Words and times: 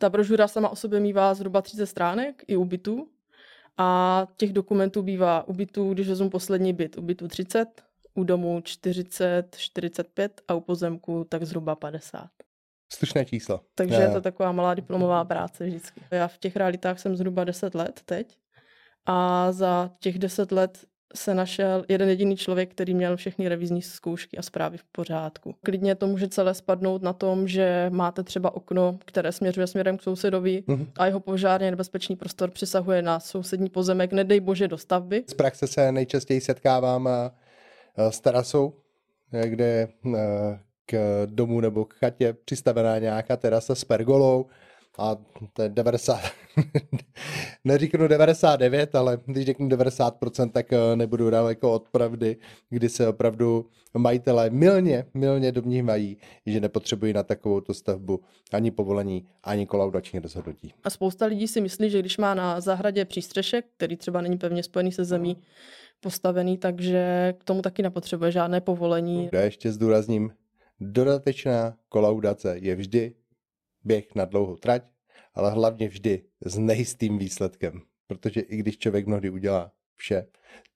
Ta 0.00 0.08
brožura 0.08 0.48
sama 0.48 0.68
o 0.68 0.76
sobě 0.76 1.00
mývá 1.00 1.34
zhruba 1.34 1.62
30 1.62 1.86
stránek 1.86 2.44
i 2.46 2.56
u 2.56 2.64
bytů. 2.64 3.08
A 3.78 4.26
těch 4.36 4.52
dokumentů 4.52 5.02
bývá 5.02 5.48
u 5.48 5.52
bytů, 5.52 5.94
když 5.94 6.08
vezmu 6.08 6.30
poslední 6.30 6.72
byt, 6.72 6.98
u 6.98 7.02
bytu 7.02 7.28
30, 7.28 7.66
u 8.14 8.24
domu 8.24 8.60
40, 8.60 9.56
45 9.56 10.40
a 10.48 10.54
u 10.54 10.60
pozemku 10.60 11.26
tak 11.28 11.44
zhruba 11.44 11.76
50. 11.76 12.28
Slušné 12.92 13.24
číslo. 13.24 13.60
Takže 13.74 13.94
je 13.94 14.10
to 14.10 14.20
taková 14.20 14.52
malá 14.52 14.74
diplomová 14.74 15.24
práce 15.24 15.66
vždycky. 15.66 16.00
Já 16.10 16.28
v 16.28 16.38
těch 16.38 16.56
realitách 16.56 17.00
jsem 17.00 17.16
zhruba 17.16 17.44
10 17.44 17.74
let 17.74 18.00
teď 18.04 18.38
a 19.06 19.52
za 19.52 19.90
těch 20.00 20.18
10 20.18 20.52
let 20.52 20.84
se 21.14 21.34
našel 21.34 21.84
jeden 21.88 22.08
jediný 22.08 22.36
člověk, 22.36 22.70
který 22.70 22.94
měl 22.94 23.16
všechny 23.16 23.48
revizní 23.48 23.82
zkoušky 23.82 24.38
a 24.38 24.42
zprávy 24.42 24.78
v 24.78 24.84
pořádku. 24.84 25.54
Klidně 25.62 25.94
to 25.94 26.06
může 26.06 26.28
celé 26.28 26.54
spadnout 26.54 27.02
na 27.02 27.12
tom, 27.12 27.48
že 27.48 27.86
máte 27.90 28.22
třeba 28.22 28.54
okno, 28.54 28.98
které 29.04 29.32
směřuje 29.32 29.66
směrem 29.66 29.98
k 29.98 30.02
sousedovi 30.02 30.62
mm-hmm. 30.68 30.86
a 30.96 31.06
jeho 31.06 31.20
požárně 31.20 31.70
nebezpečný 31.70 32.16
prostor 32.16 32.50
přesahuje 32.50 33.02
na 33.02 33.20
sousední 33.20 33.70
pozemek, 33.70 34.12
nedej 34.12 34.40
bože 34.40 34.68
do 34.68 34.78
stavby. 34.78 35.24
Z 35.26 35.34
praxe 35.34 35.66
se 35.66 35.92
nejčastěji 35.92 36.40
setkávám 36.40 37.08
eh, 37.08 38.12
s 38.12 38.20
terasou, 38.20 38.72
eh, 39.32 39.48
kde 39.48 39.88
eh, 40.14 40.18
k 40.86 41.26
domu 41.26 41.60
nebo 41.60 41.84
k 41.84 41.94
chatě 41.94 42.36
přistavená 42.44 42.98
nějaká 42.98 43.36
terasa 43.36 43.74
s 43.74 43.84
pergolou 43.84 44.46
a 45.00 45.16
to 45.52 45.62
je 45.62 45.68
90, 45.68 46.20
neříknu 47.64 48.08
99, 48.08 48.94
ale 48.94 49.18
když 49.26 49.46
řeknu 49.46 49.68
90%, 49.68 50.50
tak 50.50 50.72
eh, 50.72 50.96
nebudu 50.96 51.30
daleko 51.30 51.72
od 51.72 51.88
pravdy, 51.88 52.36
kdy 52.70 52.88
se 52.88 53.08
opravdu 53.08 53.66
majitelé 53.98 54.50
milně, 54.50 55.06
milně 55.14 55.52
domnívají, 55.52 56.16
že 56.46 56.60
nepotřebují 56.60 57.12
na 57.12 57.22
takovou 57.22 57.62
stavbu 57.72 58.20
ani 58.52 58.70
povolení, 58.70 59.26
ani 59.44 59.66
kolaudační 59.66 60.18
rozhodnutí. 60.18 60.72
A 60.84 60.90
spousta 60.90 61.26
lidí 61.26 61.48
si 61.48 61.60
myslí, 61.60 61.90
že 61.90 62.00
když 62.00 62.18
má 62.18 62.34
na 62.34 62.60
zahradě 62.60 63.04
přístřešek, 63.04 63.66
který 63.76 63.96
třeba 63.96 64.20
není 64.20 64.38
pevně 64.38 64.62
spojený 64.62 64.92
se 64.92 65.04
zemí, 65.04 65.36
postavený, 66.00 66.58
takže 66.58 67.34
k 67.38 67.44
tomu 67.44 67.62
taky 67.62 67.82
nepotřebuje 67.82 68.32
žádné 68.32 68.60
povolení. 68.60 69.28
Já 69.32 69.40
ještě 69.40 69.72
zdůrazním, 69.72 70.32
dodatečná 70.80 71.74
kolaudace 71.88 72.56
je 72.58 72.74
vždy 72.74 73.14
běh 73.84 74.14
na 74.14 74.24
dlouhou 74.24 74.56
trať, 74.56 74.82
ale 75.34 75.50
hlavně 75.50 75.88
vždy 75.88 76.22
s 76.44 76.58
nejistým 76.58 77.18
výsledkem. 77.18 77.80
Protože 78.06 78.40
i 78.40 78.56
když 78.56 78.78
člověk 78.78 79.06
mnohdy 79.06 79.30
udělá 79.30 79.72
vše, 79.96 80.26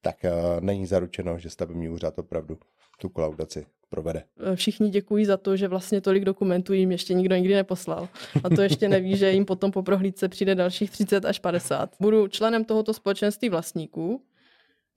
tak 0.01 0.15
uh, 0.23 0.61
není 0.61 0.85
zaručeno, 0.85 1.39
že 1.39 1.49
stavební 1.49 1.89
úřad 1.89 2.19
opravdu 2.19 2.59
tu 2.99 3.09
kolaudaci 3.09 3.65
provede. 3.89 4.23
Všichni 4.55 4.89
děkují 4.89 5.25
za 5.25 5.37
to, 5.37 5.57
že 5.57 5.67
vlastně 5.67 6.01
tolik 6.01 6.25
dokumentů 6.25 6.73
jim 6.73 6.91
ještě 6.91 7.13
nikdo 7.13 7.35
nikdy 7.35 7.53
neposlal. 7.53 8.09
A 8.43 8.49
to 8.49 8.61
ještě 8.61 8.89
neví, 8.89 9.17
že 9.17 9.31
jim 9.31 9.45
potom 9.45 9.71
po 9.71 9.83
prohlídce 9.83 10.29
přijde 10.29 10.55
dalších 10.55 10.91
30 10.91 11.25
až 11.25 11.39
50. 11.39 11.95
Budu 11.99 12.27
členem 12.27 12.65
tohoto 12.65 12.93
společenství 12.93 13.49
vlastníků. 13.49 14.21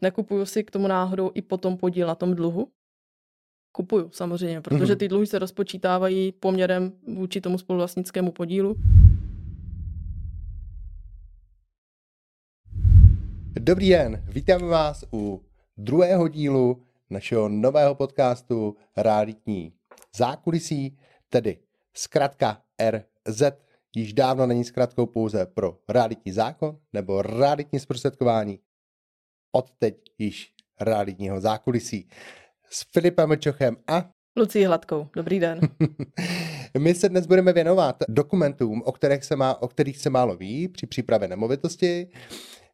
Nekupuju 0.00 0.46
si 0.46 0.64
k 0.64 0.70
tomu 0.70 0.88
náhodou 0.88 1.30
i 1.34 1.42
potom 1.42 1.76
podíl 1.76 2.06
na 2.06 2.14
tom 2.14 2.34
dluhu. 2.34 2.68
Kupuju 3.78 4.10
samozřejmě, 4.12 4.60
protože 4.60 4.92
mhm. 4.92 4.98
ty 4.98 5.08
dluhy 5.08 5.26
se 5.26 5.38
rozpočítávají 5.38 6.32
poměrem 6.32 6.92
vůči 7.14 7.40
tomu 7.40 7.58
spoluvlastnickému 7.58 8.32
podílu. 8.32 8.76
Dobrý 13.60 13.88
den, 13.88 14.24
vítáme 14.28 14.66
vás 14.66 15.04
u 15.12 15.42
druhého 15.76 16.28
dílu 16.28 16.82
našeho 17.10 17.48
nového 17.48 17.94
podcastu 17.94 18.76
Realitní 18.96 19.72
zákulisí, 20.16 20.98
tedy 21.28 21.58
zkratka 21.94 22.62
RZ, 22.90 23.42
již 23.96 24.12
dávno 24.12 24.46
není 24.46 24.64
zkratkou 24.64 25.06
pouze 25.06 25.46
pro 25.46 25.78
realitní 25.88 26.32
zákon 26.32 26.78
nebo 26.92 27.22
realitní 27.22 27.80
zprostředkování, 27.80 28.58
od 29.52 29.70
teď 29.78 29.96
již 30.18 30.54
realitního 30.80 31.40
zákulisí 31.40 32.08
s 32.70 32.84
Filipem 32.92 33.36
Čochem 33.38 33.76
a 33.86 34.10
Lucí 34.36 34.64
Hladkou. 34.64 35.08
Dobrý 35.16 35.40
den. 35.40 35.60
My 36.78 36.94
se 36.94 37.08
dnes 37.08 37.26
budeme 37.26 37.52
věnovat 37.52 37.96
dokumentům, 38.08 38.82
o 38.84 38.92
kterých 38.92 39.24
se, 39.24 39.36
má, 39.36 39.62
o 39.62 39.68
kterých 39.68 39.98
se 39.98 40.10
málo 40.10 40.36
ví 40.36 40.68
při 40.68 40.86
přípravě 40.86 41.28
nemovitosti. 41.28 42.08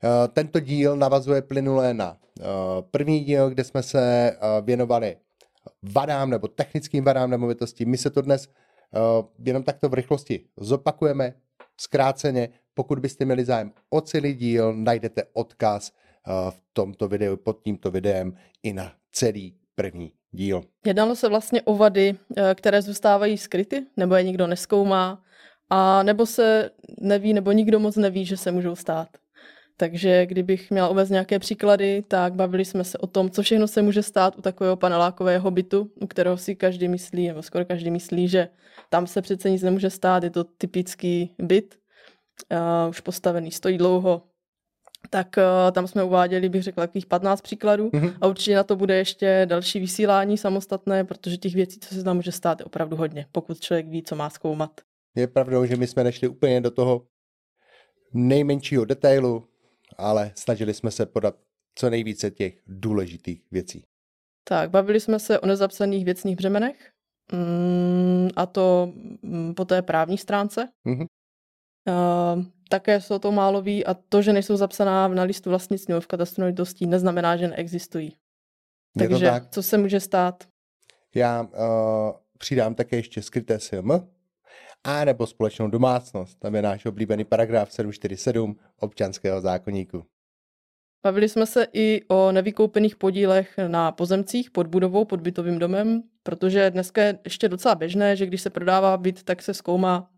Eh, 0.05 0.29
tento 0.29 0.61
díl 0.61 0.97
navazuje 0.97 1.43
plynule 1.43 1.95
na 1.95 2.17
eh, 2.41 2.45
první 2.91 3.21
díl, 3.21 3.51
kde 3.51 3.65
jsme 3.65 3.83
se 3.83 4.31
eh, 4.31 4.37
věnovali 4.63 5.17
vadám 5.83 6.31
nebo 6.31 6.49
technickým 6.49 7.05
vadám 7.05 7.31
nemovitosti. 7.31 7.85
My 7.85 7.99
se 7.99 8.11
to 8.11 8.23
dnes 8.23 8.49
jenom 9.39 9.63
takto 9.63 9.89
v 9.89 9.95
rychlosti 9.95 10.45
zopakujeme, 10.57 11.35
zkráceně. 11.81 12.49
Pokud 12.75 12.99
byste 12.99 13.25
měli 13.25 13.45
zájem 13.45 13.73
o 13.91 14.01
celý 14.01 14.35
díl, 14.35 14.75
najdete 14.77 15.23
odkaz 15.33 15.93
v 16.51 16.61
tomto 16.73 17.09
videu, 17.09 17.37
pod 17.37 17.63
tímto 17.63 17.91
videem 17.91 18.37
i 18.63 18.73
na 18.73 18.93
celý 19.13 19.59
první 19.75 20.13
díl. 20.31 20.63
Jednalo 20.87 21.17
se 21.17 21.29
vlastně 21.29 21.63
o 21.63 21.77
vady, 21.77 22.15
eh, 22.37 22.55
které 22.55 22.83
zůstávají 22.83 23.39
skryty, 23.39 23.87
nebo 23.97 24.15
je 24.15 24.23
nikdo 24.23 24.47
neskoumá, 24.47 25.23
a 25.71 26.03
nebo 26.03 26.27
se 26.27 26.71
neví, 27.01 27.35
nebo 27.35 27.53
nikdo 27.53 27.81
moc 27.81 27.97
neví, 27.97 28.25
že 28.25 28.37
se 28.37 28.53
můžou 28.53 28.77
stát. 28.77 29.09
Takže 29.77 30.27
kdybych 30.27 30.71
měla 30.71 30.89
uvést 30.89 31.11
nějaké 31.11 31.39
příklady, 31.39 32.05
tak 32.09 32.35
bavili 32.35 32.65
jsme 32.65 32.85
se 32.85 32.99
o 32.99 33.07
tom, 33.07 33.31
co 33.31 33.43
všechno 33.43 33.69
se 33.69 33.83
může 33.83 34.03
stát 34.03 34.39
u 34.39 34.43
takového 34.43 34.77
panelákového 34.77 35.51
bytu, 35.51 35.91
u 36.01 36.07
kterého 36.07 36.37
si 36.37 36.55
každý 36.55 36.89
myslí, 36.89 37.29
nebo 37.29 37.43
skoro 37.43 37.65
každý 37.65 37.91
myslí, 37.91 38.29
že 38.29 38.49
tam 38.91 39.07
se 39.07 39.23
přece 39.23 39.51
nic 39.51 39.63
nemůže 39.63 39.91
stát, 39.91 40.25
je 40.25 40.31
to 40.31 40.45
typický 40.45 41.35
byt, 41.39 41.75
uh, 42.53 42.91
už 42.91 43.01
postavený, 43.01 43.51
stojí 43.51 43.79
dlouho, 43.79 44.23
tak 45.15 45.37
uh, 45.37 45.73
tam 45.73 45.87
jsme 45.87 46.05
uváděli, 46.05 46.49
bych 46.49 46.63
řekla, 46.63 46.87
takových 46.87 47.07
15 47.07 47.41
příkladů 47.41 47.89
mm-hmm. 47.89 48.17
a 48.21 48.27
určitě 48.27 48.57
na 48.57 48.65
to 48.65 48.77
bude 48.77 48.97
ještě 48.97 49.47
další 49.49 49.81
vysílání 49.81 50.39
samostatné, 50.39 51.05
protože 51.05 51.37
těch 51.37 51.55
věcí, 51.55 51.81
co 51.81 51.95
se 51.95 52.03
tam 52.05 52.17
může 52.17 52.33
stát, 52.33 52.61
je 52.61 52.65
opravdu 52.65 52.97
hodně, 52.97 53.27
pokud 53.33 53.61
člověk 53.61 53.87
ví, 53.87 54.03
co 54.03 54.17
má 54.17 54.31
zkoumat. 54.31 54.81
Je 55.17 55.27
pravdou, 55.27 55.65
že 55.65 55.77
my 55.77 55.87
jsme 55.87 56.05
nešli 56.05 56.29
úplně 56.29 56.61
do 56.61 56.71
toho 56.71 57.07
nejmenšího 58.13 58.85
detailu, 58.85 59.45
ale 59.99 60.33
snažili 60.35 60.75
jsme 60.75 60.91
se 60.91 61.07
podat 61.07 61.35
co 61.75 61.91
nejvíce 61.91 62.31
těch 62.31 62.63
důležitých 62.67 63.43
věcí. 63.51 63.85
Tak, 64.45 64.71
bavili 64.71 65.01
jsme 65.01 65.19
se 65.19 65.39
o 65.39 65.47
nezapsaných 65.47 66.05
věcných 66.05 66.37
břemenech, 66.37 66.91
mm, 67.33 68.29
a 68.37 68.47
to 68.47 68.93
mm, 69.23 69.55
po 69.55 69.65
té 69.65 69.83
právní 69.83 70.19
stránce. 70.19 70.69
Mm-hmm. 70.87 71.07
Uh, 71.89 72.45
také 72.69 72.99
o 73.11 73.19
to 73.19 73.33
málo 73.33 73.63
ví 73.63 73.87
a 73.87 73.95
to, 73.95 74.23
že 74.23 74.33
nejsou 74.33 74.57
zapsaná 74.57 75.09
na 75.09 75.23
listu 75.23 75.51
vlastnictví 75.51 75.95
v 76.01 76.07
katastru 76.07 76.41
nemovitostí, 76.41 76.87
neznamená, 76.87 77.37
že 77.37 77.49
neexistují. 77.49 78.17
Takže 78.99 79.27
tak. 79.27 79.51
co 79.51 79.63
se 79.63 79.79
může 79.79 80.01
stát? 80.01 80.45
Já 81.15 81.43
uh, 81.43 81.49
přidám 82.39 82.75
také 82.75 82.97
ještě 82.97 83.23
skryté 83.23 83.59
SM 83.59 83.91
a 84.85 85.05
nebo 85.05 85.27
společnou 85.27 85.69
domácnost. 85.69 86.39
Tam 86.39 86.55
je 86.55 86.63
náš 86.63 86.87
oblíbený 86.87 87.25
paragraf 87.25 87.73
747 87.73 88.57
občanského 88.81 89.41
zákonníku. 89.41 90.05
Bavili 91.05 91.29
jsme 91.29 91.47
se 91.47 91.67
i 91.73 92.03
o 92.09 92.33
nevykoupených 92.33 92.97
podílech 92.97 93.55
na 93.69 93.93
pozemcích 93.93 94.51
pod 94.51 94.67
budovou, 94.67 95.05
pod 95.05 95.21
bytovým 95.21 95.59
domem, 95.59 96.03
protože 96.23 96.71
dneska 96.71 97.03
je 97.03 97.19
ještě 97.25 97.49
docela 97.49 97.75
běžné, 97.75 98.17
že 98.17 98.27
když 98.27 98.41
se 98.41 98.51
prodává 98.51 98.97
byt, 98.97 99.23
tak 99.23 99.43
se 99.43 99.55
zkoumá 99.55 100.11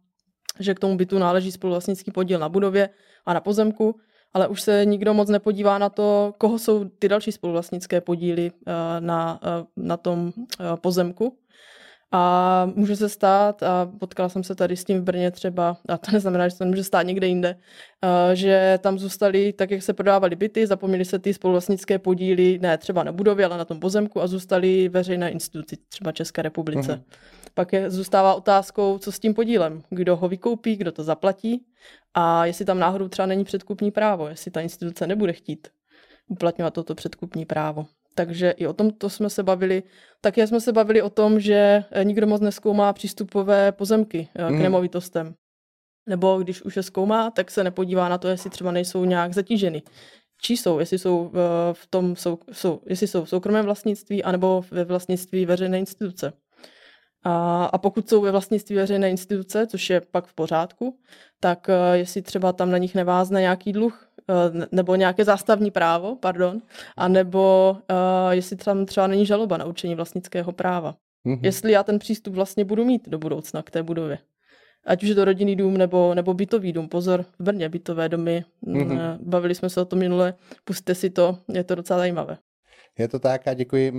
že 0.60 0.74
k 0.74 0.80
tomu 0.80 0.96
bytu 0.96 1.18
náleží 1.18 1.52
spoluvlastnický 1.52 2.10
podíl 2.10 2.38
na 2.38 2.48
budově 2.48 2.88
a 3.26 3.34
na 3.34 3.40
pozemku, 3.40 4.00
ale 4.34 4.48
už 4.48 4.62
se 4.62 4.84
nikdo 4.84 5.14
moc 5.14 5.28
nepodívá 5.28 5.78
na 5.78 5.88
to, 5.88 6.34
koho 6.38 6.58
jsou 6.58 6.84
ty 6.84 7.08
další 7.08 7.32
spoluvlastnické 7.32 8.00
podíly 8.00 8.50
eh, 8.66 8.72
na, 9.00 9.40
eh, 9.42 9.64
na 9.76 9.96
tom 9.96 10.32
eh, 10.36 10.64
pozemku. 10.76 11.38
A 12.12 12.72
může 12.74 12.96
se 12.96 13.08
stát, 13.08 13.62
a 13.62 13.92
potkala 14.00 14.28
jsem 14.28 14.44
se 14.44 14.54
tady 14.54 14.76
s 14.76 14.84
tím 14.84 15.00
v 15.00 15.02
Brně 15.02 15.30
třeba, 15.30 15.76
a 15.88 15.98
to 15.98 16.12
neznamená, 16.12 16.48
že 16.48 16.50
se 16.50 16.58
to 16.58 16.64
může 16.64 16.84
stát 16.84 17.02
někde 17.02 17.26
jinde, 17.26 17.56
že 18.32 18.78
tam 18.82 18.98
zůstali, 18.98 19.52
tak 19.52 19.70
jak 19.70 19.82
se 19.82 19.92
prodávaly 19.92 20.36
byty, 20.36 20.66
zapomněli 20.66 21.04
se 21.04 21.18
ty 21.18 21.34
spoluvlastnické 21.34 21.98
podíly, 21.98 22.58
ne 22.62 22.78
třeba 22.78 23.02
na 23.04 23.12
budově, 23.12 23.46
ale 23.46 23.58
na 23.58 23.64
tom 23.64 23.80
pozemku 23.80 24.22
a 24.22 24.26
zůstali 24.26 24.88
veřejné 24.88 25.30
instituci, 25.30 25.76
třeba 25.88 26.12
České 26.12 26.42
republice. 26.42 26.92
Mm-hmm. 26.92 27.45
Pak 27.58 27.72
je, 27.72 27.90
zůstává 27.90 28.34
otázkou, 28.34 28.98
co 28.98 29.12
s 29.12 29.18
tím 29.18 29.34
podílem, 29.34 29.82
kdo 29.90 30.16
ho 30.16 30.28
vykoupí, 30.28 30.76
kdo 30.76 30.92
to 30.92 31.02
zaplatí 31.04 31.66
a 32.14 32.46
jestli 32.46 32.64
tam 32.64 32.78
náhodou 32.78 33.08
třeba 33.08 33.26
není 33.26 33.44
předkupní 33.44 33.90
právo, 33.90 34.28
jestli 34.28 34.50
ta 34.50 34.60
instituce 34.60 35.06
nebude 35.06 35.32
chtít 35.32 35.68
uplatňovat 36.28 36.74
toto 36.74 36.94
předkupní 36.94 37.46
právo. 37.46 37.86
Takže 38.14 38.50
i 38.50 38.66
o 38.66 38.72
tom 38.72 38.90
to 38.90 39.10
jsme 39.10 39.30
se 39.30 39.42
bavili. 39.42 39.82
Také 40.20 40.46
jsme 40.46 40.60
se 40.60 40.72
bavili 40.72 41.02
o 41.02 41.10
tom, 41.10 41.40
že 41.40 41.84
eh, 41.90 42.04
nikdo 42.04 42.26
moc 42.26 42.40
neskoumá 42.40 42.92
přístupové 42.92 43.72
pozemky 43.72 44.28
eh, 44.34 44.48
k 44.48 44.50
mm. 44.50 44.62
nemovitostem. 44.62 45.34
Nebo 46.08 46.38
když 46.38 46.62
už 46.62 46.76
je 46.76 46.82
zkoumá, 46.82 47.30
tak 47.30 47.50
se 47.50 47.64
nepodívá 47.64 48.08
na 48.08 48.18
to, 48.18 48.28
jestli 48.28 48.50
třeba 48.50 48.72
nejsou 48.72 49.04
nějak 49.04 49.34
zatíženy. 49.34 49.82
Čí 50.42 50.56
jsou, 50.56 50.78
jestli 50.78 50.98
jsou 50.98 51.32
eh, 51.34 51.38
v 51.74 51.86
tom, 51.86 52.16
jsou, 52.16 52.38
jsou, 52.52 52.80
jestli 52.86 53.06
jsou 53.06 53.24
v 53.24 53.28
soukromém 53.28 53.64
vlastnictví, 53.64 54.24
anebo 54.24 54.64
ve 54.70 54.84
vlastnictví 54.84 55.46
veřejné 55.46 55.78
instituce. 55.78 56.32
A, 57.26 57.64
a 57.64 57.78
pokud 57.78 58.08
jsou 58.08 58.20
ve 58.20 58.30
vlastnictví 58.30 58.76
veřejné 58.76 59.10
instituce, 59.10 59.66
což 59.66 59.90
je 59.90 60.00
pak 60.00 60.26
v 60.26 60.34
pořádku, 60.34 60.98
tak 61.40 61.68
eh, 61.68 61.98
jestli 61.98 62.22
třeba 62.22 62.52
tam 62.52 62.70
na 62.70 62.78
nich 62.78 62.94
nevázne 62.94 63.40
nějaký 63.40 63.72
dluh, 63.72 64.08
eh, 64.30 64.66
nebo 64.72 64.94
nějaké 64.94 65.24
zástavní 65.24 65.70
právo, 65.70 66.16
pardon, 66.16 66.62
anebo 66.96 67.76
uh, 67.90 68.30
jestli 68.30 68.56
tam 68.56 68.86
třeba 68.86 69.06
není 69.06 69.26
žaloba 69.26 69.56
na 69.56 69.64
určení 69.64 69.94
vlastnického 69.94 70.52
práva. 70.52 70.94
Mm-hmm. 71.26 71.40
Jestli 71.42 71.72
já 71.72 71.82
ten 71.82 71.98
přístup 71.98 72.34
vlastně 72.34 72.64
budu 72.64 72.84
mít 72.84 73.08
do 73.08 73.18
budoucna 73.18 73.62
k 73.62 73.70
té 73.70 73.82
budově. 73.82 74.18
Ať 74.86 75.02
už 75.02 75.08
je 75.08 75.14
to 75.14 75.24
rodinný 75.24 75.56
dům 75.56 75.76
nebo, 75.76 76.14
nebo 76.14 76.34
bytový 76.34 76.72
dům. 76.72 76.88
Pozor, 76.88 77.24
v 77.38 77.42
Brně 77.42 77.68
bytové 77.68 78.08
domy. 78.08 78.44
Mm-hmm. 78.66 79.18
Bavili 79.20 79.54
jsme 79.54 79.70
se 79.70 79.80
o 79.80 79.84
tom 79.84 79.98
minule, 79.98 80.34
puste 80.64 80.94
si 80.94 81.10
to, 81.10 81.38
je 81.52 81.64
to 81.64 81.74
docela 81.74 81.98
zajímavé. 81.98 82.38
Je 82.98 83.08
to 83.08 83.18
tak 83.18 83.48
a 83.48 83.54
děkuji. 83.54 83.92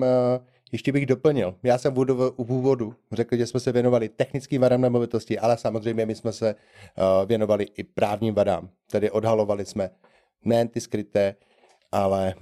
Ještě 0.71 0.91
bych 0.91 1.05
doplnil. 1.05 1.55
Já 1.63 1.77
jsem 1.77 1.93
v 1.93 2.33
úvodu 2.35 2.95
řekl, 3.11 3.37
že 3.37 3.47
jsme 3.47 3.59
se 3.59 3.71
věnovali 3.71 4.09
technickým 4.09 4.61
vadám 4.61 4.81
nemovitosti, 4.81 5.39
ale 5.39 5.57
samozřejmě 5.57 6.05
my 6.05 6.15
jsme 6.15 6.31
se 6.31 6.55
věnovali 7.25 7.65
i 7.77 7.83
právním 7.83 8.33
vadám. 8.33 8.69
Tedy 8.91 9.11
odhalovali 9.11 9.65
jsme 9.65 9.89
nejen 10.45 10.67
ty 10.67 10.81
skryté, 10.81 11.35
ale 11.91 12.33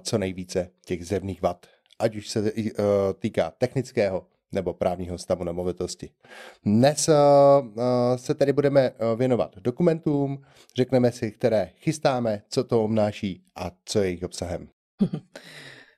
co 0.00 0.18
nejvíce 0.18 0.70
těch 0.86 1.06
zevných 1.06 1.42
vad. 1.42 1.66
Ať 1.98 2.16
už 2.16 2.28
se 2.28 2.52
týká 3.18 3.52
technického 3.58 4.26
nebo 4.52 4.74
právního 4.74 5.18
stavu 5.18 5.44
nemovitosti. 5.44 6.10
Dnes 6.64 7.10
se 8.16 8.34
tedy 8.34 8.52
budeme 8.52 8.92
věnovat 9.16 9.56
dokumentům, 9.56 10.42
řekneme 10.76 11.12
si, 11.12 11.32
které 11.32 11.70
chystáme, 11.76 12.42
co 12.48 12.64
to 12.64 12.84
obnáší 12.84 13.42
a 13.56 13.70
co 13.84 13.98
je 13.98 14.04
jejich 14.04 14.22
obsahem. 14.22 14.68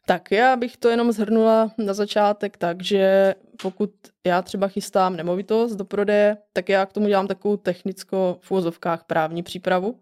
Tak 0.09 0.33
já 0.33 0.57
bych 0.57 0.77
to 0.77 0.89
jenom 0.89 1.13
zhrnula 1.13 1.71
na 1.79 1.95
začátek 1.95 2.57
tak, 2.57 2.83
že 2.83 3.35
pokud 3.63 3.91
já 4.27 4.43
třeba 4.43 4.69
chystám 4.69 5.17
nemovitost 5.17 5.77
do 5.77 5.85
prodeje, 5.85 6.37
tak 6.53 6.69
já 6.69 6.87
k 6.87 6.93
tomu 6.93 7.09
dělám 7.09 7.27
takovou 7.27 7.57
technicko 7.57 8.39
v 8.41 8.51
úvozovkách 8.51 9.05
právní 9.05 9.43
přípravu, 9.43 10.01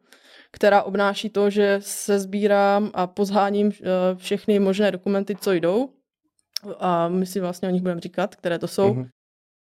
která 0.53 0.83
obnáší 0.83 1.31
to, 1.31 1.51
že 1.51 1.79
se 1.81 2.19
sbírám 2.19 2.91
a 2.95 3.07
pozháním 3.07 3.73
eh, 3.73 3.85
všechny 4.17 4.59
možné 4.59 4.91
dokumenty, 4.91 5.37
co 5.37 5.53
jdou. 5.53 5.91
A 6.79 7.09
my 7.09 7.27
si 7.27 7.41
vlastně 7.41 7.69
o 7.69 7.71
nich 7.71 7.83
budeme 7.83 8.01
říkat, 8.01 8.37
které 8.37 8.59
to 8.59 8.69
jsou. 8.69 8.95
Mm-hmm. 8.95 9.09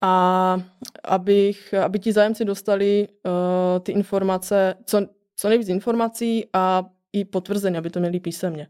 A 0.04 0.58
abych, 1.04 1.74
aby 1.74 2.00
ti 2.00 2.14
zájemci 2.14 2.46
dostali 2.46 3.08
uh, 3.08 3.32
ty 3.80 3.92
informace, 3.92 4.76
co, 4.86 5.08
co 5.36 5.50
nejvíc 5.50 5.70
informací 5.70 6.50
a 6.54 6.86
i 7.14 7.26
potvrzení, 7.26 7.78
aby 7.78 7.90
to 7.90 8.00
měli 8.00 8.20
písemně. 8.20 8.68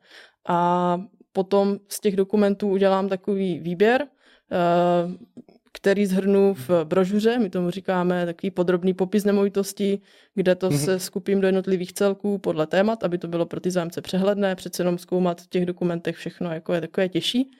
A 0.47 0.97
potom 1.33 1.79
z 1.87 1.99
těch 1.99 2.15
dokumentů 2.15 2.69
udělám 2.69 3.09
takový 3.09 3.59
výběr, 3.59 4.07
eh, 4.51 5.31
který 5.73 6.05
zhrnu 6.05 6.53
v 6.53 6.69
brožuře, 6.83 7.39
my 7.39 7.49
tomu 7.49 7.69
říkáme 7.69 8.25
takový 8.25 8.51
podrobný 8.51 8.93
popis 8.93 9.23
nemovitostí, 9.23 10.01
kde 10.35 10.55
to 10.55 10.69
mm-hmm. 10.69 10.85
se 10.85 10.99
skupím 10.99 11.41
do 11.41 11.47
jednotlivých 11.47 11.93
celků 11.93 12.37
podle 12.37 12.67
témat, 12.67 13.03
aby 13.03 13.17
to 13.17 13.27
bylo 13.27 13.45
pro 13.45 13.59
ty 13.59 13.71
zájemce 13.71 14.01
přehledné, 14.01 14.55
přece 14.55 14.81
jenom 14.81 14.97
zkoumat 14.97 15.41
v 15.41 15.47
těch 15.47 15.65
dokumentech 15.65 16.15
všechno 16.15 16.53
jako 16.53 16.73
je 16.73 16.81
takové 16.81 17.09
těžší, 17.09 17.51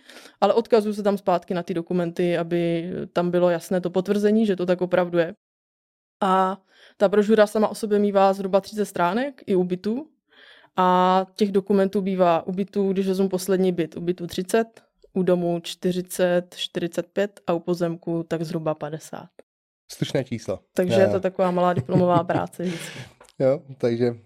ale 0.41 0.53
odkazuju 0.53 0.93
se 0.93 1.03
tam 1.03 1.17
zpátky 1.17 1.53
na 1.53 1.63
ty 1.63 1.73
dokumenty, 1.73 2.37
aby 2.37 2.91
tam 3.13 3.31
bylo 3.31 3.49
jasné 3.49 3.81
to 3.81 3.89
potvrzení, 3.89 4.45
že 4.45 4.55
to 4.55 4.65
tak 4.65 4.81
opravdu 4.81 5.17
je. 5.17 5.33
A 6.21 6.61
ta 6.97 7.09
brožura 7.09 7.47
sama 7.47 7.67
o 7.67 7.75
sobě 7.75 7.99
mývá 7.99 8.33
zhruba 8.33 8.61
30 8.61 8.85
stránek 8.85 9.43
i 9.45 9.55
u 9.55 9.63
bytu, 9.63 10.10
a 10.77 11.25
těch 11.35 11.51
dokumentů 11.51 12.01
bývá 12.01 12.47
u 12.47 12.51
bytů, 12.51 12.91
když 12.91 13.07
vezmu 13.07 13.29
poslední 13.29 13.71
byt, 13.71 13.97
u 13.97 14.01
bytu 14.01 14.27
30, 14.27 14.65
u 15.13 15.23
domu 15.23 15.59
40, 15.59 16.55
45 16.55 17.39
a 17.47 17.53
u 17.53 17.59
pozemku 17.59 18.23
tak 18.23 18.43
zhruba 18.43 18.73
50. 18.73 19.27
Slušné 19.91 20.23
číslo. 20.23 20.59
Takže 20.73 20.99
je 20.99 21.07
to 21.07 21.19
taková 21.19 21.51
malá 21.51 21.73
diplomová 21.79 22.23
práce 22.23 22.63
vždycky. 22.63 22.99
Jo, 23.39 23.61
takže 23.77 24.11
uh, 24.11 24.17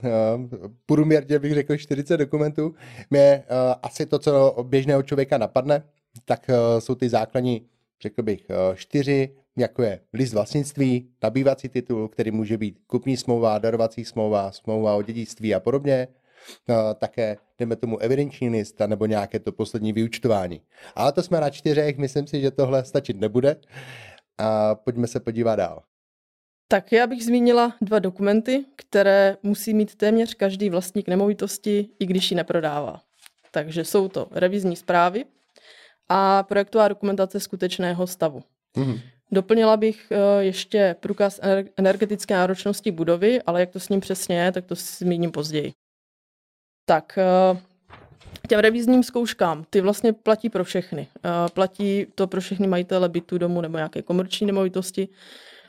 průměrně 0.86 1.40
bych 1.40 1.54
řekl 1.54 1.78
40 1.78 2.18
dokumentů. 2.18 2.76
Mě 3.10 3.44
uh, 3.50 3.74
asi 3.84 4.06
to, 4.06 4.20
co 4.20 4.56
běžného 4.64 5.04
člověka 5.04 5.38
napadne, 5.38 5.84
tak 6.26 6.50
uh, 6.50 6.80
jsou 6.80 6.96
ty 6.96 7.10
základní, 7.10 7.68
řekl 8.02 8.24
bych, 8.24 8.46
uh, 8.50 8.76
čtyři, 8.76 9.36
jako 9.58 9.84
je 9.84 10.00
list 10.14 10.34
vlastnictví, 10.34 11.10
nabývací 11.24 11.70
titul, 11.70 12.08
který 12.08 12.32
může 12.32 12.58
být 12.58 12.80
kupní 12.88 13.18
smlouva, 13.18 13.58
darovací 13.58 14.06
smlouva, 14.06 14.52
smlouva 14.52 14.96
o 14.96 15.02
dědictví 15.02 15.56
a 15.56 15.60
podobně, 15.60 16.08
také, 17.00 17.38
jdeme 17.60 17.76
tomu, 17.76 17.98
evidenční 17.98 18.50
list, 18.50 18.80
nebo 18.88 19.06
nějaké 19.06 19.40
to 19.40 19.52
poslední 19.52 19.94
vyučtování. 19.94 20.62
Ale 20.96 21.12
to 21.12 21.24
jsme 21.24 21.42
na 21.42 21.50
čtyřech, 21.50 21.98
myslím 21.98 22.28
si, 22.28 22.42
že 22.42 22.52
tohle 22.52 22.86
stačit 22.86 23.20
nebude. 23.20 23.56
A 24.38 24.76
pojďme 24.76 25.08
se 25.08 25.20
podívat 25.20 25.56
dál. 25.56 25.84
Tak 26.68 26.92
já 26.92 27.08
bych 27.08 27.26
zmínila 27.26 27.76
dva 27.82 28.00
dokumenty, 28.00 28.66
které 28.76 29.38
musí 29.44 29.74
mít 29.74 29.96
téměř 29.96 30.34
každý 30.34 30.70
vlastník 30.70 31.08
nemovitosti, 31.08 31.90
i 32.00 32.06
když 32.06 32.32
ji 32.32 32.38
neprodává. 32.38 33.02
Takže 33.52 33.86
jsou 33.86 34.08
to 34.08 34.28
revizní 34.32 34.76
zprávy 34.76 35.26
a 36.10 36.44
projektová 36.44 36.88
dokumentace 36.88 37.40
skutečného 37.40 38.08
stavu. 38.08 38.44
Mm-hmm. 38.76 39.02
Doplnila 39.32 39.78
bych 39.78 40.12
eh, 40.12 40.44
ještě 40.44 40.96
průkaz 41.00 41.40
energetické 41.78 42.34
náročnosti 42.34 42.92
budovy, 42.92 43.42
ale 43.42 43.60
jak 43.60 43.70
to 43.70 43.80
s 43.80 43.90
ním 43.90 44.00
přesně 44.00 44.40
je, 44.40 44.52
tak 44.52 44.66
to 44.66 44.76
zmíním 44.76 45.32
později. 45.32 45.74
Tak 46.86 47.18
eh, 47.18 47.62
těm 48.48 48.60
revizním 48.60 49.04
zkouškám, 49.04 49.66
ty 49.70 49.82
vlastně 49.82 50.14
platí 50.14 50.50
pro 50.50 50.64
všechny. 50.64 51.08
Eh, 51.26 51.30
platí 51.54 52.06
to 52.16 52.28
pro 52.28 52.42
všechny 52.42 52.68
majitele 52.68 53.10
bytu, 53.10 53.38
domu 53.38 53.62
nebo 53.62 53.78
nějaké 53.78 54.02
komerční 54.02 54.48
nemovitosti. 54.48 55.08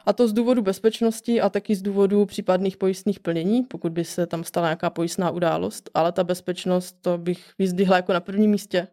A 0.07 0.13
to 0.13 0.29
z 0.29 0.33
důvodu 0.33 0.63
bezpečnosti 0.63 1.41
a 1.41 1.51
taky 1.51 1.75
z 1.75 1.83
důvodu 1.83 2.27
případných 2.27 2.77
pojistných 2.77 3.21
plnění, 3.21 3.63
pokud 3.63 3.93
by 3.93 4.05
se 4.05 4.27
tam 4.27 4.45
stala 4.45 4.67
nějaká 4.67 4.91
pojistná 4.91 5.31
událost. 5.31 5.91
Ale 5.95 6.13
ta 6.13 6.25
bezpečnost, 6.25 6.97
to 7.01 7.19
bych 7.19 7.53
vyzdvihla 7.59 7.97
jako 7.97 8.13
na 8.13 8.21
prvním 8.21 8.51
místě. 8.51 8.89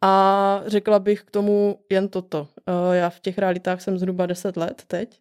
A 0.00 0.62
řekla 0.66 0.98
bych 0.98 1.22
k 1.22 1.30
tomu 1.30 1.78
jen 1.90 2.08
toto. 2.08 2.48
Eh, 2.66 2.96
já 2.96 3.10
v 3.10 3.20
těch 3.20 3.38
realitách 3.38 3.82
jsem 3.82 3.98
zhruba 3.98 4.26
10 4.26 4.56
let 4.56 4.82
teď. 4.86 5.20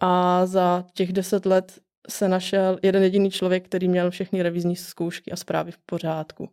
A 0.00 0.46
za 0.46 0.84
těch 0.94 1.12
10 1.12 1.46
let 1.46 1.78
se 2.08 2.28
našel 2.28 2.78
jeden 2.82 3.02
jediný 3.02 3.30
člověk, 3.30 3.64
který 3.64 3.88
měl 3.88 4.10
všechny 4.10 4.42
revizní 4.42 4.76
zkoušky 4.76 5.32
a 5.32 5.36
zprávy 5.36 5.72
v 5.72 5.78
pořádku. 5.86 6.44
Uh, 6.44 6.50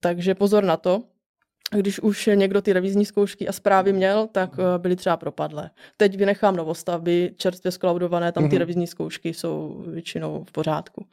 takže 0.00 0.34
pozor 0.34 0.64
na 0.64 0.76
to. 0.76 1.02
Když 1.76 2.00
už 2.00 2.30
někdo 2.34 2.62
ty 2.62 2.72
revizní 2.72 3.04
zkoušky 3.04 3.48
a 3.48 3.52
zprávy 3.52 3.92
měl, 3.92 4.28
tak 4.32 4.58
uh, 4.58 4.64
byly 4.78 4.96
třeba 4.96 5.16
propadlé. 5.16 5.70
Teď 5.96 6.16
vynechám 6.16 6.56
novostavby, 6.56 7.34
čerstvě 7.36 7.72
sklaudované, 7.72 8.32
tam 8.32 8.48
ty 8.48 8.56
mm-hmm. 8.56 8.58
revizní 8.58 8.86
zkoušky 8.86 9.34
jsou 9.34 9.84
většinou 9.86 10.44
v 10.44 10.52
pořádku. 10.52 11.06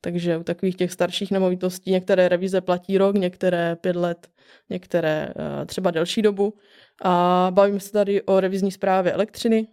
Takže 0.00 0.36
u 0.36 0.42
takových 0.42 0.76
těch 0.76 0.92
starších 0.92 1.30
nemovitostí 1.30 1.90
některé 1.90 2.28
revize 2.28 2.60
platí 2.60 2.98
rok, 2.98 3.16
některé 3.16 3.76
pět 3.76 3.96
let, 3.96 4.28
některé 4.70 5.34
uh, 5.36 5.66
třeba 5.66 5.90
delší 5.90 6.22
dobu. 6.22 6.54
A 7.02 7.46
bavíme 7.50 7.80
se 7.80 7.92
tady 7.92 8.22
o 8.22 8.40
revizní 8.40 8.70
zprávě 8.70 9.12
elektřiny, 9.12 9.66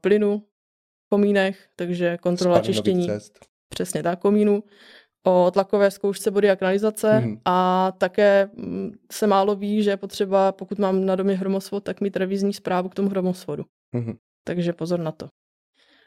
plynu, 0.00 0.42
komínech, 1.14 1.68
takže 1.76 2.18
kontrola 2.18 2.60
čištění. 2.60 3.08
Přesně 3.68 4.02
tak, 4.02 4.18
komínu. 4.18 4.62
O 5.26 5.50
tlakové 5.50 5.90
zkoušce 5.90 6.30
body 6.30 6.50
a 6.50 6.56
kanalizace 6.56 7.08
mm-hmm. 7.08 7.38
a 7.44 7.92
také 7.98 8.50
mm, 8.54 8.92
se 9.12 9.26
málo 9.26 9.56
ví, 9.56 9.82
že 9.82 9.90
je 9.90 9.96
potřeba, 9.96 10.52
pokud 10.52 10.78
mám 10.78 11.04
na 11.06 11.16
domě 11.16 11.34
hromosvod, 11.34 11.84
tak 11.84 12.00
mít 12.00 12.16
revizní 12.16 12.52
zprávu 12.52 12.88
k 12.88 12.94
tomu 12.94 13.08
hromosvodu. 13.08 13.64
Mm-hmm. 13.94 14.16
Takže 14.44 14.72
pozor 14.72 15.00
na 15.00 15.12
to. 15.12 15.28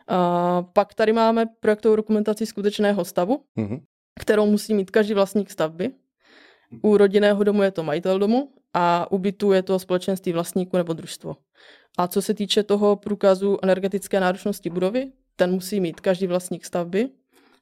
A 0.07 0.61
pak 0.73 0.93
tady 0.93 1.13
máme 1.13 1.45
projektovou 1.59 1.95
dokumentaci 1.95 2.45
skutečného 2.45 3.05
stavu, 3.05 3.43
mm-hmm. 3.57 3.79
kterou 4.19 4.45
musí 4.45 4.73
mít 4.73 4.91
každý 4.91 5.13
vlastník 5.13 5.51
stavby. 5.51 5.91
U 6.83 6.97
rodinného 6.97 7.43
domu 7.43 7.63
je 7.63 7.71
to 7.71 7.83
majitel 7.83 8.19
domu 8.19 8.53
a 8.73 9.11
u 9.11 9.17
bytu 9.17 9.51
je 9.51 9.63
to 9.63 9.79
společenství 9.79 10.33
vlastníků 10.33 10.77
nebo 10.77 10.93
družstvo. 10.93 11.35
A 11.97 12.07
co 12.07 12.21
se 12.21 12.33
týče 12.33 12.63
toho 12.63 12.95
průkazu 12.95 13.57
energetické 13.63 14.19
náročnosti 14.19 14.69
budovy, 14.69 15.11
ten 15.35 15.51
musí 15.51 15.79
mít 15.79 15.99
každý 15.99 16.27
vlastník 16.27 16.65
stavby. 16.65 17.09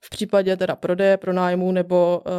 V 0.01 0.09
případě 0.09 0.57
teda 0.57 0.75
prodeje, 0.75 1.17
pronájmu 1.17 1.71
nebo 1.71 2.23
uh, 2.25 2.31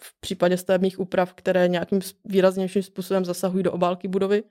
v 0.00 0.20
případě 0.20 0.56
stavebních 0.56 1.00
úprav, 1.00 1.34
které 1.34 1.68
nějakým 1.68 2.00
výraznějším 2.24 2.82
způsobem 2.82 3.24
zasahují 3.24 3.62
do 3.62 3.72
obálky 3.72 4.08
budovy. 4.08 4.42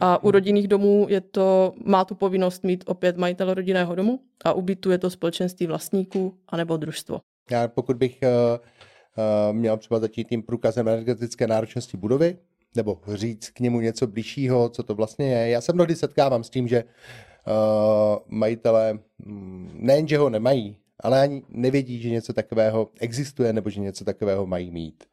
A 0.00 0.24
u 0.24 0.30
rodinných 0.30 0.68
domů 0.68 1.06
je 1.08 1.20
to, 1.20 1.74
má 1.84 2.04
tu 2.04 2.14
povinnost 2.14 2.64
mít 2.64 2.84
opět 2.86 3.16
majitel 3.16 3.54
rodinného 3.54 3.94
domu 3.94 4.20
a 4.44 4.52
u 4.52 4.62
bytu 4.62 4.90
je 4.90 4.98
to 4.98 5.10
společenství 5.10 5.66
vlastníků 5.66 6.38
anebo 6.48 6.76
družstvo. 6.76 7.20
Já 7.50 7.68
pokud 7.68 7.96
bych 7.96 8.18
uh, 8.22 8.28
uh, 8.28 9.56
měl 9.56 9.76
třeba 9.76 10.00
začít 10.00 10.28
tím 10.28 10.42
průkazem 10.42 10.88
energetické 10.88 11.46
náročnosti 11.46 11.96
budovy, 11.96 12.38
nebo 12.76 13.00
říct 13.06 13.50
k 13.50 13.60
němu 13.60 13.80
něco 13.80 14.06
blížšího, 14.06 14.68
co 14.68 14.82
to 14.82 14.94
vlastně 14.94 15.26
je. 15.26 15.48
Já 15.48 15.60
se 15.60 15.72
mnohdy 15.72 15.96
setkávám 15.96 16.44
s 16.44 16.50
tím, 16.50 16.68
že 16.68 16.84
uh, 16.84 18.18
majitelé 18.26 18.98
mm, 19.18 19.70
nejen, 19.74 20.08
že 20.08 20.18
ho 20.18 20.30
nemají, 20.30 20.76
ale 21.00 21.20
ani 21.20 21.42
nevědí, 21.48 22.02
že 22.02 22.10
něco 22.10 22.32
takového 22.32 22.88
existuje 23.00 23.52
nebo 23.52 23.70
že 23.70 23.80
něco 23.80 24.04
takového 24.04 24.46
mají 24.46 24.70
mít. 24.70 25.04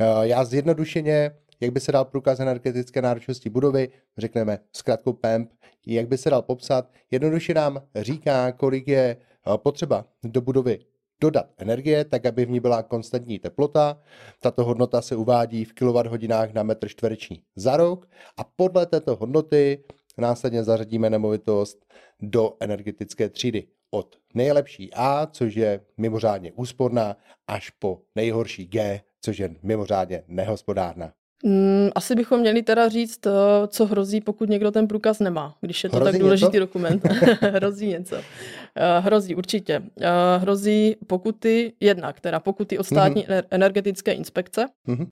Uh, 0.00 0.22
já 0.22 0.44
zjednodušeně 0.44 1.30
jak 1.60 1.72
by 1.72 1.80
se 1.80 1.92
dal 1.92 2.04
průkaz 2.04 2.40
energetické 2.40 3.02
náročnosti 3.02 3.50
budovy, 3.50 3.88
řekneme 4.18 4.58
zkrátkou 4.72 5.12
PEMP, 5.12 5.50
jak 5.86 6.08
by 6.08 6.18
se 6.18 6.30
dal 6.30 6.42
popsat. 6.42 6.90
Jednoduše 7.10 7.54
nám 7.54 7.82
říká, 7.96 8.52
kolik 8.52 8.88
je 8.88 9.16
eh, 9.16 9.58
potřeba 9.58 10.04
do 10.24 10.40
budovy 10.40 10.78
dodat 11.20 11.46
energie, 11.58 12.04
tak 12.04 12.26
aby 12.26 12.44
v 12.44 12.50
ní 12.50 12.60
byla 12.60 12.82
konstantní 12.82 13.38
teplota. 13.38 14.00
Tato 14.40 14.64
hodnota 14.64 15.02
se 15.02 15.16
uvádí 15.16 15.64
v 15.64 15.72
kWh 15.72 16.52
na 16.52 16.62
metr 16.62 16.88
čtvereční 16.88 17.42
za 17.56 17.76
rok 17.76 18.08
a 18.36 18.44
podle 18.44 18.86
této 18.86 19.16
hodnoty 19.16 19.84
následně 20.18 20.64
zařadíme 20.64 21.10
nemovitost 21.10 21.86
do 22.20 22.56
energetické 22.60 23.28
třídy 23.28 23.66
od 23.90 24.16
nejlepší 24.34 24.90
A, 24.94 25.26
což 25.26 25.54
je 25.54 25.80
mimořádně 25.96 26.52
úsporná, 26.52 27.16
až 27.46 27.70
po 27.70 28.02
nejhorší 28.16 28.66
G, 28.66 29.00
což 29.20 29.38
je 29.38 29.56
mimořádně 29.62 30.22
nehospodárná. 30.28 31.12
Mm, 31.44 31.90
asi 31.94 32.14
bychom 32.14 32.40
měli 32.40 32.62
teda 32.62 32.88
říct, 32.88 33.26
eh, 33.26 33.30
co 33.68 33.86
hrozí, 33.86 34.20
pokud 34.20 34.48
někdo 34.48 34.70
ten 34.70 34.88
průkaz 34.88 35.20
nemá, 35.20 35.54
když 35.60 35.84
je 35.84 35.90
to 35.90 35.96
hrozí 35.96 36.12
tak 36.12 36.20
důležitý 36.20 36.46
něco? 36.46 36.58
dokument. 36.58 37.06
hrozí 37.40 37.86
něco. 37.86 38.16
Eh, 38.16 39.00
hrozí 39.00 39.34
určitě. 39.34 39.82
Eh, 40.00 40.38
hrozí 40.38 40.96
pokuty 41.06 41.72
jednak, 41.80 42.20
teda 42.20 42.40
pokuty 42.40 42.78
od 42.78 42.86
státní 42.86 43.26
mm-hmm. 43.26 43.42
energetické 43.50 44.12
inspekce, 44.12 44.66
mm-hmm. 44.88 45.06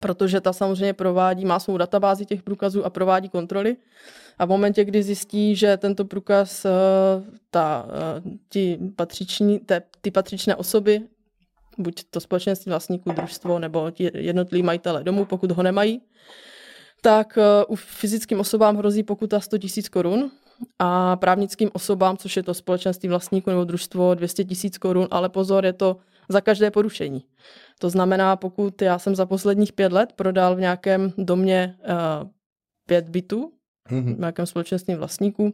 protože 0.00 0.40
ta 0.40 0.52
samozřejmě 0.52 0.92
provádí, 0.92 1.44
má 1.44 1.58
svou 1.58 1.76
databázi 1.76 2.26
těch 2.26 2.42
průkazů 2.42 2.84
a 2.84 2.90
provádí 2.90 3.28
kontroly. 3.28 3.76
A 4.38 4.44
v 4.44 4.48
momentě, 4.48 4.84
kdy 4.84 5.02
zjistí, 5.02 5.56
že 5.56 5.76
tento 5.76 6.04
průkaz 6.04 6.66
ta, 7.50 7.86
ti 8.48 8.78
patřiční, 8.96 9.58
te, 9.58 9.82
ty 10.00 10.10
patřičné 10.10 10.56
osoby 10.56 11.02
buď 11.78 12.04
to 12.10 12.20
společenství 12.20 12.70
vlastníků, 12.70 13.12
družstvo 13.12 13.58
nebo 13.58 13.92
jednotliví 13.98 14.62
majitele 14.62 15.04
domu, 15.04 15.24
pokud 15.24 15.50
ho 15.50 15.62
nemají, 15.62 16.02
tak 17.02 17.38
eh, 17.38 17.64
u 17.68 17.76
fyzickým 17.76 18.40
osobám 18.40 18.76
hrozí 18.76 19.02
pokuta 19.02 19.40
100 19.40 19.56
000 19.56 19.68
korun 19.90 20.30
a 20.78 21.16
právnickým 21.16 21.70
osobám, 21.72 22.16
což 22.16 22.36
je 22.36 22.42
to 22.42 22.54
společenství 22.54 23.08
vlastníků 23.08 23.50
nebo 23.50 23.64
družstvo, 23.64 24.14
200 24.14 24.44
000 24.44 24.56
korun, 24.80 25.08
ale 25.10 25.28
pozor, 25.28 25.66
je 25.66 25.72
to 25.72 25.96
za 26.28 26.40
každé 26.40 26.70
porušení. 26.70 27.24
To 27.78 27.90
znamená, 27.90 28.36
pokud 28.36 28.82
já 28.82 28.98
jsem 28.98 29.14
za 29.14 29.26
posledních 29.26 29.72
pět 29.72 29.92
let 29.92 30.12
prodal 30.16 30.56
v 30.56 30.60
nějakém 30.60 31.12
domě 31.18 31.76
uh, 31.78 32.28
pět 32.86 33.08
bytů, 33.08 33.52
mm-hmm. 33.90 34.14
v 34.14 34.18
nějakém 34.18 34.46
společenství 34.46 34.94
vlastníků, 34.94 35.50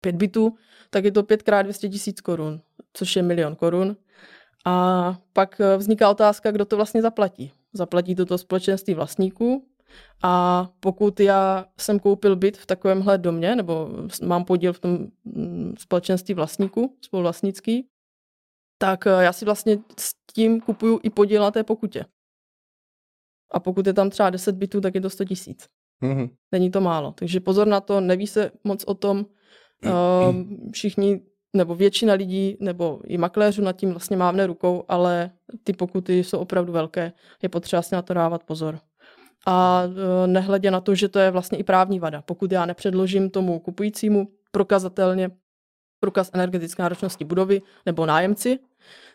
pět 0.00 0.16
bytů, 0.16 0.54
tak 0.90 1.04
je 1.04 1.12
to 1.12 1.22
pětkrát 1.22 1.66
200 1.66 1.88
tisíc 1.88 2.20
korun, 2.20 2.60
což 2.92 3.16
je 3.16 3.22
milion 3.22 3.56
korun. 3.56 3.96
A 4.64 5.18
pak 5.32 5.60
eh, 5.60 5.76
vzniká 5.76 6.10
otázka, 6.10 6.50
kdo 6.50 6.64
to 6.64 6.76
vlastně 6.76 7.02
zaplatí. 7.02 7.52
Zaplatí 7.72 8.14
toto 8.14 8.38
společenství 8.38 8.94
vlastníků 8.94 9.68
a 10.22 10.68
pokud 10.80 11.20
já 11.20 11.66
jsem 11.80 11.98
koupil 11.98 12.36
byt 12.36 12.56
v 12.56 12.66
takovémhle 12.66 13.18
domě, 13.18 13.56
nebo 13.56 13.88
mám 14.24 14.44
podíl 14.44 14.72
v 14.72 14.80
tom 14.80 14.98
mm, 15.24 15.74
společenství 15.78 16.34
vlastníků, 16.34 16.96
spoluvlastnický, 17.00 17.88
tak 18.78 19.06
eh, 19.06 19.10
já 19.10 19.32
si 19.32 19.44
vlastně 19.44 19.78
s 19.98 20.10
tím 20.34 20.60
kupuju 20.60 21.00
i 21.02 21.10
podíl 21.10 21.42
na 21.42 21.50
té 21.50 21.64
pokutě. 21.64 22.04
A 23.52 23.60
pokud 23.60 23.86
je 23.86 23.92
tam 23.92 24.10
třeba 24.10 24.30
10 24.30 24.56
bytů, 24.56 24.80
tak 24.80 24.94
je 24.94 25.00
to 25.00 25.10
100 25.10 25.24
tisíc. 25.24 25.66
Mm-hmm. 26.02 26.30
Není 26.52 26.70
to 26.70 26.80
málo. 26.80 27.12
Takže 27.12 27.40
pozor 27.40 27.66
na 27.66 27.80
to, 27.80 28.00
neví 28.00 28.26
se 28.26 28.50
moc 28.64 28.84
o 28.84 28.94
tom. 28.94 29.26
Uh, 29.84 30.34
všichni 30.72 31.20
nebo 31.54 31.74
většina 31.74 32.14
lidí, 32.14 32.56
nebo 32.60 33.00
i 33.04 33.18
makléřů 33.18 33.62
nad 33.62 33.72
tím 33.72 33.90
vlastně 33.90 34.16
mávne 34.16 34.46
rukou, 34.46 34.84
ale 34.88 35.30
ty 35.64 35.72
pokuty 35.72 36.24
jsou 36.24 36.38
opravdu 36.38 36.72
velké. 36.72 37.12
Je 37.42 37.48
potřeba 37.48 37.82
si 37.82 37.94
na 37.94 38.02
to 38.02 38.14
dávat 38.14 38.44
pozor. 38.44 38.78
A 39.46 39.82
e, 39.84 40.26
nehledě 40.26 40.70
na 40.70 40.80
to, 40.80 40.94
že 40.94 41.08
to 41.08 41.18
je 41.18 41.30
vlastně 41.30 41.58
i 41.58 41.64
právní 41.64 42.00
vada. 42.00 42.22
Pokud 42.22 42.52
já 42.52 42.66
nepředložím 42.66 43.30
tomu 43.30 43.60
kupujícímu 43.60 44.28
prokazatelně 44.50 45.30
průkaz 46.00 46.30
energetické 46.32 46.82
náročnosti 46.82 47.24
budovy 47.24 47.62
nebo 47.86 48.06
nájemci, 48.06 48.58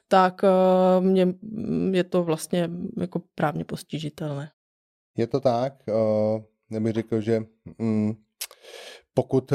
tak 0.08 0.44
e, 0.44 0.48
mě, 1.02 1.28
je 1.92 2.04
to 2.04 2.24
vlastně 2.24 2.70
jako 2.98 3.22
právně 3.36 3.66
postižitelné. 3.66 4.52
Je 5.18 5.28
to 5.28 5.40
tak. 5.40 5.74
Já 6.72 6.80
bych 6.80 6.94
řekl, 6.94 7.22
že 7.22 7.42
mm, 7.78 8.14
pokud 9.14 9.54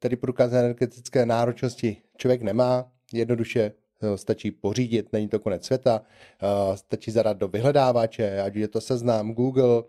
tedy 0.00 0.16
průkaz 0.16 0.52
energetické 0.52 1.26
náročnosti 1.26 1.96
člověk 2.16 2.42
nemá, 2.42 2.92
jednoduše 3.12 3.72
stačí 4.16 4.50
pořídit, 4.50 5.12
není 5.12 5.28
to 5.28 5.38
konec 5.38 5.64
světa, 5.64 6.02
eh, 6.02 6.76
stačí 6.76 7.10
zadat 7.10 7.36
do 7.36 7.48
vyhledávače, 7.48 8.40
ať 8.40 8.56
je 8.56 8.68
to 8.68 8.80
seznam 8.80 9.32
Google, 9.32 9.82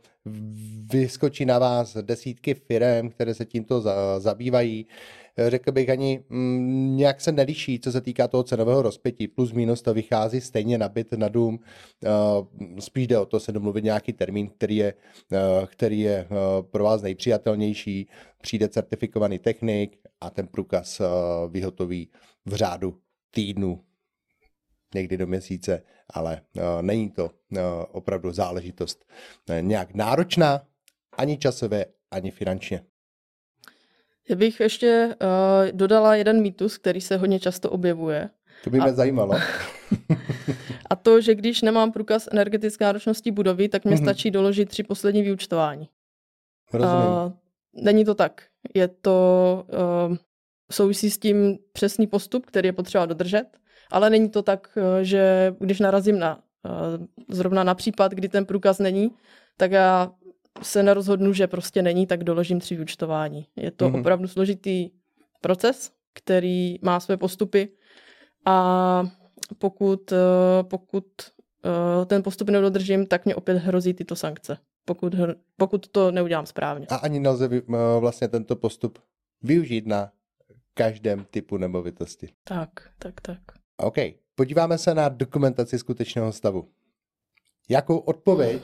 vyskočí 0.94 1.46
na 1.46 1.60
vás 1.60 1.98
desítky 2.02 2.54
firm, 2.54 3.10
které 3.10 3.34
se 3.34 3.46
tímto 3.46 3.84
zabývají. 4.18 4.88
Eh, 5.38 5.50
řekl 5.50 5.72
bych 5.72 5.90
ani 5.90 6.24
mm, 6.30 6.98
nějak 6.98 7.22
se 7.22 7.32
neliší, 7.32 7.80
co 7.80 7.92
se 7.92 8.02
týká 8.02 8.28
toho 8.28 8.44
cenového 8.44 8.82
rozpětí. 8.82 9.28
Plus 9.28 9.52
minus 9.52 9.82
to 9.82 9.94
vychází 9.94 10.42
stejně 10.42 10.78
na 10.78 10.90
byt, 10.90 11.12
na 11.14 11.28
dům. 11.28 11.60
Spíš 12.80 13.08
jde 13.08 13.20
o 13.20 13.26
to 13.26 13.40
se 13.40 13.52
domluvit 13.52 13.84
nějaký 13.84 14.14
termín, 14.14 14.48
který 14.48 14.76
je, 14.76 14.94
který 15.66 16.00
je 16.00 16.28
pro 16.62 16.84
vás 16.84 17.02
nejpřijatelnější. 17.02 18.08
Přijde 18.42 18.68
certifikovaný 18.68 19.40
technik 19.40 19.98
a 20.22 20.30
ten 20.30 20.48
průkaz 20.48 21.02
vyhotoví 21.50 22.10
v 22.46 22.54
řádu 22.54 22.98
týdnu, 23.32 23.80
někdy 24.94 25.18
do 25.18 25.28
měsíce, 25.28 25.84
ale 26.10 26.42
uh, 26.54 26.62
není 26.82 27.10
to 27.10 27.26
uh, 27.26 27.60
opravdu 27.92 28.32
záležitost 28.32 29.06
uh, 29.50 29.56
nějak 29.62 29.94
náročná, 29.94 30.62
ani 31.18 31.38
časově, 31.38 31.86
ani 32.12 32.32
finančně. 32.32 32.82
Já 34.30 34.36
bych 34.36 34.60
ještě 34.60 35.16
uh, 35.22 35.78
dodala 35.78 36.16
jeden 36.16 36.42
mýtus, 36.42 36.78
který 36.78 37.02
se 37.02 37.18
hodně 37.18 37.40
často 37.40 37.70
objevuje. 37.70 38.30
To 38.64 38.70
by 38.70 38.78
mě 38.78 38.90
a... 38.90 38.94
zajímalo. 38.94 39.34
a 40.90 40.96
to, 40.96 41.22
že 41.22 41.36
když 41.36 41.62
nemám 41.62 41.92
průkaz 41.92 42.28
energetické 42.32 42.86
náročnosti 42.86 43.32
budovy, 43.32 43.70
tak 43.70 43.86
mě 43.86 43.96
mm-hmm. 43.96 44.04
stačí 44.04 44.32
doložit 44.32 44.70
tři 44.70 44.84
poslední 44.84 45.22
vyučtování. 45.22 45.90
Rozumím. 46.74 47.08
Uh, 47.08 47.32
není 47.74 48.06
to 48.06 48.16
tak. 48.16 48.44
Je 48.76 48.88
to 48.88 49.66
uh, 50.10 50.18
souvisí 50.72 51.12
s 51.12 51.18
tím 51.18 51.58
přesný 51.74 52.08
postup, 52.08 52.46
který 52.46 52.68
je 52.68 52.74
potřeba 52.74 53.06
dodržet, 53.06 53.46
ale 53.92 54.10
není 54.10 54.30
to 54.30 54.42
tak, 54.42 54.78
eh, 54.78 55.06
že 55.06 55.56
když 55.60 55.80
narazím 55.80 56.20
na 56.20 56.40
eh, 56.66 56.70
zrovna 57.30 57.64
na 57.64 57.76
případ, 57.76 58.12
kdy 58.12 58.30
ten 58.30 58.46
průkaz 58.46 58.80
není, 58.80 59.12
tak 59.58 59.72
já 59.72 60.12
se 60.62 60.84
nerozhodnu, 60.84 61.34
že 61.34 61.48
prostě 61.48 61.82
není, 61.82 62.08
tak 62.08 62.24
doložím 62.24 62.60
tři 62.60 62.76
vyučtování. 62.76 63.48
Je 63.56 63.72
to 63.72 63.90
mm-hmm. 63.90 64.00
opravdu 64.00 64.28
složitý 64.28 64.90
proces, 65.42 65.92
který 66.14 66.76
má 66.82 67.00
své 67.00 67.18
postupy 67.18 67.70
a 68.46 69.04
pokud, 69.58 70.12
eh, 70.12 70.64
pokud 70.64 71.06
ten 72.06 72.24
postup 72.24 72.50
nedodržím, 72.50 73.06
tak 73.06 73.26
mě 73.26 73.36
opět 73.36 73.58
hrozí 73.58 73.94
tyto 73.94 74.16
sankce, 74.16 74.58
pokud, 74.86 75.16
pokud 75.58 75.88
to 75.88 76.12
neudělám 76.12 76.46
správně. 76.46 76.88
A 76.90 76.96
ani 76.96 77.20
nelze 77.20 77.50
vlastně 78.00 78.28
tento 78.28 78.56
postup 78.56 79.00
využít 79.42 79.88
na 79.88 80.12
každém 80.74 81.26
typu 81.32 81.58
nemovitosti. 81.58 82.30
Tak, 82.44 82.70
tak, 83.00 83.22
tak. 83.22 83.61
OK. 83.82 83.96
Podíváme 84.36 84.78
se 84.78 84.94
na 84.94 85.10
dokumentaci 85.10 85.80
skutečného 85.80 86.32
stavu. 86.32 86.70
Jakou 87.70 87.98
odpověď, 87.98 88.62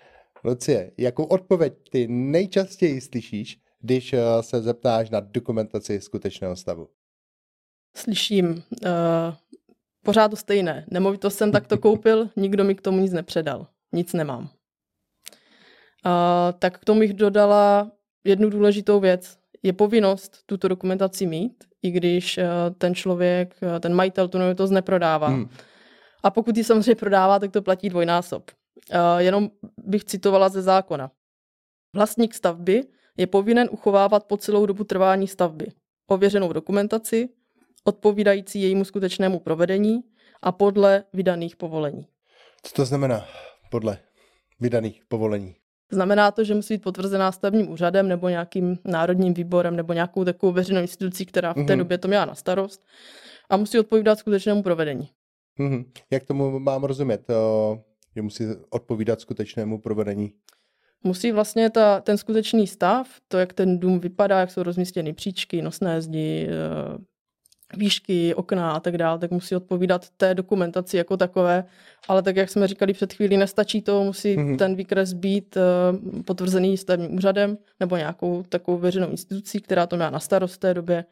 Lucie, 0.44 0.92
jakou 0.98 1.24
odpověď 1.24 1.74
ty 1.90 2.08
nejčastěji 2.08 3.00
slyšíš, 3.00 3.60
když 3.80 4.12
eh, 4.12 4.20
se 4.40 4.62
zeptáš 4.62 5.10
na 5.10 5.20
dokumentaci 5.20 6.00
skutečného 6.00 6.56
stavu? 6.56 6.88
Slyším 7.96 8.50
uh, 8.50 8.62
pořád 10.04 10.28
to 10.28 10.36
stejné. 10.36 10.86
Nemovitost 10.90 11.36
jsem 11.36 11.52
takto 11.52 11.78
koupil, 11.78 12.30
nikdo 12.36 12.64
mi 12.64 12.74
k 12.74 12.80
tomu 12.80 13.00
nic 13.00 13.12
nepředal. 13.12 13.66
Nic 13.92 14.12
nemám. 14.12 14.42
Uh, 14.42 14.48
tak 16.58 16.78
k 16.78 16.84
tomu 16.84 17.00
bych 17.00 17.14
dodala 17.14 17.92
jednu 18.24 18.50
důležitou 18.50 19.00
věc 19.00 19.39
je 19.62 19.72
povinnost 19.72 20.42
tuto 20.46 20.68
dokumentaci 20.68 21.26
mít, 21.26 21.64
i 21.82 21.90
když 21.90 22.38
eh, 22.38 22.46
ten 22.78 22.94
člověk, 22.94 23.56
eh, 23.62 23.80
ten 23.80 23.94
majitel 23.94 24.28
tu 24.28 24.38
nemovitost 24.38 24.70
neprodává. 24.70 25.28
Hmm. 25.28 25.48
A 26.22 26.30
pokud 26.30 26.56
ji 26.56 26.64
samozřejmě 26.64 26.94
prodává, 26.94 27.38
tak 27.38 27.52
to 27.52 27.62
platí 27.62 27.88
dvojnásob. 27.88 28.50
Eh, 28.90 28.98
jenom 29.18 29.50
bych 29.76 30.04
citovala 30.04 30.48
ze 30.48 30.62
zákona. 30.62 31.10
Vlastník 31.94 32.34
stavby 32.34 32.84
je 33.16 33.26
povinen 33.26 33.68
uchovávat 33.72 34.24
po 34.24 34.36
celou 34.36 34.66
dobu 34.66 34.84
trvání 34.84 35.28
stavby 35.28 35.66
ověřenou 36.06 36.52
dokumentaci, 36.52 37.28
odpovídající 37.84 38.62
jejímu 38.62 38.84
skutečnému 38.84 39.38
provedení 39.38 40.00
a 40.42 40.52
podle 40.52 41.04
vydaných 41.12 41.56
povolení. 41.56 42.06
Co 42.62 42.74
to 42.74 42.84
znamená 42.84 43.24
podle 43.70 43.98
vydaných 44.60 45.02
povolení? 45.08 45.59
Znamená 45.90 46.30
to, 46.30 46.44
že 46.44 46.54
musí 46.54 46.74
být 46.74 46.82
potvrzená 46.82 47.32
stavním 47.32 47.70
úřadem 47.70 48.08
nebo 48.08 48.28
nějakým 48.28 48.78
národním 48.84 49.34
výborem 49.34 49.76
nebo 49.76 49.92
nějakou 49.92 50.24
takovou 50.24 50.52
veřejnou 50.52 50.80
institucí, 50.80 51.26
která 51.26 51.52
v 51.52 51.54
té 51.54 51.62
mm-hmm. 51.62 51.78
době 51.78 51.98
to 51.98 52.08
měla 52.08 52.24
na 52.24 52.34
starost 52.34 52.84
a 53.50 53.56
musí 53.56 53.78
odpovídat 53.78 54.18
skutečnému 54.18 54.62
provedení. 54.62 55.08
Mm-hmm. 55.58 55.84
Jak 56.10 56.24
tomu 56.24 56.58
mám 56.58 56.84
rozumět, 56.84 57.26
že 58.16 58.22
musí 58.22 58.44
odpovídat 58.70 59.20
skutečnému 59.20 59.80
provedení? 59.80 60.32
musí 61.04 61.32
vlastně 61.32 61.70
ta, 61.70 62.00
ten 62.00 62.18
skutečný 62.18 62.66
stav, 62.66 63.08
to, 63.28 63.38
jak 63.38 63.52
ten 63.52 63.78
dům 63.78 64.00
vypadá, 64.00 64.40
jak 64.40 64.50
jsou 64.50 64.62
rozmístěny 64.62 65.12
příčky, 65.12 65.62
nosné 65.62 66.02
zdi, 66.02 66.48
eh, 66.50 66.98
výšky, 67.76 68.34
okna 68.34 68.72
a 68.72 68.80
tak 68.80 68.96
dále, 68.96 69.18
tak 69.18 69.30
musí 69.30 69.56
odpovídat 69.56 70.08
té 70.16 70.34
dokumentaci 70.34 70.96
jako 70.96 71.16
takové, 71.16 71.64
ale 72.08 72.22
tak, 72.22 72.36
jak 72.36 72.50
jsme 72.50 72.68
říkali 72.68 72.92
před 72.92 73.12
chvílí, 73.12 73.36
nestačí 73.36 73.82
to, 73.82 74.04
musí 74.04 74.36
mm-hmm. 74.36 74.56
ten 74.56 74.74
výkres 74.74 75.12
být 75.12 75.56
uh, 75.56 76.22
potvrzený 76.22 76.76
stavebním 76.76 77.16
úřadem 77.16 77.58
nebo 77.80 77.96
nějakou 77.96 78.42
takovou 78.48 78.78
veřejnou 78.78 79.10
institucí, 79.10 79.60
která 79.60 79.86
to 79.86 79.96
má 79.96 80.10
na 80.10 80.20
starost 80.20 80.54
v 80.54 80.58
té 80.58 80.74
době, 80.74 81.04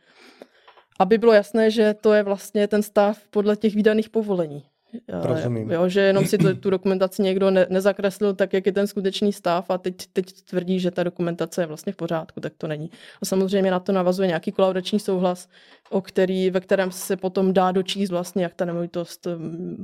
aby 0.99 1.19
bylo 1.19 1.33
jasné, 1.33 1.71
že 1.71 1.95
to 1.95 2.13
je 2.13 2.23
vlastně 2.23 2.69
ten 2.69 2.83
stav 2.83 3.19
podle 3.31 3.57
těch 3.57 3.75
výdaných 3.75 4.11
povolení. 4.11 4.65
Rozumím. 5.09 5.71
Jo, 5.71 5.89
že 5.89 6.01
jenom 6.01 6.27
si 6.27 6.39
to, 6.39 6.55
tu 6.61 6.71
dokumentaci 6.71 7.23
někdo 7.23 7.51
ne, 7.51 7.67
nezakreslil 7.71 8.35
tak, 8.35 8.53
jak 8.53 8.67
je 8.67 8.73
ten 8.73 8.87
skutečný 8.87 9.33
stav 9.33 9.71
a 9.71 9.79
teď, 9.79 9.95
teď 10.13 10.43
tvrdí, 10.43 10.81
že 10.81 10.91
ta 10.91 11.03
dokumentace 11.03 11.63
je 11.63 11.67
vlastně 11.67 11.93
v 11.93 11.97
pořádku, 11.97 12.41
tak 12.41 12.53
to 12.59 12.67
není. 12.67 12.91
A 13.23 13.25
samozřejmě 13.25 13.71
na 13.71 13.81
to 13.81 13.93
navazuje 13.93 14.29
nějaký 14.29 14.53
kolaudační 14.53 15.01
souhlas, 15.01 15.49
o 15.91 16.01
který, 16.01 16.51
ve 16.51 16.61
kterém 16.61 16.91
se 16.91 17.17
potom 17.17 17.53
dá 17.53 17.73
dočíst 17.73 18.13
vlastně, 18.13 18.43
jak 18.43 18.55
ta 18.55 18.65
nemovitost 18.65 19.27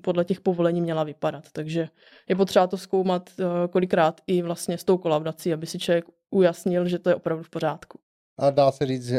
podle 0.02 0.24
těch 0.24 0.40
povolení 0.40 0.80
měla 0.80 1.04
vypadat. 1.04 1.44
Takže 1.52 1.88
je 2.28 2.36
potřeba 2.36 2.66
to 2.66 2.76
zkoumat 2.76 3.30
eh, 3.38 3.44
kolikrát 3.68 4.20
i 4.26 4.42
vlastně 4.42 4.78
s 4.78 4.84
tou 4.84 4.98
kolaudací, 4.98 5.52
aby 5.52 5.66
si 5.66 5.78
člověk 5.78 6.04
ujasnil, 6.30 6.88
že 6.88 6.98
to 6.98 7.08
je 7.08 7.14
opravdu 7.14 7.44
v 7.44 7.50
pořádku. 7.50 7.98
A 8.38 8.50
dá 8.50 8.72
se 8.72 8.86
říct, 8.86 9.10
uh, 9.10 9.18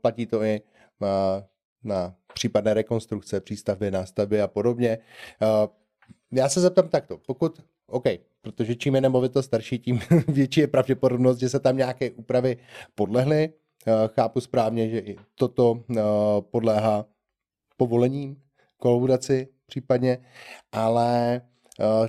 platí 0.00 0.26
to 0.26 0.42
i 0.42 0.60
uh, 1.00 1.08
na 1.84 2.14
případné 2.34 2.74
rekonstrukce, 2.74 3.40
přístavby, 3.40 3.90
nástavby 3.90 4.40
a 4.40 4.48
podobně. 4.48 4.98
Eh, 5.42 5.68
já 6.32 6.48
se 6.48 6.60
zeptám 6.60 6.88
takto, 6.88 7.18
pokud, 7.18 7.60
OK, 7.86 8.04
protože 8.40 8.76
čím 8.76 8.94
je 8.94 9.00
nemovitost 9.00 9.46
starší, 9.46 9.78
tím 9.78 10.00
větší 10.28 10.60
je 10.60 10.66
pravděpodobnost, 10.66 11.38
že 11.38 11.48
se 11.48 11.60
tam 11.60 11.76
nějaké 11.76 12.10
úpravy 12.10 12.56
podlehly. 12.94 13.52
Eh, 13.86 13.92
chápu 14.08 14.40
správně, 14.40 14.90
že 14.90 14.98
i 14.98 15.16
toto 15.34 15.82
eh, 15.90 16.00
podléhá 16.40 17.04
povolením, 17.76 18.42
kolaudaci 18.76 19.48
případně, 19.66 20.18
ale 20.72 21.40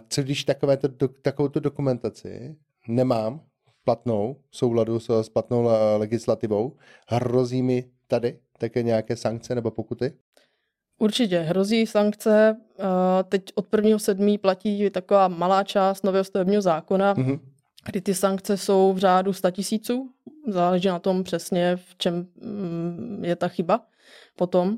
co 0.10 0.24
když 0.24 0.44
takovéto, 0.44 0.88
takovouto 1.22 1.60
dokumentaci 1.60 2.56
nemám 2.88 3.42
platnou, 3.84 4.36
v 4.50 4.58
souladu 4.58 5.00
s, 5.00 5.22
s 5.22 5.30
platnou 5.30 5.70
legislativou, 5.98 6.76
hrozí 7.08 7.62
mi 7.62 7.92
tady 8.10 8.40
také 8.58 8.84
nějaké 8.84 9.16
sankce 9.16 9.56
nebo 9.56 9.72
pokuty? 9.72 10.14
Určitě, 11.00 11.40
hrozí 11.40 11.86
sankce. 11.86 12.58
Teď 13.30 13.44
od 13.56 13.72
1.7. 13.72 14.40
platí 14.40 14.90
taková 14.90 15.28
malá 15.28 15.64
část 15.64 16.04
nového 16.04 16.24
stavebního 16.24 16.62
zákona, 16.62 17.16
mm-hmm. 17.16 17.40
kdy 17.86 18.02
ty 18.02 18.14
sankce 18.14 18.58
jsou 18.58 18.94
v 18.94 18.98
řádu 18.98 19.34
100 19.34 19.52
tisíců. 19.52 20.10
Záleží 20.48 20.88
na 20.88 21.00
tom 21.00 21.24
přesně, 21.24 21.76
v 21.76 21.96
čem 21.98 22.28
mm, 22.42 23.22
je 23.26 23.36
ta 23.36 23.48
chyba 23.48 23.86
potom. 24.36 24.78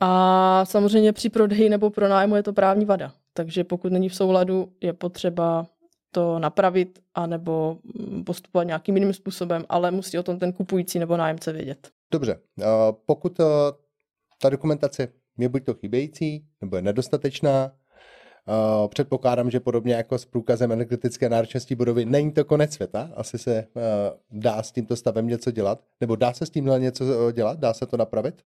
A 0.00 0.64
samozřejmě 0.64 1.12
při 1.12 1.28
prodeji 1.28 1.68
nebo 1.68 1.90
pronájmu 1.90 2.36
je 2.36 2.42
to 2.42 2.52
právní 2.52 2.84
vada. 2.84 3.12
Takže 3.32 3.64
pokud 3.64 3.92
není 3.92 4.08
v 4.08 4.14
souladu, 4.14 4.72
je 4.80 4.92
potřeba 4.92 5.66
to 6.12 6.38
napravit 6.38 6.98
anebo 7.14 7.78
mm, 7.84 8.24
postupovat 8.24 8.64
nějakým 8.64 8.96
jiným 8.96 9.12
způsobem, 9.12 9.64
ale 9.68 9.90
musí 9.90 10.18
o 10.18 10.22
tom 10.22 10.38
ten 10.38 10.52
kupující 10.52 10.98
nebo 10.98 11.16
nájemce 11.16 11.52
vědět. 11.52 11.90
Dobře, 12.10 12.40
pokud 13.06 13.40
ta 14.42 14.48
dokumentace 14.50 15.08
je 15.38 15.48
buď 15.48 15.64
to 15.64 15.74
chybějící, 15.74 16.46
nebo 16.60 16.76
je 16.76 16.82
nedostatečná, 16.82 17.72
předpokládám, 18.88 19.50
že 19.50 19.60
podobně 19.60 19.94
jako 19.94 20.18
s 20.18 20.24
průkazem 20.24 20.72
energetické 20.72 21.28
náročnosti 21.28 21.74
budovy, 21.74 22.04
není 22.04 22.32
to 22.32 22.44
konec 22.44 22.72
světa, 22.72 23.10
asi 23.16 23.38
se 23.38 23.66
dá 24.30 24.62
s 24.62 24.72
tímto 24.72 24.96
stavem 24.96 25.26
něco 25.26 25.50
dělat, 25.50 25.84
nebo 26.00 26.16
dá 26.16 26.32
se 26.32 26.46
s 26.46 26.50
tímhle 26.50 26.80
něco 26.80 27.32
dělat, 27.32 27.58
dá 27.58 27.74
se 27.74 27.86
to 27.86 27.96
napravit? 27.96 28.42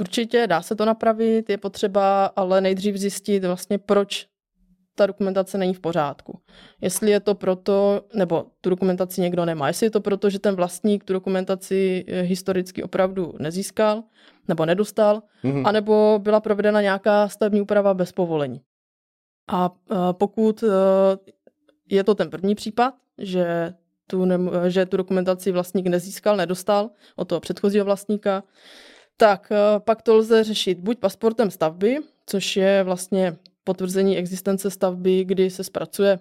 Určitě 0.00 0.46
dá 0.46 0.62
se 0.62 0.76
to 0.76 0.84
napravit, 0.84 1.50
je 1.50 1.58
potřeba 1.58 2.26
ale 2.26 2.60
nejdřív 2.60 2.96
zjistit 2.96 3.44
vlastně, 3.44 3.78
proč 3.78 4.26
ta 4.94 5.06
dokumentace 5.06 5.58
není 5.58 5.74
v 5.74 5.80
pořádku. 5.80 6.38
Jestli 6.80 7.10
je 7.10 7.20
to 7.20 7.34
proto, 7.34 8.00
nebo 8.14 8.46
tu 8.60 8.70
dokumentaci 8.70 9.20
někdo 9.20 9.44
nemá, 9.44 9.68
jestli 9.68 9.86
je 9.86 9.90
to 9.90 10.00
proto, 10.00 10.30
že 10.30 10.38
ten 10.38 10.54
vlastník 10.54 11.04
tu 11.04 11.12
dokumentaci 11.12 12.04
eh, 12.08 12.20
historicky 12.20 12.82
opravdu 12.82 13.34
nezískal 13.38 14.02
nebo 14.48 14.66
nedostal, 14.66 15.22
mm-hmm. 15.44 15.68
anebo 15.68 16.20
byla 16.22 16.40
provedena 16.40 16.80
nějaká 16.80 17.28
stavební 17.28 17.60
úprava 17.60 17.94
bez 17.94 18.12
povolení. 18.12 18.60
A 19.48 19.70
eh, 19.90 19.94
pokud 20.12 20.62
eh, 20.62 20.66
je 21.88 22.04
to 22.04 22.14
ten 22.14 22.30
první 22.30 22.54
případ, 22.54 22.94
že 23.18 23.74
tu, 24.06 24.24
ne, 24.24 24.38
že 24.68 24.86
tu 24.86 24.96
dokumentaci 24.96 25.52
vlastník 25.52 25.86
nezískal, 25.86 26.36
nedostal 26.36 26.90
od 27.16 27.28
toho 27.28 27.40
předchozího 27.40 27.84
vlastníka, 27.84 28.42
tak 29.16 29.52
pak 29.78 30.02
to 30.02 30.16
lze 30.16 30.44
řešit 30.44 30.78
buď 30.78 30.98
pasportem 30.98 31.50
stavby, 31.50 31.98
což 32.26 32.56
je 32.56 32.82
vlastně 32.82 33.36
potvrzení 33.64 34.18
existence 34.18 34.70
stavby, 34.70 35.24
kdy 35.24 35.50
se 35.50 35.64
zpracuje 35.64 36.18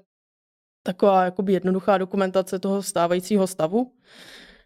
taková 0.83 1.25
jakoby 1.25 1.53
jednoduchá 1.53 1.97
dokumentace 1.97 2.59
toho 2.59 2.83
stávajícího 2.83 3.47
stavu, 3.47 3.91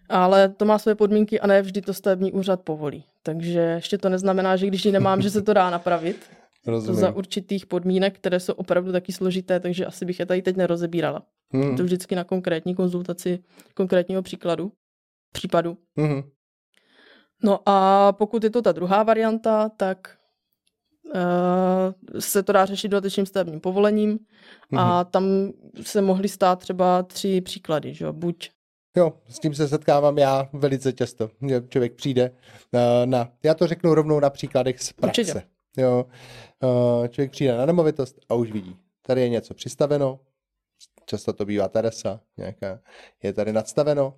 ale 0.10 0.50
to 0.50 0.66
má 0.66 0.80
své 0.80 0.96
podmínky 0.96 1.40
a 1.40 1.48
ne 1.48 1.62
vždy 1.62 1.82
to 1.82 1.94
stavební 1.94 2.32
úřad 2.32 2.62
povolí. 2.62 3.04
Takže 3.24 3.60
ještě 3.60 3.98
to 3.98 4.10
neznamená, 4.10 4.56
že 4.56 4.68
když 4.68 4.86
ji 4.86 4.92
nemám, 4.92 5.22
že 5.22 5.30
se 5.30 5.42
to 5.42 5.54
dá 5.54 5.70
napravit. 5.70 6.30
Rozumím. 6.68 6.96
To 6.96 7.02
za 7.02 7.12
určitých 7.12 7.66
podmínek, 7.66 8.16
které 8.16 8.40
jsou 8.40 8.54
opravdu 8.54 8.92
taky 8.92 9.12
složité, 9.12 9.60
takže 9.60 9.86
asi 9.86 10.06
bych 10.06 10.20
je 10.20 10.26
tady 10.26 10.42
teď 10.42 10.56
nerozebírala. 10.56 11.24
Hmm. 11.54 11.78
To 11.78 11.84
vždycky 11.84 12.16
na 12.16 12.24
konkrétní 12.24 12.76
konzultaci 12.76 13.40
konkrétního 13.74 14.22
příkladu, 14.22 14.72
případu. 15.32 15.78
Hmm. 15.98 16.24
No 17.44 17.60
a 17.66 18.12
pokud 18.12 18.44
je 18.44 18.50
to 18.50 18.62
ta 18.62 18.72
druhá 18.72 19.04
varianta, 19.04 19.70
tak 19.70 20.18
se 22.20 22.44
to 22.44 22.52
dá 22.52 22.66
řešit 22.66 22.88
dodatečným 22.88 23.26
stavebním 23.26 23.60
povolením 23.60 24.20
a 24.78 24.98
mhm. 24.98 25.12
tam 25.12 25.24
se 25.82 26.02
mohly 26.02 26.30
stát 26.30 26.60
třeba 26.60 27.04
tři 27.04 27.42
příklady, 27.42 27.94
že 27.94 28.12
buď 28.12 28.50
Jo, 28.98 29.14
s 29.30 29.40
tím 29.40 29.54
se 29.54 29.68
setkávám 29.68 30.18
já 30.18 30.50
velice 30.54 30.94
často. 30.94 31.30
Člověk 31.70 31.94
přijde 31.94 32.32
uh, 32.32 32.80
na, 33.06 33.32
já 33.44 33.54
to 33.54 33.68
řeknu 33.68 33.94
rovnou 33.94 34.20
na 34.20 34.30
příkladech 34.30 34.80
z 34.80 34.94
praxe. 34.94 35.22
Určitě. 35.22 35.44
Jo, 35.78 36.06
uh, 36.64 37.08
člověk 37.08 37.32
přijde 37.32 37.58
na 37.58 37.66
nemovitost 37.66 38.20
a 38.30 38.34
už 38.34 38.52
vidí, 38.52 38.76
tady 39.02 39.22
je 39.22 39.30
něco 39.30 39.54
přistaveno, 39.54 40.20
často 41.06 41.34
to 41.34 41.46
bývá 41.46 41.68
terasa, 41.68 42.20
nějaká, 42.38 42.80
je 43.24 43.34
tady 43.34 43.54
nadstaveno, 43.54 44.14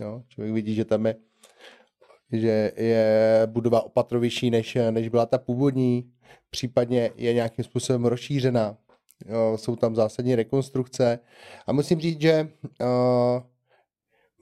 jo, 0.00 0.22
člověk 0.28 0.54
vidí, 0.54 0.74
že 0.74 0.84
tam 0.84 1.06
je 1.06 1.16
že 2.32 2.72
je 2.76 3.42
budova 3.46 3.82
opatrovější, 3.82 4.50
než, 4.50 4.78
než 4.90 5.08
byla 5.08 5.26
ta 5.26 5.38
původní, 5.38 6.12
případně 6.50 7.10
je 7.16 7.34
nějakým 7.34 7.64
způsobem 7.64 8.04
rozšířená. 8.04 8.76
Jo, 9.26 9.56
jsou 9.56 9.76
tam 9.76 9.94
zásadní 9.94 10.34
rekonstrukce 10.34 11.18
a 11.66 11.72
musím 11.72 12.00
říct, 12.00 12.20
že 12.20 12.48
uh, 12.80 12.88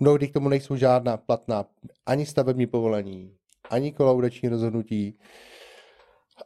mnohdy 0.00 0.28
k 0.28 0.32
tomu 0.32 0.48
nejsou 0.48 0.76
žádná 0.76 1.16
platná 1.16 1.64
ani 2.06 2.26
stavební 2.26 2.66
povolení, 2.66 3.36
ani 3.70 3.92
kolaudační 3.92 4.48
rozhodnutí. 4.48 5.18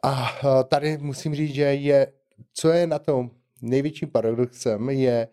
A 0.03 0.11
uh, 0.43 0.63
tady 0.63 0.97
musím 0.97 1.35
říct, 1.35 1.53
že 1.53 1.63
je, 1.63 2.13
co 2.53 2.69
je 2.69 2.87
na 2.87 2.99
tom 2.99 3.31
největším 3.61 4.09
paradoxem, 4.09 4.89
je 4.89 5.27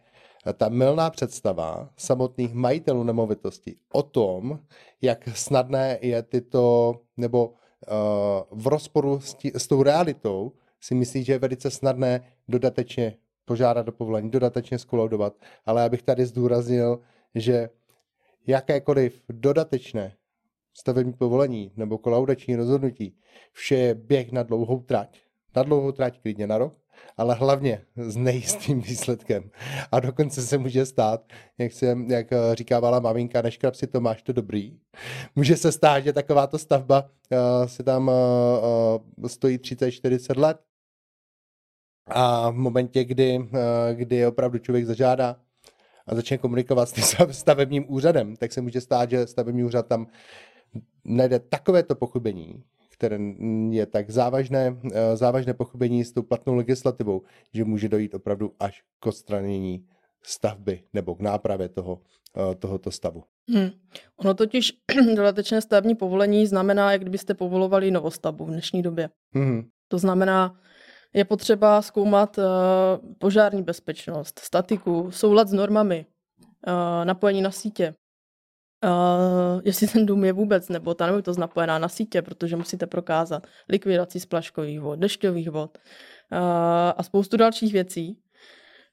ta 0.53 0.69
milná 0.69 1.11
představa 1.11 1.91
samotných 1.97 2.55
majitelů 2.55 3.03
nemovitosti 3.03 3.77
o 3.93 4.03
tom, 4.03 4.61
jak 5.03 5.29
snadné 5.29 5.99
je 6.03 6.23
tyto, 6.23 6.95
nebo 7.17 7.47
uh, 7.49 7.55
v 8.63 8.67
rozporu 8.67 9.21
s, 9.21 9.35
tí, 9.35 9.53
s 9.55 9.67
tou 9.67 9.83
realitou 9.83 10.53
si 10.81 10.95
myslí, 10.95 11.25
že 11.25 11.33
je 11.33 11.39
velice 11.39 11.71
snadné 11.71 12.33
dodatečně 12.49 13.17
požádat 13.45 13.89
o 13.89 13.93
povolení, 13.93 14.31
dodatečně 14.31 14.79
skolaudovat, 14.79 15.35
ale 15.67 15.85
abych 15.85 16.03
tady 16.03 16.27
zdůraznil, 16.27 17.01
že 17.35 17.71
jakékoliv 18.47 19.23
dodatečné 19.29 20.13
stavební 20.75 21.13
povolení 21.13 21.73
nebo 21.77 21.99
kolaudační 21.99 22.57
rozhodnutí, 22.57 23.17
vše 23.53 23.75
je 23.75 23.95
běh 23.95 24.33
na 24.33 24.43
dlouhou 24.43 24.81
trať. 24.81 25.21
Na 25.57 25.63
dlouhou 25.63 25.93
trať 25.93 26.21
klidně 26.21 26.47
na 26.47 26.59
rok, 26.59 26.75
ale 27.17 27.35
hlavně 27.35 27.83
s 27.97 28.17
nejistým 28.17 28.81
výsledkem. 28.81 29.51
A 29.93 30.01
dokonce 30.01 30.43
se 30.43 30.59
může 30.59 30.87
stát, 30.87 31.33
jak, 31.59 31.73
se, 31.73 31.99
jak 32.09 32.33
eh, 32.33 32.55
říkávala 32.55 33.01
maminka, 33.01 33.43
neškrab 33.43 33.75
si 33.75 33.87
to, 33.87 34.01
máš 34.01 34.23
to 34.23 34.33
dobrý. 34.33 34.79
Může 35.37 35.57
se 35.57 35.73
stát, 35.73 36.01
že 36.01 36.13
takováto 36.13 36.59
stavba 36.59 37.03
uh, 37.03 37.67
se 37.67 37.83
tam 37.83 38.09
uh, 38.09 38.15
uh, 39.23 39.29
stojí 39.29 39.59
30-40 39.59 40.39
let 40.39 40.61
a 42.07 42.51
v 42.51 42.55
momentě, 42.55 43.05
kdy, 43.05 43.39
uh, 43.39 43.49
kdy 43.93 44.27
opravdu 44.27 44.59
člověk 44.59 44.87
zažádá 44.87 45.37
a 46.07 46.15
začne 46.15 46.39
komunikovat 46.39 46.89
s 46.89 46.93
tím 46.93 47.05
stavebním 47.33 47.85
úřadem, 47.89 48.37
tak 48.37 48.53
se 48.53 48.61
může 48.61 48.81
stát, 48.81 49.11
že 49.11 49.27
stavební 49.27 49.65
úřad 49.65 49.87
tam 49.87 50.07
najde 51.05 51.39
takovéto 51.39 51.95
pochybení, 51.95 52.65
které 52.97 53.19
je 53.71 53.87
tak 53.87 54.11
závažné, 54.11 54.77
eh, 54.93 55.17
závažné 55.17 55.55
pochybení 55.55 56.05
s 56.05 56.13
tou 56.13 56.23
platnou 56.23 56.55
legislativou, 56.55 57.23
že 57.55 57.65
může 57.65 57.89
dojít 57.89 58.15
opravdu 58.15 58.53
až 58.61 58.83
k 59.01 59.07
odstranění 59.07 59.87
stavby 60.23 60.83
nebo 60.93 61.15
k 61.15 61.21
nápravě 61.21 61.69
toho, 61.69 62.01
tohoto 62.59 62.91
stavu. 62.91 63.25
Hmm. 63.51 63.71
Ono 64.17 64.35
totiž 64.35 64.73
dodatečné 65.17 65.61
stavební 65.61 65.95
povolení 65.95 66.47
znamená, 66.47 66.93
jak 66.93 67.01
kdybyste 67.01 67.35
povolovali 67.35 67.91
novostavbu 67.91 68.45
v 68.45 68.51
dnešní 68.51 68.83
době. 68.83 69.09
Hmm. 69.35 69.69
To 69.89 69.99
znamená, 69.99 70.61
je 71.15 71.25
potřeba 71.25 71.83
zkoumat 71.83 72.39
uh, 72.39 72.45
požární 73.19 73.63
bezpečnost, 73.63 74.39
statiku, 74.39 75.11
soulad 75.11 75.49
s 75.49 75.53
normami, 75.53 76.07
napojení 77.05 77.43
na 77.43 77.51
sítě. 77.51 77.95
Uh, 78.87 79.61
jestli 79.65 79.87
ten 79.87 80.07
dům 80.07 80.25
je 80.25 80.33
vůbec, 80.33 80.69
nebo 80.69 80.95
ta 80.95 81.07
nemovitost 81.07 81.37
napojená 81.37 81.79
na 81.79 81.89
sítě, 81.89 82.23
protože 82.23 82.57
musíte 82.57 82.87
prokázat 82.87 83.47
likvidaci 83.69 84.21
splaškových 84.21 84.81
vod, 84.81 84.99
dešťových 84.99 85.51
vod 85.51 85.79
uh, 86.33 86.39
a 86.97 87.03
spoustu 87.03 87.37
dalších 87.37 87.73
věcí. 87.73 88.19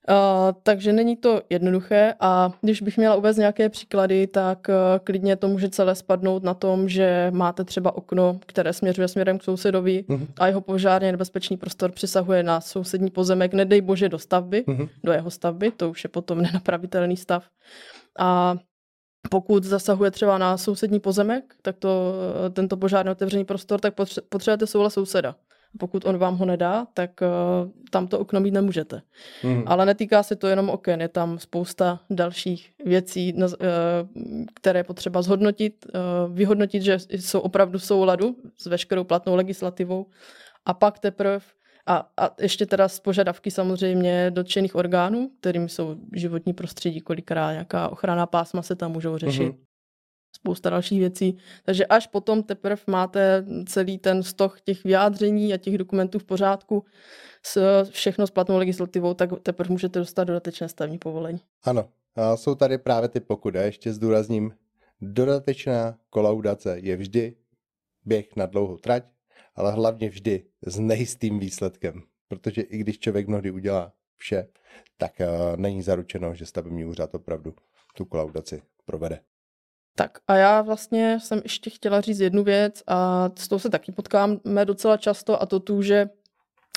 Uh, 0.09 0.15
takže 0.63 0.93
není 0.93 1.15
to 1.15 1.41
jednoduché 1.49 2.13
a 2.19 2.51
když 2.61 2.81
bych 2.81 2.97
měla 2.97 3.15
uvést 3.15 3.37
nějaké 3.37 3.69
příklady, 3.69 4.27
tak 4.27 4.67
uh, 4.69 4.75
klidně 5.03 5.35
to 5.35 5.47
může 5.47 5.69
celé 5.69 5.95
spadnout 5.95 6.43
na 6.43 6.53
tom, 6.53 6.89
že 6.89 7.31
máte 7.33 7.63
třeba 7.63 7.95
okno, 7.95 8.39
které 8.45 8.73
směřuje 8.73 9.07
směrem 9.07 9.39
k 9.39 9.43
sousedovi 9.43 10.05
uh-huh. 10.07 10.27
a 10.39 10.47
jeho 10.47 10.61
požárně 10.61 11.11
nebezpečný 11.11 11.57
prostor 11.57 11.91
přesahuje 11.91 12.43
na 12.43 12.61
sousední 12.61 13.11
pozemek, 13.11 13.53
nedej 13.53 13.81
bože 13.81 14.09
do 14.09 14.19
stavby, 14.19 14.63
uh-huh. 14.67 14.89
do 15.03 15.11
jeho 15.11 15.31
stavby, 15.31 15.71
to 15.71 15.89
už 15.89 16.03
je 16.03 16.09
potom 16.09 16.41
nenapravitelný 16.41 17.17
stav. 17.17 17.43
A 18.19 18.57
pokud 19.29 19.63
zasahuje 19.63 20.11
třeba 20.11 20.37
na 20.37 20.57
sousední 20.57 20.99
pozemek, 20.99 21.55
tak 21.61 21.77
to, 21.77 22.13
tento 22.53 22.77
požárně 22.77 23.11
otevřený 23.11 23.45
prostor, 23.45 23.79
tak 23.79 23.93
potřebujete 24.29 24.67
souhlas 24.67 24.93
souseda. 24.93 25.35
Pokud 25.79 26.05
on 26.05 26.17
vám 26.17 26.37
ho 26.37 26.45
nedá, 26.45 26.87
tak 26.93 27.11
uh, 27.21 27.71
tam 27.89 28.07
to 28.07 28.19
okno 28.19 28.39
mít 28.39 28.51
nemůžete. 28.51 29.01
Mm. 29.43 29.63
Ale 29.65 29.85
netýká 29.85 30.23
se 30.23 30.35
to 30.35 30.47
jenom 30.47 30.69
oken, 30.69 31.01
je 31.01 31.07
tam 31.07 31.39
spousta 31.39 31.99
dalších 32.09 32.71
věcí, 32.85 33.33
uh, 33.33 33.43
které 34.53 34.79
je 34.79 34.83
potřeba 34.83 35.21
zhodnotit, 35.21 35.85
uh, 35.85 36.35
vyhodnotit, 36.35 36.83
že 36.83 36.97
jsou 37.09 37.39
opravdu 37.39 37.79
v 37.79 37.85
souladu 37.85 38.35
s 38.57 38.65
veškerou 38.65 39.03
platnou 39.03 39.35
legislativou. 39.35 40.05
A 40.65 40.73
pak 40.73 40.99
teprve 40.99 41.39
a, 41.85 42.11
a 42.17 42.29
ještě 42.41 42.65
teda 42.65 42.87
z 42.87 42.99
požadavky 42.99 43.51
samozřejmě 43.51 44.31
dotčených 44.31 44.75
orgánů, 44.75 45.31
kterým 45.39 45.69
jsou 45.69 45.95
životní 46.13 46.53
prostředí, 46.53 47.01
kolikrát 47.01 47.51
nějaká 47.51 47.89
ochrana 47.89 48.25
pásma 48.25 48.61
se 48.61 48.75
tam 48.75 48.91
můžou 48.91 49.17
řešit. 49.17 49.43
Mm-hmm 49.43 49.73
spousta 50.35 50.69
dalších 50.69 50.99
věcí. 50.99 51.37
Takže 51.63 51.85
až 51.85 52.07
potom 52.07 52.43
teprve 52.43 52.81
máte 52.87 53.45
celý 53.65 53.97
ten 53.97 54.23
stoch 54.23 54.61
těch 54.61 54.83
vyjádření 54.83 55.53
a 55.53 55.57
těch 55.57 55.77
dokumentů 55.77 56.19
v 56.19 56.23
pořádku, 56.23 56.85
s 57.45 57.83
všechno 57.89 58.27
s 58.27 58.31
platnou 58.31 58.57
legislativou, 58.57 59.13
tak 59.13 59.29
teprve 59.43 59.69
můžete 59.71 59.99
dostat 59.99 60.23
dodatečné 60.23 60.69
stavní 60.69 60.97
povolení. 60.97 61.39
Ano, 61.63 61.89
a 62.15 62.37
jsou 62.37 62.55
tady 62.55 62.77
právě 62.77 63.09
ty 63.09 63.19
pokud. 63.19 63.55
ještě 63.55 63.93
zdůrazním, 63.93 64.53
dodatečná 65.01 65.97
kolaudace 66.09 66.79
je 66.79 66.95
vždy 66.95 67.35
běh 68.05 68.35
na 68.35 68.45
dlouhou 68.45 68.77
trať, 68.77 69.03
ale 69.55 69.71
hlavně 69.71 70.09
vždy 70.09 70.45
s 70.61 70.79
nejistým 70.79 71.39
výsledkem. 71.39 72.01
Protože 72.27 72.61
i 72.61 72.77
když 72.77 72.99
člověk 72.99 73.27
mnohdy 73.27 73.51
udělá 73.51 73.93
vše, 74.17 74.47
tak 74.97 75.11
uh, 75.19 75.57
není 75.57 75.81
zaručeno, 75.81 76.35
že 76.35 76.45
stavební 76.45 76.85
úřad 76.85 77.15
opravdu 77.15 77.53
tu 77.97 78.05
kolaudaci 78.05 78.61
provede. 78.85 79.19
Tak 79.95 80.17
a 80.27 80.35
já 80.35 80.61
vlastně 80.61 81.19
jsem 81.19 81.41
ještě 81.43 81.69
chtěla 81.69 82.01
říct 82.01 82.19
jednu 82.19 82.43
věc 82.43 82.83
a 82.87 83.29
s 83.37 83.47
tou 83.47 83.59
se 83.59 83.69
taky 83.69 83.91
potkáme 83.91 84.65
docela 84.65 84.97
často 84.97 85.41
a 85.41 85.45
to 85.45 85.59
tu, 85.59 85.81
že 85.81 86.09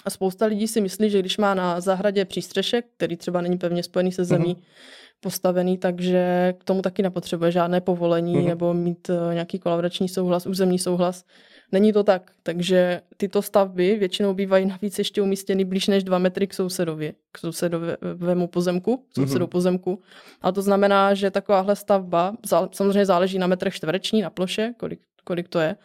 spousta 0.09 0.47
lidí 0.47 0.69
si 0.69 0.81
myslí, 0.81 1.11
že 1.11 1.19
když 1.19 1.39
má 1.39 1.55
na 1.55 1.81
zahradě 1.81 2.25
přístřešek, 2.25 2.87
který 2.97 3.17
třeba 3.17 3.41
není 3.41 3.59
pevně 3.59 3.83
spojený 3.83 4.13
se 4.13 4.25
zemí, 4.25 4.55
uh-huh. 4.57 4.63
postavený, 5.21 5.79
takže 5.79 6.55
k 6.59 6.65
tomu 6.65 6.83
taky 6.83 7.03
nepotřebuje 7.03 7.53
žádné 7.53 7.81
povolení 7.81 8.37
uh-huh. 8.37 8.49
nebo 8.49 8.75
mít 8.75 9.09
uh, 9.09 9.35
nějaký 9.35 9.59
kolaborační 9.59 10.09
souhlas, 10.09 10.47
územní 10.47 10.79
souhlas. 10.79 11.25
Není 11.73 11.93
to 11.93 12.05
tak, 12.05 12.31
takže 12.43 13.01
tyto 13.17 13.43
stavby 13.43 13.97
většinou 13.97 14.35
bývají 14.35 14.67
navíc 14.67 14.99
ještě 14.99 15.23
umístěny 15.23 15.65
blíž 15.65 15.87
než 15.87 16.05
dva 16.05 16.19
metry 16.19 16.47
k 16.47 16.55
sousedovi, 16.55 17.13
k 17.33 17.39
sousedovému 17.39 18.47
pozemku, 18.47 18.97
k 18.97 19.15
sousedu 19.15 19.45
mm-hmm. 19.45 19.49
pozemku. 19.49 20.03
A 20.43 20.53
to 20.53 20.63
znamená, 20.63 21.15
že 21.15 21.31
takováhle 21.31 21.77
stavba, 21.77 22.37
samozřejmě 22.73 23.07
záleží 23.07 23.39
na 23.39 23.47
metrech 23.47 23.75
čtvereční, 23.75 24.23
na 24.23 24.31
ploše, 24.31 24.75
kolik, 24.77 25.01
kolik 25.25 25.49
to 25.49 25.59
je, 25.59 25.77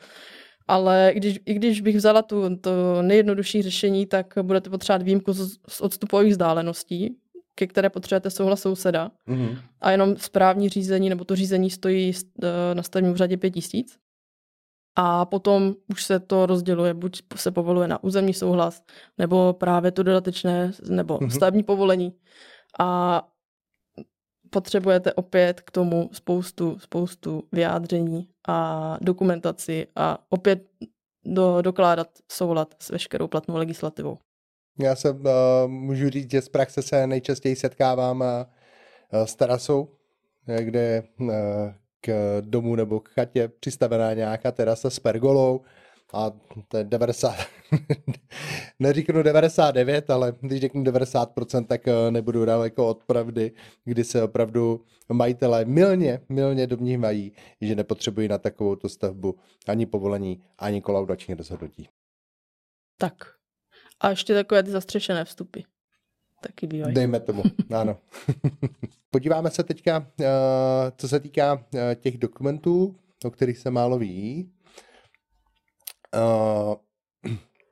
ale 0.68 1.12
když, 1.16 1.40
i 1.46 1.54
když 1.54 1.82
bych 1.82 1.96
vzala 1.96 2.22
tu, 2.22 2.56
to 2.56 3.02
nejjednodušší 3.02 3.62
řešení, 3.62 4.06
tak 4.06 4.34
budete 4.42 4.70
potřebovat 4.70 5.02
výjimku 5.02 5.34
z, 5.34 5.58
z 5.68 5.82
odstupových 5.82 6.32
vzdáleností, 6.32 7.16
ke 7.56 7.68
které 7.68 7.90
potřebujete 7.90 8.30
souhlas 8.30 8.62
souseda. 8.62 9.12
Mm-hmm. 9.28 9.58
A 9.82 9.92
jenom 9.92 10.18
správní 10.18 10.70
řízení 10.70 11.10
nebo 11.10 11.26
to 11.26 11.36
řízení 11.36 11.70
stojí 11.70 12.12
eh, 12.44 12.76
na 12.76 12.84
stavním 12.84 13.12
úřadě 13.12 13.38
pět 13.38 13.52
tisíc 13.52 13.98
a 14.96 15.26
potom 15.26 15.74
už 15.88 16.04
se 16.04 16.20
to 16.20 16.46
rozděluje, 16.46 16.94
buď 16.94 17.22
se 17.36 17.52
povoluje 17.52 17.88
na 17.88 18.04
územní 18.04 18.34
souhlas, 18.34 18.84
nebo 19.18 19.54
právě 19.54 19.92
to 19.92 20.04
dodatečné, 20.04 20.72
nebo 20.90 21.18
mm-hmm. 21.18 21.30
stavební 21.30 21.64
povolení. 21.64 22.14
A 22.80 23.22
potřebujete 24.50 25.14
opět 25.14 25.62
k 25.62 25.72
tomu 25.72 26.10
spoustu, 26.14 26.80
spoustu 26.80 27.44
vyjádření 27.52 28.30
a 28.48 28.98
dokumentaci 29.02 29.88
a 29.96 30.18
opět 30.30 30.68
do, 31.26 31.62
dokládat 31.62 32.08
soulad 32.32 32.76
s 32.80 32.90
veškerou 32.90 33.28
platnou 33.28 33.58
legislativou. 33.58 34.18
Já 34.80 34.96
se 34.96 35.12
uh, 35.12 35.20
můžu 35.68 36.10
říct, 36.10 36.32
že 36.32 36.42
z 36.42 36.50
praxe 36.50 36.82
se 36.82 37.08
nejčastěji 37.08 37.56
setkávám 37.56 38.22
uh, 38.22 38.28
s 39.26 39.36
terasou, 39.36 39.88
kde 40.60 41.04
uh, 41.20 41.30
k 42.02 42.38
domu 42.42 42.76
nebo 42.76 43.00
k 43.00 43.10
chatě 43.10 43.48
přistavená 43.60 44.14
nějaká 44.14 44.52
terasa 44.52 44.90
s 44.90 45.00
pergolou 45.00 45.62
a 46.14 46.32
to 46.68 46.78
je 46.78 46.84
90, 46.84 47.36
neříknu 48.80 49.24
99, 49.24 50.10
ale 50.10 50.34
když 50.42 50.62
řeknu 50.62 50.84
90%, 50.84 51.66
tak 51.66 51.88
eh, 51.88 52.12
nebudu 52.12 52.46
daleko 52.46 52.88
od 52.88 53.04
pravdy, 53.04 53.52
kdy 53.86 54.04
se 54.04 54.24
opravdu 54.24 54.86
majitelé 55.14 55.66
milně, 55.66 56.20
milně 56.30 56.68
domnívají, 56.68 57.32
že 57.62 57.76
nepotřebují 57.76 58.28
na 58.28 58.38
takovou 58.38 58.78
stavbu 58.88 59.36
ani 59.68 59.86
povolení, 59.86 60.44
ani 60.58 60.82
kolaudační 60.82 61.34
rozhodnutí. 61.34 61.90
Tak. 62.98 63.14
A 64.00 64.10
ještě 64.10 64.34
takové 64.34 64.64
ty 64.64 64.72
zastřešené 64.72 65.26
vstupy. 65.26 65.60
Taky 66.42 66.68
bývají. 66.68 66.96
Dejme 66.96 67.20
tomu, 67.20 67.44
ano. 67.76 67.98
Podíváme 69.12 69.52
se 69.52 69.64
teďka, 69.64 70.08
eh, 70.22 70.26
co 70.98 71.08
se 71.08 71.20
týká 71.20 71.66
eh, 71.76 71.96
těch 71.96 72.18
dokumentů, 72.18 72.96
o 73.26 73.32
kterých 73.32 73.58
se 73.58 73.72
málo 73.72 73.98
ví. 74.00 74.52
Eh, 76.16 76.76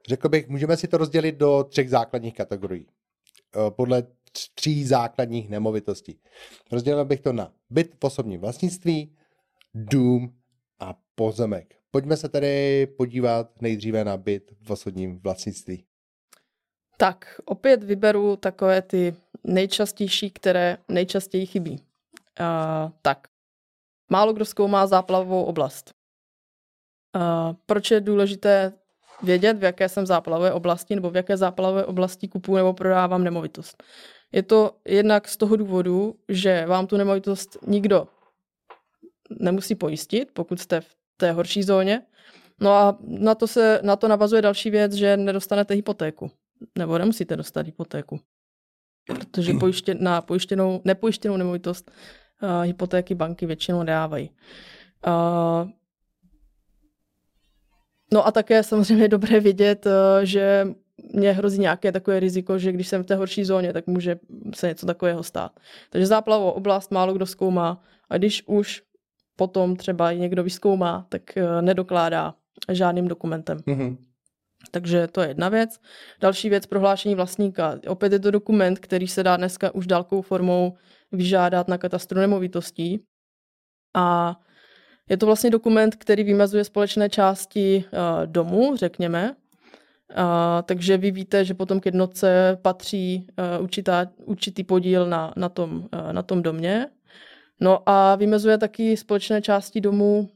řekl 0.07 0.29
bych, 0.29 0.47
můžeme 0.47 0.77
si 0.77 0.87
to 0.87 0.97
rozdělit 0.97 1.35
do 1.35 1.65
třech 1.69 1.89
základních 1.89 2.33
kategorií. 2.33 2.87
Podle 3.69 4.03
tří 4.55 4.85
základních 4.85 5.49
nemovitostí. 5.49 6.19
Rozdělil 6.71 7.05
bych 7.05 7.21
to 7.21 7.33
na 7.33 7.53
byt 7.69 7.95
v 8.01 8.03
osobním 8.03 8.41
vlastnictví, 8.41 9.15
dům 9.73 10.33
a 10.79 10.99
pozemek. 11.15 11.75
Pojďme 11.91 12.17
se 12.17 12.29
tedy 12.29 12.87
podívat 12.97 13.61
nejdříve 13.61 14.03
na 14.03 14.17
byt 14.17 14.51
v 14.61 14.71
osobním 14.71 15.19
vlastnictví. 15.19 15.85
Tak, 17.01 17.41
opět 17.45 17.83
vyberu 17.83 18.35
takové 18.35 18.81
ty 18.81 19.15
nejčastější, 19.43 20.31
které 20.31 20.77
nejčastěji 20.87 21.45
chybí. 21.45 21.71
Uh, 21.71 22.91
tak, 23.01 23.27
málo 24.09 24.33
kdo 24.33 24.45
zkoumá 24.45 24.87
záplavovou 24.87 25.43
oblast. 25.43 25.93
Uh, 27.15 27.55
proč 27.65 27.91
je 27.91 28.01
důležité 28.01 28.73
vědět, 29.23 29.57
v 29.57 29.63
jaké 29.63 29.89
jsem 29.89 30.05
záplavové 30.05 30.53
oblasti 30.53 30.95
nebo 30.95 31.09
v 31.09 31.15
jaké 31.15 31.37
záplavové 31.37 31.85
oblasti 31.85 32.27
kupuju 32.27 32.57
nebo 32.57 32.73
prodávám 32.73 33.23
nemovitost? 33.23 33.83
Je 34.31 34.43
to 34.43 34.75
jednak 34.85 35.27
z 35.27 35.37
toho 35.37 35.55
důvodu, 35.55 36.15
že 36.27 36.65
vám 36.65 36.87
tu 36.87 36.97
nemovitost 36.97 37.57
nikdo 37.67 38.07
nemusí 39.39 39.75
pojistit, 39.75 40.31
pokud 40.33 40.59
jste 40.59 40.81
v 40.81 40.95
té 41.17 41.31
horší 41.31 41.63
zóně. 41.63 42.01
No 42.59 42.71
a 42.71 42.97
na 43.01 43.35
to, 43.35 43.47
se, 43.47 43.79
na 43.83 43.95
to 43.95 44.07
navazuje 44.07 44.41
další 44.41 44.69
věc, 44.69 44.93
že 44.93 45.17
nedostanete 45.17 45.73
hypotéku 45.73 46.31
nebo 46.77 46.97
nemusíte 46.97 47.35
dostat 47.35 47.65
hypotéku. 47.65 48.19
Protože 49.15 49.53
pojiště, 49.53 49.93
na 49.93 50.21
pojištěnou, 50.21 50.81
nepojištěnou 50.85 51.37
nemovitost 51.37 51.91
uh, 52.43 52.49
hypotéky 52.63 53.15
banky 53.15 53.45
většinou 53.45 53.79
nedávají. 53.79 54.29
Uh, 55.07 55.69
no 58.13 58.27
a 58.27 58.31
také 58.31 58.63
samozřejmě 58.63 59.03
je 59.03 59.07
dobré 59.07 59.39
vidět, 59.39 59.85
uh, 59.85 59.91
že 60.23 60.67
mě 61.13 61.31
hrozí 61.31 61.59
nějaké 61.59 61.91
takové 61.91 62.19
riziko, 62.19 62.59
že 62.59 62.71
když 62.71 62.87
jsem 62.87 63.03
v 63.03 63.05
té 63.05 63.15
horší 63.15 63.45
zóně, 63.45 63.73
tak 63.73 63.87
může 63.87 64.19
se 64.55 64.67
něco 64.67 64.85
takového 64.85 65.23
stát. 65.23 65.59
Takže 65.89 66.07
záplavovou 66.07 66.51
oblast 66.51 66.91
málo 66.91 67.13
kdo 67.13 67.25
zkoumá 67.25 67.83
a 68.09 68.17
když 68.17 68.43
už 68.47 68.83
potom 69.35 69.75
třeba 69.75 70.13
někdo 70.13 70.43
vyskoumá, 70.43 71.05
tak 71.09 71.21
nedokládá 71.61 72.35
žádným 72.71 73.07
dokumentem. 73.07 73.57
Mm-hmm. 73.57 73.97
Takže 74.71 75.07
to 75.07 75.21
je 75.21 75.27
jedna 75.27 75.49
věc. 75.49 75.79
Další 76.19 76.49
věc, 76.49 76.65
prohlášení 76.65 77.15
vlastníka. 77.15 77.79
Opět 77.87 78.13
je 78.13 78.19
to 78.19 78.31
dokument, 78.31 78.79
který 78.79 79.07
se 79.07 79.23
dá 79.23 79.37
dneska 79.37 79.75
už 79.75 79.87
dálkou 79.87 80.21
formou 80.21 80.77
vyžádat 81.11 81.67
na 81.67 81.77
katastru 81.77 82.19
nemovitostí. 82.19 83.03
A 83.95 84.39
je 85.09 85.17
to 85.17 85.25
vlastně 85.25 85.49
dokument, 85.49 85.95
který 85.95 86.23
vymazuje 86.23 86.63
společné 86.63 87.09
části 87.09 87.83
uh, 87.91 88.25
domu, 88.25 88.75
řekněme. 88.75 89.35
Uh, 90.09 90.15
takže 90.63 90.97
vy 90.97 91.11
víte, 91.11 91.45
že 91.45 91.53
potom 91.53 91.79
k 91.79 91.85
jednotce 91.85 92.57
patří 92.61 93.27
uh, 93.57 93.63
určitá, 93.63 94.07
určitý 94.25 94.63
podíl 94.63 95.05
na, 95.05 95.33
na, 95.35 95.49
tom, 95.49 95.89
na 96.11 96.23
tom 96.23 96.41
domě. 96.41 96.87
No 97.61 97.89
a 97.89 98.15
vymezuje 98.15 98.57
taky 98.57 98.97
společné 98.97 99.41
části 99.41 99.81
domu 99.81 100.29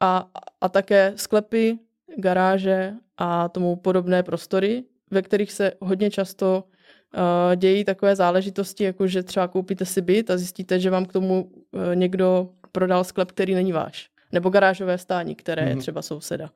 a, 0.00 0.30
a 0.60 0.68
také 0.68 1.12
sklepy, 1.16 1.78
garáže 2.16 2.94
a 3.18 3.48
tomu 3.48 3.76
podobné 3.76 4.22
prostory, 4.22 4.84
ve 5.10 5.22
kterých 5.22 5.52
se 5.52 5.72
hodně 5.80 6.10
často 6.10 6.64
uh, 6.64 7.56
dějí 7.56 7.84
takové 7.84 8.16
záležitosti, 8.16 8.84
jako 8.84 9.06
že 9.06 9.22
třeba 9.22 9.48
koupíte 9.48 9.84
si 9.84 10.02
byt 10.02 10.30
a 10.30 10.36
zjistíte, 10.36 10.80
že 10.80 10.90
vám 10.90 11.06
k 11.06 11.12
tomu 11.12 11.42
uh, 11.42 11.80
někdo 11.94 12.50
prodal 12.72 13.04
sklep, 13.04 13.32
který 13.32 13.54
není 13.54 13.72
váš. 13.72 14.10
Nebo 14.32 14.50
garážové 14.50 14.98
stání, 14.98 15.34
které 15.34 15.62
mm-hmm. 15.62 15.68
je 15.68 15.74
mhm. 15.74 15.82
třeba 15.82 16.02
souseda. 16.02 16.50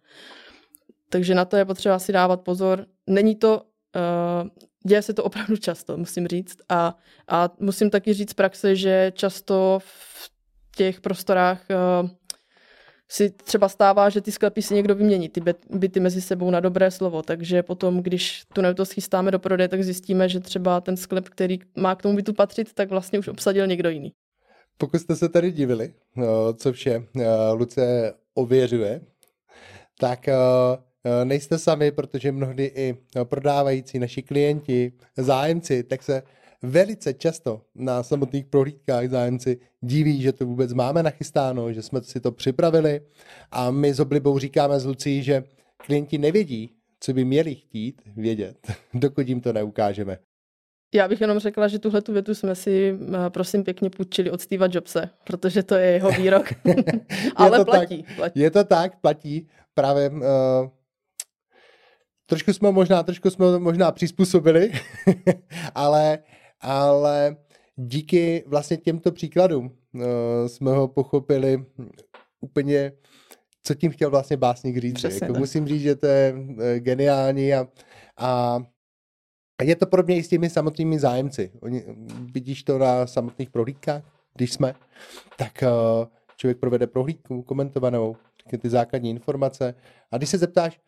Takže 1.08 1.34
na 1.34 1.44
to 1.44 1.56
je 1.56 1.64
potřeba 1.64 1.98
si 1.98 2.12
dávat 2.12 2.40
pozor. 2.40 2.86
Není 3.06 3.36
to, 3.36 3.62
uh, 3.62 4.48
děje 4.86 5.02
se 5.02 5.14
to 5.14 5.24
opravdu 5.24 5.56
často, 5.56 5.96
musím 5.96 6.28
říct. 6.28 6.56
A, 6.68 6.98
a 7.28 7.48
musím 7.58 7.90
taky 7.90 8.12
říct 8.12 8.30
z 8.30 8.34
praxe, 8.34 8.76
že 8.76 9.12
často 9.14 9.78
v 9.82 10.30
těch 10.76 11.00
prostorách 11.00 11.64
uh, 11.70 12.10
si 13.12 13.30
třeba 13.30 13.68
stává, 13.68 14.10
že 14.10 14.20
ty 14.20 14.32
sklepy 14.32 14.62
si 14.62 14.74
někdo 14.74 14.94
vymění, 14.94 15.28
ty 15.28 15.42
byty 15.70 16.00
mezi 16.00 16.20
sebou 16.20 16.50
na 16.50 16.60
dobré 16.60 16.90
slovo, 16.90 17.22
takže 17.22 17.62
potom, 17.62 18.02
když 18.02 18.42
tu 18.54 18.60
nemovitost 18.60 18.92
chystáme 18.92 19.30
do 19.30 19.38
prodeje, 19.38 19.68
tak 19.68 19.84
zjistíme, 19.84 20.28
že 20.28 20.40
třeba 20.40 20.80
ten 20.80 20.96
sklep, 20.96 21.28
který 21.28 21.58
má 21.76 21.94
k 21.94 22.02
tomu 22.02 22.16
bytu 22.16 22.32
patřit, 22.34 22.72
tak 22.74 22.90
vlastně 22.90 23.18
už 23.18 23.28
obsadil 23.28 23.66
někdo 23.66 23.90
jiný. 23.90 24.12
Pokud 24.78 24.98
jste 24.98 25.16
se 25.16 25.28
tady 25.28 25.52
divili, 25.52 25.94
no, 26.16 26.52
co 26.52 26.72
vše 26.72 26.98
uh, 26.98 27.22
Luce 27.54 28.14
ověřuje, 28.34 29.00
tak 29.98 30.28
uh, 30.28 31.24
nejste 31.24 31.58
sami, 31.58 31.90
protože 31.92 32.32
mnohdy 32.32 32.72
i 32.74 32.96
prodávající 33.24 33.98
naši 33.98 34.22
klienti, 34.22 34.92
zájemci, 35.16 35.82
tak 35.82 36.02
se 36.02 36.22
velice 36.62 37.14
často 37.14 37.62
na 37.74 38.02
samotných 38.02 38.46
prohlídkách 38.46 39.08
zájemci 39.08 39.60
diví, 39.80 40.22
že 40.22 40.32
to 40.32 40.46
vůbec 40.46 40.72
máme 40.72 41.02
nachystáno, 41.02 41.72
že 41.72 41.82
jsme 41.82 42.02
si 42.02 42.20
to 42.20 42.32
připravili 42.32 43.00
a 43.50 43.70
my 43.70 43.94
s 43.94 44.00
oblibou 44.00 44.38
říkáme 44.38 44.80
z 44.80 44.84
Lucí, 44.84 45.22
že 45.22 45.44
klienti 45.76 46.18
nevědí, 46.18 46.70
co 47.00 47.12
by 47.12 47.24
měli 47.24 47.54
chtít 47.54 48.02
vědět, 48.16 48.56
dokud 48.94 49.28
jim 49.28 49.40
to 49.40 49.52
neukážeme. 49.52 50.18
Já 50.94 51.08
bych 51.08 51.20
jenom 51.20 51.38
řekla, 51.38 51.68
že 51.68 51.78
tuhle 51.78 52.02
tu 52.02 52.12
větu 52.12 52.34
jsme 52.34 52.54
si, 52.54 52.98
eh, 53.26 53.30
prosím, 53.30 53.64
pěkně 53.64 53.90
půjčili 53.90 54.30
od 54.30 54.40
Steva 54.40 54.66
Jobse, 54.70 55.10
protože 55.24 55.62
to 55.62 55.74
je 55.74 55.90
jeho 55.90 56.10
výrok. 56.10 56.52
Ale 57.36 57.64
platí, 57.64 58.02
tak, 58.02 58.16
platí. 58.16 58.40
Je 58.40 58.50
to 58.50 58.64
tak, 58.64 59.00
platí. 59.00 59.48
Právě 59.74 60.10
uh, 60.10 60.18
trošku 62.26 62.52
jsme 62.52 62.72
možná, 62.72 63.02
trošku 63.02 63.30
jsme 63.30 63.58
možná 63.58 63.92
přizpůsobili, 63.92 64.72
ale 65.74 66.18
ale 66.62 67.36
díky 67.76 68.44
vlastně 68.46 68.76
těmto 68.76 69.12
příkladům 69.12 69.76
uh, 69.94 70.02
jsme 70.46 70.70
ho 70.70 70.88
pochopili 70.88 71.64
úplně, 72.40 72.92
co 73.62 73.74
tím 73.74 73.90
chtěl 73.90 74.10
vlastně 74.10 74.36
básník 74.36 74.76
říct. 74.76 75.04
jako 75.22 75.38
musím 75.38 75.66
říct, 75.66 75.82
že 75.82 75.96
to 75.96 76.06
je 76.06 76.34
uh, 76.34 76.56
geniální 76.78 77.54
a, 77.54 77.68
a 78.16 78.58
je 79.62 79.76
to 79.76 79.86
podobně 79.86 80.16
i 80.16 80.22
s 80.22 80.28
těmi 80.28 80.50
samotnými 80.50 80.98
zájemci. 80.98 81.52
Oni, 81.60 81.84
vidíš 82.32 82.62
to 82.62 82.78
na 82.78 83.06
samotných 83.06 83.50
prohlídkách, 83.50 84.02
když 84.34 84.52
jsme, 84.52 84.74
tak 85.38 85.52
uh, 85.62 86.06
člověk 86.36 86.58
provede 86.58 86.86
prohlídku 86.86 87.42
komentovanou, 87.42 88.16
ty 88.58 88.70
základní 88.70 89.10
informace 89.10 89.74
a 90.10 90.16
když 90.16 90.30
se 90.30 90.38
zeptáš, 90.38 90.80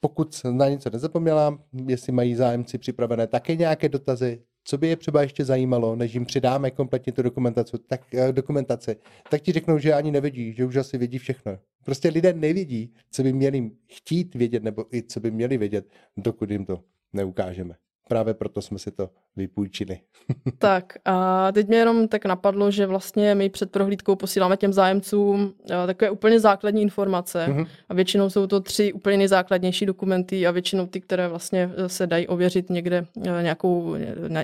pokud 0.00 0.40
na 0.50 0.68
něco 0.68 0.90
nezapomněla, 0.90 1.58
jestli 1.86 2.12
mají 2.12 2.34
zájemci 2.34 2.78
připravené 2.78 3.26
také 3.26 3.56
nějaké 3.56 3.88
dotazy, 3.88 4.42
co 4.64 4.78
by 4.78 4.88
je 4.88 4.96
třeba 4.96 5.22
ještě 5.22 5.44
zajímalo, 5.44 5.96
než 5.96 6.14
jim 6.14 6.26
přidáme 6.26 6.70
kompletně 6.70 7.12
tu 7.12 7.22
dokumentaci, 7.22 7.76
tak, 7.86 8.14
eh, 8.14 8.32
dokumentaci, 8.32 8.96
tak 9.30 9.42
ti 9.42 9.52
řeknou, 9.52 9.78
že 9.78 9.94
ani 9.94 10.10
nevidí, 10.10 10.52
že 10.52 10.64
už 10.64 10.76
asi 10.76 10.98
vědí 10.98 11.18
všechno. 11.18 11.58
Prostě 11.84 12.08
lidé 12.08 12.32
nevidí, 12.32 12.94
co 13.10 13.22
by 13.22 13.32
měli 13.32 13.70
chtít 13.86 14.34
vědět, 14.34 14.62
nebo 14.62 14.84
i 14.94 15.02
co 15.02 15.20
by 15.20 15.30
měli 15.30 15.58
vědět, 15.58 15.88
dokud 16.16 16.50
jim 16.50 16.64
to 16.64 16.84
neukážeme 17.12 17.74
právě 18.12 18.34
proto 18.34 18.62
jsme 18.62 18.78
si 18.78 18.90
to 18.90 19.10
vypůjčili. 19.36 20.00
tak 20.58 20.92
a 21.04 21.52
teď 21.52 21.68
mě 21.68 21.78
jenom 21.78 22.08
tak 22.08 22.24
napadlo, 22.24 22.70
že 22.70 22.86
vlastně 22.86 23.34
my 23.34 23.48
před 23.48 23.70
prohlídkou 23.70 24.16
posíláme 24.16 24.56
těm 24.56 24.72
zájemcům 24.72 25.54
eh, 25.70 25.86
takové 25.86 26.10
úplně 26.10 26.40
základní 26.40 26.82
informace 26.82 27.46
mm-hmm. 27.48 27.66
a 27.88 27.94
většinou 27.94 28.30
jsou 28.30 28.46
to 28.46 28.60
tři 28.60 28.92
úplně 28.92 29.16
nejzákladnější 29.16 29.86
dokumenty 29.86 30.46
a 30.46 30.50
většinou 30.50 30.86
ty, 30.86 31.00
které 31.00 31.28
vlastně 31.28 31.70
eh, 31.76 31.88
se 31.88 32.06
dají 32.06 32.28
ověřit 32.28 32.70
někde 32.70 33.06
eh, 33.26 33.42
nějakou, 33.42 33.96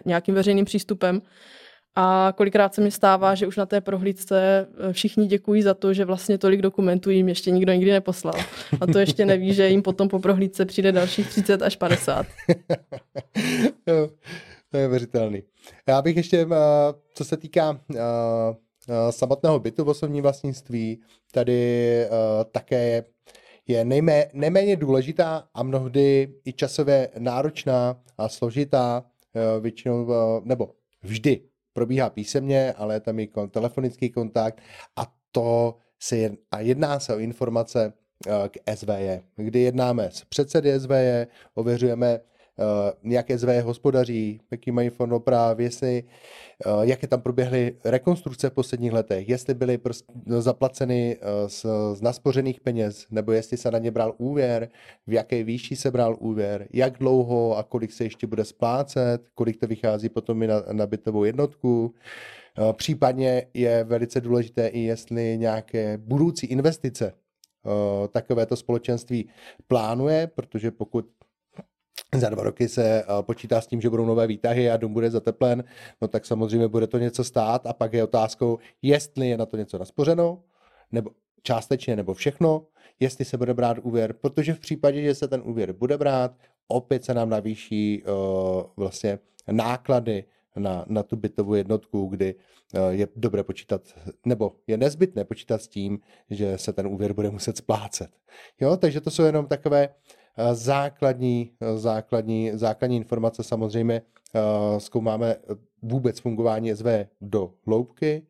nějakým 0.04 0.34
veřejným 0.34 0.64
přístupem. 0.64 1.22
A 2.00 2.32
kolikrát 2.36 2.74
se 2.74 2.80
mi 2.80 2.90
stává, 2.90 3.34
že 3.34 3.46
už 3.46 3.56
na 3.56 3.66
té 3.66 3.80
prohlídce 3.80 4.66
eh, 4.88 4.92
všichni 4.92 5.26
děkují 5.26 5.62
za 5.62 5.74
to, 5.74 5.92
že 5.92 6.04
vlastně 6.04 6.38
tolik 6.38 6.62
dokumentů 6.62 7.10
jim 7.10 7.28
ještě 7.28 7.50
nikdo 7.50 7.72
nikdy 7.72 7.92
neposlal. 7.92 8.34
A 8.80 8.86
to 8.86 8.98
ještě 8.98 9.26
neví, 9.26 9.54
že 9.54 9.68
jim 9.68 9.82
potom 9.82 10.08
po 10.08 10.18
prohlídce 10.18 10.64
přijde 10.64 10.92
dalších 10.92 11.28
30 11.28 11.62
až 11.62 11.76
50. 11.76 12.26
to 14.70 14.76
je 14.76 14.88
věřitelný. 14.88 15.42
Já 15.88 16.02
bych 16.02 16.16
ještě, 16.16 16.40
eh, 16.40 16.46
co 17.14 17.24
se 17.24 17.36
týká 17.36 17.80
eh, 17.94 17.98
samotného 19.10 19.58
bytu 19.58 19.84
v 19.84 19.88
osobním 19.88 20.22
vlastnictví, 20.22 21.00
tady 21.32 22.06
také 22.52 22.88
je, 22.88 23.04
je 23.66 23.84
nejmé, 23.84 24.26
nejméně 24.32 24.76
důležitá 24.76 25.48
a 25.54 25.62
mnohdy 25.62 26.34
i 26.44 26.52
časově 26.52 27.08
náročná 27.18 28.00
a 28.18 28.28
složitá, 28.28 29.04
většinou, 29.60 30.08
nebo 30.44 30.70
vždy 31.02 31.40
probíhá 31.78 32.10
písemně, 32.10 32.74
ale 32.76 32.94
je 32.94 33.00
tam 33.00 33.18
i 33.18 33.28
telefonický 33.50 34.10
kontakt 34.10 34.62
a 34.96 35.12
to 35.32 35.78
se 36.00 36.16
jed, 36.16 36.32
a 36.50 36.60
jedná 36.60 37.00
se 37.00 37.14
o 37.14 37.18
informace 37.18 37.92
eh, 38.26 38.48
k 38.48 38.74
SVJ, 38.74 39.20
kdy 39.36 39.60
jednáme 39.60 40.10
s 40.10 40.24
předsedy 40.24 40.80
SVJ, 40.80 41.26
ověřujeme 41.54 42.20
uh, 42.58 43.12
jak 43.12 43.26
SVJ 43.36 43.60
hospodaří, 43.60 44.40
jaký 44.50 44.70
mají 44.70 44.90
fond 44.90 45.12
oprav, 45.12 45.58
jestli, 45.58 46.04
uh, 46.66 46.82
jaké 46.82 47.06
tam 47.06 47.20
proběhly 47.20 47.76
rekonstrukce 47.84 48.50
v 48.50 48.52
posledních 48.52 48.92
letech, 48.92 49.28
jestli 49.28 49.54
byly 49.54 49.78
zaplaceny 50.26 51.16
uh, 51.16 51.48
z, 51.48 51.66
z 51.94 52.02
naspořených 52.02 52.60
peněz, 52.60 53.06
nebo 53.10 53.32
jestli 53.32 53.56
se 53.56 53.70
na 53.70 53.78
ně 53.78 53.90
bral 53.90 54.14
úvěr, 54.18 54.68
v 55.06 55.12
jaké 55.12 55.44
výši 55.44 55.76
se 55.76 55.90
bral 55.90 56.16
úvěr, 56.20 56.68
jak 56.72 56.98
dlouho 56.98 57.56
a 57.56 57.62
kolik 57.62 57.92
se 57.92 58.04
ještě 58.04 58.26
bude 58.26 58.44
splácet, 58.44 59.28
kolik 59.34 59.60
to 59.60 59.66
vychází 59.66 60.08
potom 60.08 60.42
i 60.42 60.46
na, 60.46 60.62
na 60.72 60.86
bytovou 60.86 61.24
jednotku. 61.24 61.94
Případně 62.72 63.46
je 63.54 63.84
velice 63.84 64.20
důležité 64.20 64.68
i 64.68 64.80
jestli 64.80 65.38
nějaké 65.38 65.98
budoucí 65.98 66.46
investice 66.46 67.12
takovéto 68.12 68.56
společenství 68.56 69.28
plánuje, 69.66 70.26
protože 70.26 70.70
pokud 70.70 71.06
za 72.14 72.28
dva 72.28 72.42
roky 72.42 72.68
se 72.68 73.04
uh, 73.04 73.22
počítá 73.22 73.60
s 73.60 73.66
tím, 73.66 73.80
že 73.80 73.90
budou 73.90 74.06
nové 74.06 74.26
výtahy 74.26 74.70
a 74.70 74.76
dům 74.76 74.92
bude 74.92 75.10
zateplen, 75.10 75.64
no 76.02 76.08
tak 76.08 76.26
samozřejmě 76.26 76.68
bude 76.68 76.86
to 76.86 76.98
něco 76.98 77.24
stát 77.24 77.66
a 77.66 77.72
pak 77.72 77.92
je 77.92 78.04
otázkou, 78.04 78.58
jestli 78.82 79.28
je 79.28 79.36
na 79.36 79.46
to 79.46 79.56
něco 79.56 79.78
naspořeno, 79.78 80.42
nebo 80.92 81.10
částečně, 81.42 81.96
nebo 81.96 82.14
všechno, 82.14 82.66
jestli 83.00 83.24
se 83.24 83.36
bude 83.36 83.54
brát 83.54 83.78
úvěr, 83.82 84.12
protože 84.12 84.54
v 84.54 84.60
případě, 84.60 85.02
že 85.02 85.14
se 85.14 85.28
ten 85.28 85.42
úvěr 85.44 85.72
bude 85.72 85.98
brát, 85.98 86.32
opět 86.68 87.04
se 87.04 87.14
nám 87.14 87.30
navýší 87.30 88.02
uh, 88.02 88.62
vlastně 88.76 89.18
náklady 89.50 90.24
na, 90.56 90.84
na 90.88 91.02
tu 91.02 91.16
bytovou 91.16 91.54
jednotku, 91.54 92.06
kdy 92.06 92.34
uh, 92.34 92.80
je 92.88 93.08
dobré 93.16 93.42
počítat, 93.42 93.82
nebo 94.26 94.52
je 94.66 94.76
nezbytné 94.76 95.24
počítat 95.24 95.62
s 95.62 95.68
tím, 95.68 95.98
že 96.30 96.58
se 96.58 96.72
ten 96.72 96.86
úvěr 96.86 97.12
bude 97.12 97.30
muset 97.30 97.56
splácet. 97.56 98.10
Jo, 98.60 98.76
takže 98.76 99.00
to 99.00 99.10
jsou 99.10 99.22
jenom 99.22 99.46
takové 99.46 99.88
Eh, 99.88 100.27
základní, 100.52 101.52
eh, 101.60 101.78
základní, 101.78 102.50
základní 102.54 102.96
informace 102.96 103.42
samozřejmě 103.42 104.02
eh, 104.34 104.80
zkoumáme 104.80 105.36
vůbec 105.82 106.20
fungování 106.20 106.76
SV 106.76 107.06
do 107.20 107.52
hloubky, 107.66 108.26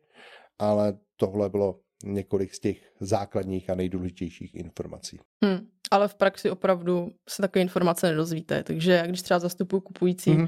ale 0.59 0.97
tohle 1.17 1.49
bylo 1.49 1.79
několik 2.03 2.53
z 2.53 2.59
těch 2.59 2.77
základních 2.99 3.69
a 3.69 3.75
nejdůležitějších 3.75 4.55
informací. 4.55 5.19
Hmm, 5.43 5.67
ale 5.91 6.07
v 6.07 6.15
praxi 6.15 6.49
opravdu 6.49 7.11
se 7.29 7.41
takové 7.41 7.61
informace 7.61 8.07
nedozvíte, 8.07 8.63
takže 8.63 9.03
když 9.07 9.21
třeba 9.21 9.39
zastupuji 9.39 9.81
kupující, 9.81 10.31
hmm 10.31 10.47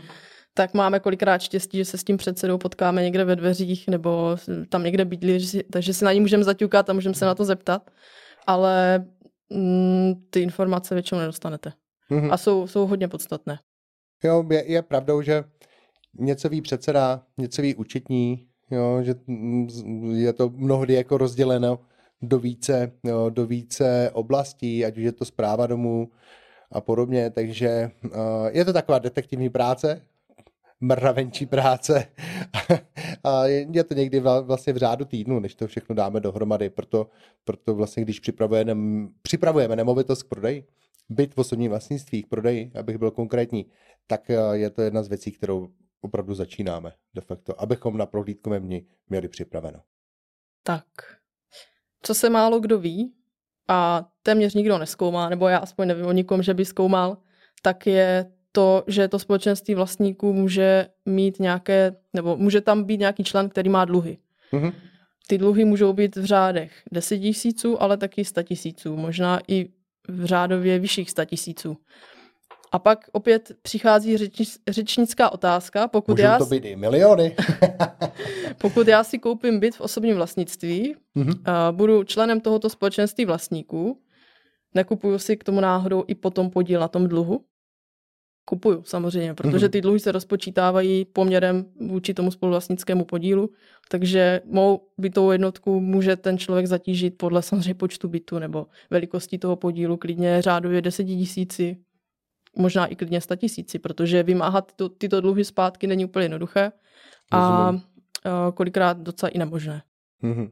tak 0.54 0.74
máme 0.74 1.00
kolikrát 1.00 1.42
štěstí, 1.42 1.78
že 1.78 1.86
se 1.86 1.98
s 1.98 2.04
tím 2.04 2.18
předsedou 2.18 2.58
potkáme 2.58 3.04
někde 3.04 3.26
ve 3.26 3.36
dveřích 3.36 3.88
nebo 3.88 4.38
tam 4.70 4.84
někde 4.84 5.06
bydlí, 5.06 5.48
takže 5.72 5.94
si 5.94 6.06
na 6.06 6.14
ní 6.14 6.20
můžeme 6.20 6.44
zaťukat 6.44 6.90
a 6.90 6.94
můžeme 6.94 7.16
se 7.16 7.26
na 7.26 7.36
to 7.36 7.46
zeptat. 7.46 7.92
Ale 8.48 9.06
ty 10.30 10.42
informace 10.42 10.96
většinou 10.96 11.20
nedostanete. 11.20 11.74
mm-hmm. 12.12 12.32
a 12.32 12.38
jsou, 12.38 12.68
jsou 12.68 12.88
hodně 12.88 13.08
podstatné. 13.08 13.60
Jo, 14.24 14.46
je, 14.52 14.72
je 14.72 14.82
pravdou, 14.82 15.22
že 15.22 15.44
něco 16.20 16.50
ví 16.50 16.62
předseda, 16.62 17.24
něco 17.38 17.62
ví 17.62 17.76
účetní, 17.76 18.48
jo, 18.72 19.04
že 19.04 19.16
je 20.12 20.34
to 20.34 20.50
mnohdy 20.50 20.94
jako 20.94 21.18
rozděleno 21.18 21.80
do 22.22 22.40
více, 22.40 22.92
jo, 23.04 23.30
do 23.30 23.46
více 23.46 24.12
oblastí, 24.14 24.86
ať 24.86 24.98
už 24.98 25.04
je 25.04 25.12
to 25.12 25.26
zpráva 25.26 25.68
domů 25.68 26.10
a 26.72 26.82
podobně, 26.82 27.30
takže 27.30 27.92
uh, 28.06 28.12
je 28.52 28.66
to 28.66 28.74
taková 28.74 29.00
detektivní 29.00 29.50
práce, 29.50 30.02
mravenčí 30.82 31.46
práce 31.46 32.08
a 33.24 33.46
je 33.46 33.84
to 33.84 33.94
někdy 33.94 34.20
vlastně 34.20 34.74
v 34.74 34.78
řádu 34.78 35.06
týdnu, 35.06 35.40
než 35.40 35.56
to 35.56 35.68
všechno 35.68 35.96
dáme 35.96 36.20
dohromady, 36.20 36.70
proto, 36.70 37.10
proto 37.44 37.76
vlastně 37.76 38.04
když 38.04 38.20
připravujeme, 38.20 38.76
připravujeme 39.22 39.76
nemovitost 39.76 40.24
k 40.24 40.28
prodeji, 40.30 40.68
byt 41.10 41.36
v 41.36 41.38
osobním 41.38 41.70
vlastnictví 41.70 42.24
k 42.24 42.28
prodeji, 42.28 42.72
abych 42.76 42.98
byl 42.98 43.12
konkrétní, 43.12 43.66
tak 44.08 44.30
eh, 44.30 44.38
je 44.54 44.70
to 44.70 44.82
jedna 44.82 45.04
z 45.04 45.08
věcí, 45.08 45.32
kterou 45.32 45.70
opravdu 46.02 46.34
začínáme 46.34 46.92
de 47.14 47.22
facto, 47.22 47.62
abychom 47.62 47.98
na 47.98 48.06
prohlídkovém 48.06 48.64
dni 48.64 48.86
měli 49.10 49.28
připraveno. 49.28 49.82
Tak, 50.64 50.86
co 52.02 52.14
se 52.14 52.30
málo 52.30 52.60
kdo 52.60 52.80
ví 52.80 53.14
a 53.68 54.10
téměř 54.24 54.54
nikdo 54.54 54.78
neskoumá, 54.78 55.30
nebo 55.30 55.48
já 55.48 55.58
aspoň 55.58 55.88
nevím 55.88 56.06
o 56.06 56.12
nikom, 56.12 56.44
že 56.44 56.54
by 56.54 56.66
zkoumal, 56.66 57.18
tak 57.62 57.88
je 57.88 58.32
to, 58.52 58.84
že 58.88 59.08
to 59.08 59.20
společenství 59.20 59.76
vlastníků 59.76 60.34
může 60.34 60.88
mít 61.06 61.40
nějaké, 61.40 61.96
nebo 62.14 62.38
může 62.38 62.62
tam 62.62 62.84
být 62.84 63.00
nějaký 63.00 63.24
člen, 63.24 63.50
který 63.50 63.70
má 63.70 63.86
dluhy. 63.86 64.18
Mm-hmm. 64.54 64.74
Ty 65.28 65.38
dluhy 65.38 65.66
můžou 65.66 65.94
být 65.94 66.16
v 66.16 66.26
řádech 66.26 66.72
10 66.92 67.20
tisíců, 67.20 67.82
ale 67.82 67.98
taky 67.98 68.26
100 68.26 68.44
tisíců, 68.44 68.96
možná 68.96 69.40
i 69.48 69.70
v 70.08 70.26
řádově 70.26 70.80
vyšších 70.80 71.12
100 71.12 71.26
tisíců. 71.26 71.78
A 72.72 72.80
pak 72.80 73.10
opět 73.12 73.52
přichází 73.62 74.18
řeč, 74.18 74.42
řečnická 74.68 75.30
otázka. 75.30 75.88
Pokud 75.88 76.12
Můžou 76.12 76.24
já, 76.24 76.38
to 76.38 76.46
být 76.46 76.66
i 76.66 76.76
miliony. 76.76 77.36
pokud 78.58 78.88
já 78.88 79.04
si 79.04 79.20
koupím 79.20 79.60
byt 79.60 79.76
v 79.76 79.82
osobním 79.82 80.16
vlastnictví, 80.16 80.96
mm-hmm. 81.16 81.42
a 81.46 81.72
budu 81.72 82.04
členem 82.04 82.42
tohoto 82.42 82.70
společenství 82.70 83.26
vlastníků, 83.26 84.02
nekupuju 84.74 85.20
si 85.20 85.38
k 85.38 85.44
tomu 85.44 85.62
náhodou 85.62 86.04
i 86.08 86.16
potom 86.16 86.50
podíl 86.50 86.80
na 86.80 86.88
tom 86.88 87.08
dluhu? 87.08 87.42
Kupuju 88.46 88.84
samozřejmě, 88.84 89.34
protože 89.34 89.66
mhm. 89.66 89.72
ty 89.72 89.82
dluhy 89.82 90.00
se 90.00 90.12
rozpočítávají 90.12 91.06
poměrem 91.06 91.66
vůči 91.88 92.14
tomu 92.14 92.32
spoluvlastnickému 92.32 93.06
podílu, 93.06 93.50
takže 93.90 94.42
mou 94.46 94.88
bytovou 94.98 95.32
jednotku 95.32 95.80
může 95.80 96.16
ten 96.16 96.38
člověk 96.38 96.66
zatížit 96.68 97.18
podle 97.18 97.42
samozřejmě 97.42 97.74
počtu 97.74 98.08
bytu 98.08 98.40
nebo 98.40 98.68
velikosti 98.90 99.38
toho 99.38 99.56
podílu 99.56 99.98
klidně 99.98 100.42
řádově 100.42 100.82
10 100.82 101.04
tisíci, 101.04 101.78
možná 102.58 102.86
i 102.86 102.96
klidně 102.96 103.22
100 103.22 103.36
tisíci, 103.36 103.80
protože 103.80 104.24
vymáhat 104.24 104.72
tyto, 104.72 104.90
tyto 104.90 105.22
dluhy 105.22 105.46
zpátky 105.46 105.88
není 105.88 106.06
úplně 106.06 106.26
jednoduché 106.26 106.72
a, 107.32 107.74
kolikrát 108.54 108.98
docela 108.98 109.30
i 109.30 109.38
nemožné. 109.38 109.84
Mm-hmm. 110.24 110.52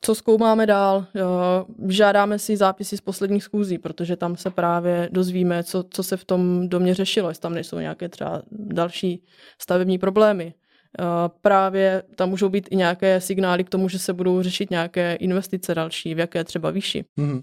Co 0.00 0.14
zkoumáme 0.14 0.66
dál? 0.66 1.06
Žádáme 1.88 2.38
si 2.38 2.56
zápisy 2.56 2.96
z 2.96 3.00
posledních 3.00 3.44
schůzí, 3.44 3.78
protože 3.78 4.16
tam 4.16 4.36
se 4.36 4.50
právě 4.50 5.08
dozvíme, 5.12 5.64
co, 5.64 5.84
co 5.90 6.02
se 6.02 6.16
v 6.16 6.24
tom 6.24 6.68
domě 6.68 6.94
řešilo, 6.94 7.28
jestli 7.28 7.42
tam 7.42 7.54
nejsou 7.54 7.78
nějaké 7.78 8.08
třeba 8.08 8.42
další 8.50 9.24
stavební 9.58 9.98
problémy. 9.98 10.54
Právě 11.42 12.02
tam 12.16 12.30
můžou 12.30 12.48
být 12.48 12.68
i 12.70 12.76
nějaké 12.76 13.20
signály 13.20 13.64
k 13.64 13.68
tomu, 13.68 13.88
že 13.88 13.98
se 13.98 14.12
budou 14.12 14.42
řešit 14.42 14.70
nějaké 14.70 15.14
investice 15.14 15.74
další, 15.74 16.14
v 16.14 16.18
jaké 16.18 16.44
třeba 16.44 16.70
výši. 16.70 17.04
Mm-hmm. 17.18 17.42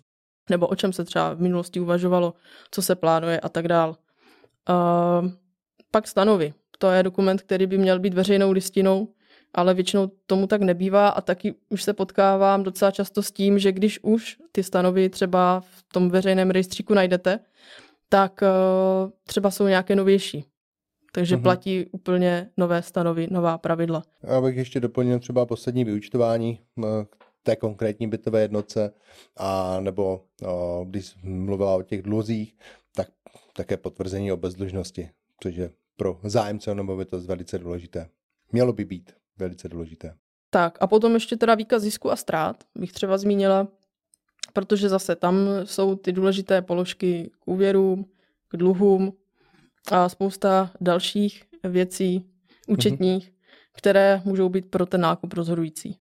Nebo 0.50 0.68
o 0.68 0.76
čem 0.76 0.94
se 0.94 1.04
třeba 1.04 1.34
v 1.34 1.42
minulosti 1.42 1.80
uvažovalo, 1.80 2.34
co 2.72 2.82
se 2.82 2.96
plánuje 2.96 3.40
a 3.40 3.50
tak 3.50 3.68
dál. 3.68 3.96
Pak 5.92 6.08
stanovy. 6.08 6.54
To 6.80 6.92
je 6.92 7.04
dokument, 7.04 7.42
který 7.42 7.68
by 7.68 7.78
měl 7.78 8.00
být 8.00 8.14
veřejnou 8.14 8.52
listinou, 8.52 9.08
ale 9.56 9.74
většinou 9.74 10.12
tomu 10.28 10.48
tak 10.48 10.62
nebývá 10.62 11.10
a 11.10 11.22
taky 11.22 11.56
už 11.70 11.84
se 11.84 11.94
potkávám 11.94 12.64
docela 12.64 12.92
často 12.92 13.24
s 13.24 13.32
tím, 13.32 13.60
že 13.60 13.72
když 13.72 14.00
už 14.04 14.38
ty 14.52 14.64
stanovy 14.64 15.10
třeba 15.10 15.60
v 15.60 15.84
tom 15.94 16.10
veřejném 16.10 16.52
rejstříku 16.52 16.94
najdete, 16.94 17.40
tak 18.10 18.42
uh, 18.42 19.12
třeba 19.24 19.52
jsou 19.52 19.68
nějaké 19.68 19.96
novější. 19.96 20.46
Takže 21.14 21.38
mm-hmm. 21.38 21.42
platí 21.42 21.86
úplně 21.92 22.50
nové 22.58 22.82
stanovy, 22.82 23.28
nová 23.32 23.58
pravidla. 23.58 24.04
Já 24.24 24.42
bych 24.42 24.58
ještě 24.58 24.80
doplnil 24.80 25.20
třeba 25.20 25.46
poslední 25.46 25.84
vyučtování 25.84 26.60
k 27.10 27.18
té 27.44 27.56
konkrétní 27.56 28.08
bytové 28.08 28.42
jednotce, 28.42 28.94
a 29.38 29.80
nebo 29.80 30.24
uh, 30.42 30.86
když 30.86 31.16
mluvila 31.24 31.76
o 31.76 31.82
těch 31.82 32.02
dluzích, 32.02 32.56
tak 32.96 33.08
také 33.54 33.78
potvrzení 33.78 34.32
o 34.32 34.38
bezdlužnosti, 34.38 35.10
což 35.44 35.56
je 35.56 35.70
pro 35.98 36.20
zájemce 36.24 36.72
o 36.72 36.74
nemovitost 36.74 37.26
velice 37.26 37.60
důležité. 37.60 38.10
Mělo 38.52 38.74
by 38.74 38.86
být 38.86 39.12
velice 39.38 39.70
důležité. 39.70 40.16
Tak 40.50 40.78
a 40.82 40.88
potom 40.88 41.14
ještě 41.14 41.38
teda 41.38 41.56
výkaz 41.56 41.82
zisku 41.82 42.12
a 42.12 42.16
ztrát 42.16 42.64
bych 42.76 42.92
třeba 42.92 43.18
zmínila, 43.18 43.68
protože 44.54 44.90
zase 44.90 45.16
tam 45.16 45.38
jsou 45.64 45.96
ty 45.96 46.12
důležité 46.12 46.62
položky 46.62 47.32
k 47.40 47.48
úvěrům, 47.48 48.06
k 48.48 48.58
dluhům 48.58 49.14
a 49.92 50.10
spousta 50.10 50.72
dalších 50.82 51.44
věcí 51.64 52.26
účetních, 52.68 53.30
mm-hmm. 53.30 53.36
které 53.78 54.22
můžou 54.26 54.50
být 54.50 54.72
pro 54.72 54.86
ten 54.86 55.02
nákup 55.02 55.34
rozhodující. 55.34 55.98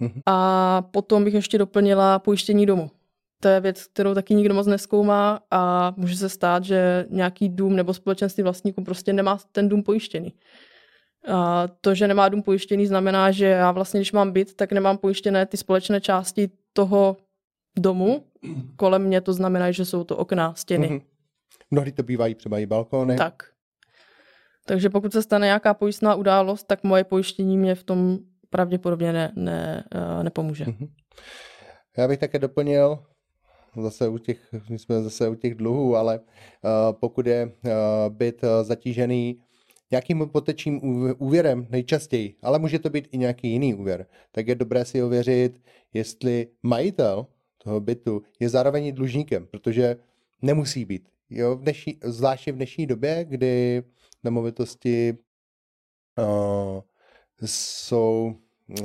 Mm-hmm. 0.00 0.22
A 0.26 0.82
potom 0.82 1.24
bych 1.24 1.34
ještě 1.34 1.58
doplnila 1.58 2.18
pojištění 2.18 2.66
domu. 2.66 2.90
To 3.40 3.48
je 3.48 3.60
věc, 3.60 3.86
kterou 3.86 4.14
taky 4.14 4.34
nikdo 4.34 4.54
moc 4.54 4.66
neskoumá 4.66 5.40
a 5.50 5.94
může 5.96 6.16
se 6.16 6.28
stát, 6.28 6.64
že 6.64 7.06
nějaký 7.10 7.48
dům 7.48 7.76
nebo 7.76 7.94
společenství 7.94 8.42
vlastníků 8.42 8.84
prostě 8.84 9.12
nemá 9.12 9.38
ten 9.52 9.68
dům 9.68 9.82
pojištěný. 9.82 10.32
A 11.26 11.68
to, 11.80 11.94
že 11.94 12.08
nemá 12.08 12.28
dům 12.28 12.42
pojištěný, 12.42 12.86
znamená, 12.86 13.30
že 13.30 13.46
já 13.46 13.72
vlastně, 13.72 14.00
když 14.00 14.12
mám 14.12 14.32
byt, 14.32 14.54
tak 14.54 14.72
nemám 14.72 14.98
pojištěné 14.98 15.46
ty 15.46 15.56
společné 15.56 16.00
části 16.00 16.50
toho 16.72 17.16
domu. 17.78 18.24
Kolem 18.76 19.02
mě 19.02 19.20
to 19.20 19.32
znamená, 19.32 19.70
že 19.70 19.84
jsou 19.84 20.04
to 20.04 20.16
okna, 20.16 20.54
stěny. 20.54 20.88
Mm-hmm. 20.88 21.02
Mnohdy 21.70 21.92
to 21.92 22.02
bývají 22.02 22.34
třeba 22.34 22.58
i 22.58 22.66
balkóny. 22.66 23.16
Tak. 23.16 23.42
Takže 24.66 24.90
pokud 24.90 25.12
se 25.12 25.22
stane 25.22 25.46
nějaká 25.46 25.74
pojistná 25.74 26.14
událost, 26.14 26.64
tak 26.66 26.84
moje 26.84 27.04
pojištění 27.04 27.58
mě 27.58 27.74
v 27.74 27.82
tom 27.82 28.18
pravděpodobně 28.50 29.12
ne, 29.12 29.32
ne, 29.36 29.84
eh, 29.94 30.24
nepomůže. 30.24 30.64
Mm-hmm. 30.64 30.88
Já 31.96 32.08
bych 32.08 32.18
také 32.18 32.38
doplnil, 32.38 32.98
zase 33.76 34.08
u 34.08 34.18
těch, 34.18 34.54
my 34.68 34.78
jsme 34.78 35.02
zase 35.02 35.28
u 35.28 35.34
těch 35.34 35.54
dluhů, 35.54 35.96
ale 35.96 36.18
uh, 36.18 36.98
pokud 37.00 37.26
je 37.26 37.46
uh, 37.46 37.70
byt 38.08 38.44
zatížený 38.62 39.40
nějakým 39.90 40.20
hypotečním 40.20 40.80
úvěrem 41.18 41.66
nejčastěji, 41.70 42.34
ale 42.42 42.58
může 42.58 42.78
to 42.78 42.90
být 42.90 43.08
i 43.12 43.18
nějaký 43.18 43.48
jiný 43.50 43.74
úvěr, 43.74 44.06
tak 44.32 44.48
je 44.48 44.54
dobré 44.54 44.84
si 44.84 45.02
ověřit, 45.02 45.60
jestli 45.94 46.46
majitel 46.62 47.26
toho 47.58 47.80
bytu 47.80 48.22
je 48.40 48.48
zároveň 48.48 48.94
dlužníkem, 48.94 49.46
protože 49.46 49.96
nemusí 50.42 50.84
být. 50.84 51.08
Jo, 51.30 51.56
v 51.56 51.60
dnešní, 51.60 51.98
zvláště 52.04 52.52
v 52.52 52.56
dnešní 52.56 52.86
době, 52.86 53.24
kdy 53.24 53.82
nemovitosti 54.24 55.18
uh, 56.18 56.80
jsou 57.44 58.34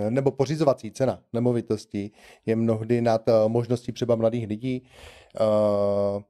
nebo 0.10 0.32
pořizovací 0.32 0.92
cena 0.92 1.24
nemovitosti 1.34 2.12
je 2.46 2.56
mnohdy 2.56 3.02
nad 3.02 3.30
uh, 3.30 3.52
možností 3.52 3.92
třeba 3.92 4.16
mladých 4.16 4.48
lidí. 4.48 4.84
Uh, 5.42 6.24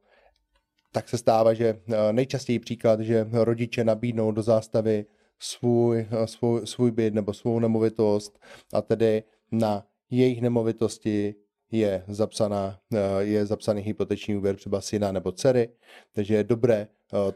tak 0.93 1.09
se 1.09 1.17
stává, 1.17 1.53
že 1.53 1.79
eh, 1.87 2.13
nejčastěji 2.13 2.59
příklad, 2.59 2.99
že 2.99 3.27
rodiče 3.31 3.83
nabídnou 3.83 4.31
do 4.31 4.41
zástavy 4.41 5.05
svůj, 5.39 6.07
eh, 6.11 6.27
svůj, 6.27 6.67
svůj 6.67 6.91
byt 6.91 7.13
nebo 7.13 7.33
svou 7.33 7.59
nemovitost 7.59 8.39
a 8.73 8.81
tedy 8.81 9.23
na 9.51 9.85
jejich 10.09 10.41
nemovitosti 10.41 11.35
je, 11.71 12.03
zapsaná, 12.07 12.79
eh, 12.93 13.23
je 13.23 13.45
zapsaný 13.45 13.81
hypoteční 13.81 14.35
úvěr 14.35 14.55
třeba 14.55 14.81
syna 14.81 15.11
nebo 15.11 15.31
dcery, 15.31 15.69
takže 16.11 16.35
je 16.35 16.43
dobré 16.43 16.87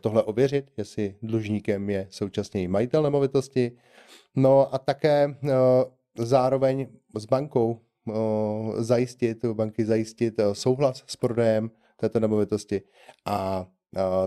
tohle 0.02 0.24
ověřit, 0.24 0.72
jestli 0.78 1.16
dlužníkem 1.22 1.90
je 1.90 2.08
současně 2.10 2.64
i 2.64 2.68
majitel 2.68 3.04
nemovitosti. 3.04 3.72
No 4.36 4.76
a 4.76 4.78
také 4.78 5.36
zároveň 6.18 6.88
s 7.18 7.26
bankou 7.26 7.82
zajistit, 8.78 9.46
banky 9.46 9.86
zajistit 9.86 10.40
souhlas 10.54 11.04
s 11.08 11.16
prodejem 11.16 11.72
této 11.98 12.20
nemovitosti 12.20 12.82
a, 13.26 13.68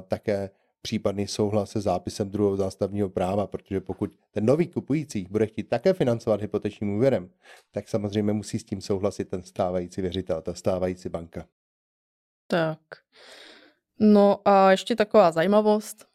také 0.08 0.50
případný 0.82 1.26
souhlas 1.26 1.70
se 1.70 1.80
zápisem 1.80 2.30
druhého 2.30 2.56
zástavního 2.56 3.08
práva, 3.08 3.46
protože 3.46 3.80
pokud 3.80 4.10
ten 4.30 4.46
nový 4.46 4.68
kupující 4.68 5.26
bude 5.30 5.46
chtít 5.46 5.68
také 5.68 5.92
financovat 5.92 6.40
hypotečním 6.40 6.96
úvěrem, 6.96 7.30
tak 7.72 7.88
samozřejmě 7.88 8.32
musí 8.32 8.58
s 8.58 8.64
tím 8.64 8.80
souhlasit 8.80 9.28
ten 9.28 9.42
stávající 9.42 10.02
věřitel, 10.02 10.42
ta 10.42 10.54
stávající 10.54 11.08
banka. 11.08 11.46
Tak. 12.46 12.78
No 14.00 14.40
a 14.44 14.70
ještě 14.70 14.96
taková 14.96 15.32
zajímavost, 15.32 16.06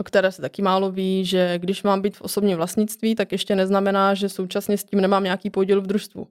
o 0.00 0.04
které 0.04 0.32
se 0.32 0.42
taky 0.42 0.62
málo 0.62 0.90
ví, 0.90 1.24
že 1.24 1.58
když 1.58 1.82
mám 1.82 2.02
být 2.02 2.16
v 2.16 2.22
osobním 2.22 2.56
vlastnictví, 2.56 3.14
tak 3.14 3.32
ještě 3.32 3.56
neznamená, 3.56 4.14
že 4.14 4.28
současně 4.28 4.78
s 4.78 4.84
tím 4.84 5.00
nemám 5.00 5.24
nějaký 5.24 5.50
podíl 5.50 5.82
v 5.82 5.86
družstvu. 5.86 6.28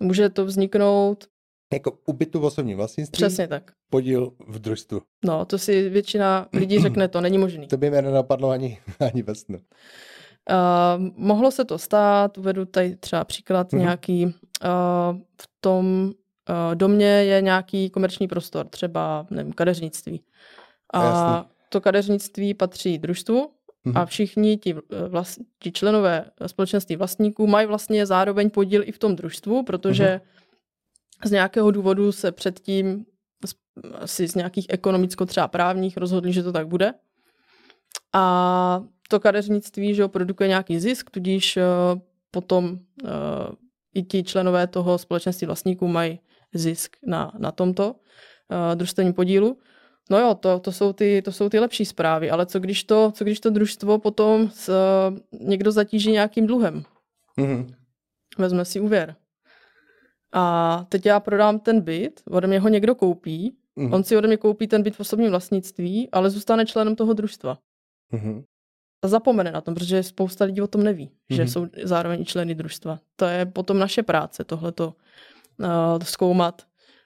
Může 0.00 0.28
to 0.28 0.44
vzniknout 0.44 1.26
Jako 1.72 1.98
u 2.06 2.12
bytu 2.12 2.40
v 2.40 2.44
osobním 2.44 2.76
vlastnictví? 2.76 3.16
Přesně 3.16 3.48
tak. 3.48 3.72
Podíl 3.90 4.32
v 4.48 4.58
družstvu. 4.58 5.02
No, 5.24 5.44
to 5.44 5.58
si 5.58 5.88
většina 5.88 6.48
lidí 6.52 6.78
řekne, 6.82 7.08
to 7.08 7.20
není 7.20 7.38
možný. 7.38 7.66
To 7.66 7.76
by 7.76 7.90
mě 7.90 8.02
nenapadlo 8.02 8.50
ani, 8.50 8.78
ani 9.00 9.22
ve 9.22 9.34
snu. 9.34 9.58
Uh, 10.50 11.06
mohlo 11.16 11.50
se 11.50 11.64
to 11.64 11.78
stát, 11.78 12.38
uvedu 12.38 12.64
tady 12.64 12.96
třeba 12.96 13.24
příklad 13.24 13.72
mm-hmm. 13.72 13.78
nějaký, 13.78 14.26
uh, 14.26 14.32
v 15.40 15.48
tom 15.60 16.12
uh, 16.48 16.74
domě 16.74 17.06
je 17.06 17.42
nějaký 17.42 17.90
komerční 17.90 18.28
prostor, 18.28 18.66
třeba 18.66 19.26
nevím, 19.30 19.52
kadeřnictví. 19.52 20.22
A 20.94 21.04
Jasný. 21.04 21.50
to 21.68 21.80
kadeřnictví 21.80 22.54
patří 22.54 22.98
družstvu 22.98 23.50
mm-hmm. 23.86 23.92
a 23.94 23.98
mhm. 23.98 24.06
všichni 24.06 24.56
ti, 24.56 24.74
vlast, 25.08 25.38
ti 25.58 25.72
členové 25.72 26.24
společenství 26.46 26.96
vlastníků 26.96 27.46
mají 27.46 27.66
vlastně 27.66 28.06
zároveň 28.06 28.50
podíl 28.50 28.82
i 28.84 28.92
v 28.92 28.98
tom 28.98 29.16
družstvu, 29.16 29.62
protože 29.62 30.04
mm-hmm. 30.04 30.41
Z 31.24 31.30
nějakého 31.30 31.70
důvodu 31.70 32.12
se 32.12 32.32
předtím 32.32 33.04
asi 33.94 34.28
z 34.28 34.34
nějakých 34.34 34.66
ekonomicko 34.68 35.26
třeba 35.26 35.48
právních 35.48 35.96
rozhodli, 35.96 36.32
že 36.32 36.42
to 36.42 36.52
tak 36.52 36.68
bude. 36.68 36.94
A 38.12 38.84
to 39.08 39.20
kadeřnictví 39.20 39.94
že 39.94 40.08
produkuje 40.08 40.48
nějaký 40.48 40.80
zisk, 40.80 41.10
tudíž 41.10 41.56
uh, 41.56 41.62
potom 42.30 42.64
uh, 42.64 43.10
i 43.94 44.02
ti 44.02 44.24
členové 44.24 44.66
toho 44.66 44.98
společenství 44.98 45.46
vlastníků 45.46 45.88
mají 45.88 46.20
zisk 46.54 46.96
na, 47.06 47.32
na 47.38 47.52
tomto 47.52 47.92
uh, 47.92 48.74
družstevním 48.74 49.14
podílu. 49.14 49.58
No 50.10 50.18
jo, 50.18 50.34
to, 50.34 50.58
to, 50.58 50.72
jsou 50.72 50.92
ty, 50.92 51.22
to 51.22 51.32
jsou 51.32 51.48
ty 51.48 51.58
lepší 51.58 51.84
zprávy, 51.84 52.30
ale 52.30 52.46
co 52.46 52.60
když 52.60 52.84
to, 52.84 53.12
co 53.14 53.24
když 53.24 53.40
to 53.40 53.50
družstvo 53.50 53.98
potom 53.98 54.50
s, 54.50 54.68
uh, 54.68 55.18
někdo 55.48 55.72
zatíží 55.72 56.12
nějakým 56.12 56.46
dluhem? 56.46 56.84
Mm-hmm. 57.38 57.74
Vezme 58.38 58.64
si 58.64 58.80
úvěr. 58.80 59.16
A 60.32 60.86
teď 60.88 61.06
já 61.06 61.20
prodám 61.20 61.58
ten 61.58 61.80
byt, 61.80 62.22
ode 62.30 62.46
mě 62.46 62.60
ho 62.60 62.68
někdo 62.68 62.94
koupí, 62.94 63.56
mm-hmm. 63.78 63.94
on 63.94 64.04
si 64.04 64.16
ode 64.16 64.28
mě 64.28 64.36
koupí 64.36 64.66
ten 64.66 64.82
byt 64.82 64.96
v 64.96 65.00
osobním 65.00 65.30
vlastnictví, 65.30 66.08
ale 66.12 66.30
zůstane 66.30 66.66
členem 66.66 66.96
toho 66.96 67.12
družstva. 67.12 67.58
Mm-hmm 68.12 68.44
zapomene 69.08 69.52
na 69.52 69.60
tom, 69.60 69.74
protože 69.74 70.02
spousta 70.02 70.44
lidí 70.44 70.60
o 70.60 70.66
tom 70.66 70.82
neví, 70.82 71.06
mm-hmm. 71.06 71.36
že 71.36 71.42
mhm. 71.42 71.50
jsou 71.50 71.66
zároveň 71.82 72.20
i 72.20 72.24
členy 72.24 72.54
družstva. 72.54 72.98
To 73.16 73.24
je 73.24 73.46
potom 73.46 73.78
naše 73.78 74.02
práce, 74.02 74.44
tohleto 74.44 74.94
uh, 75.58 75.66
zkoumat, 76.02 76.62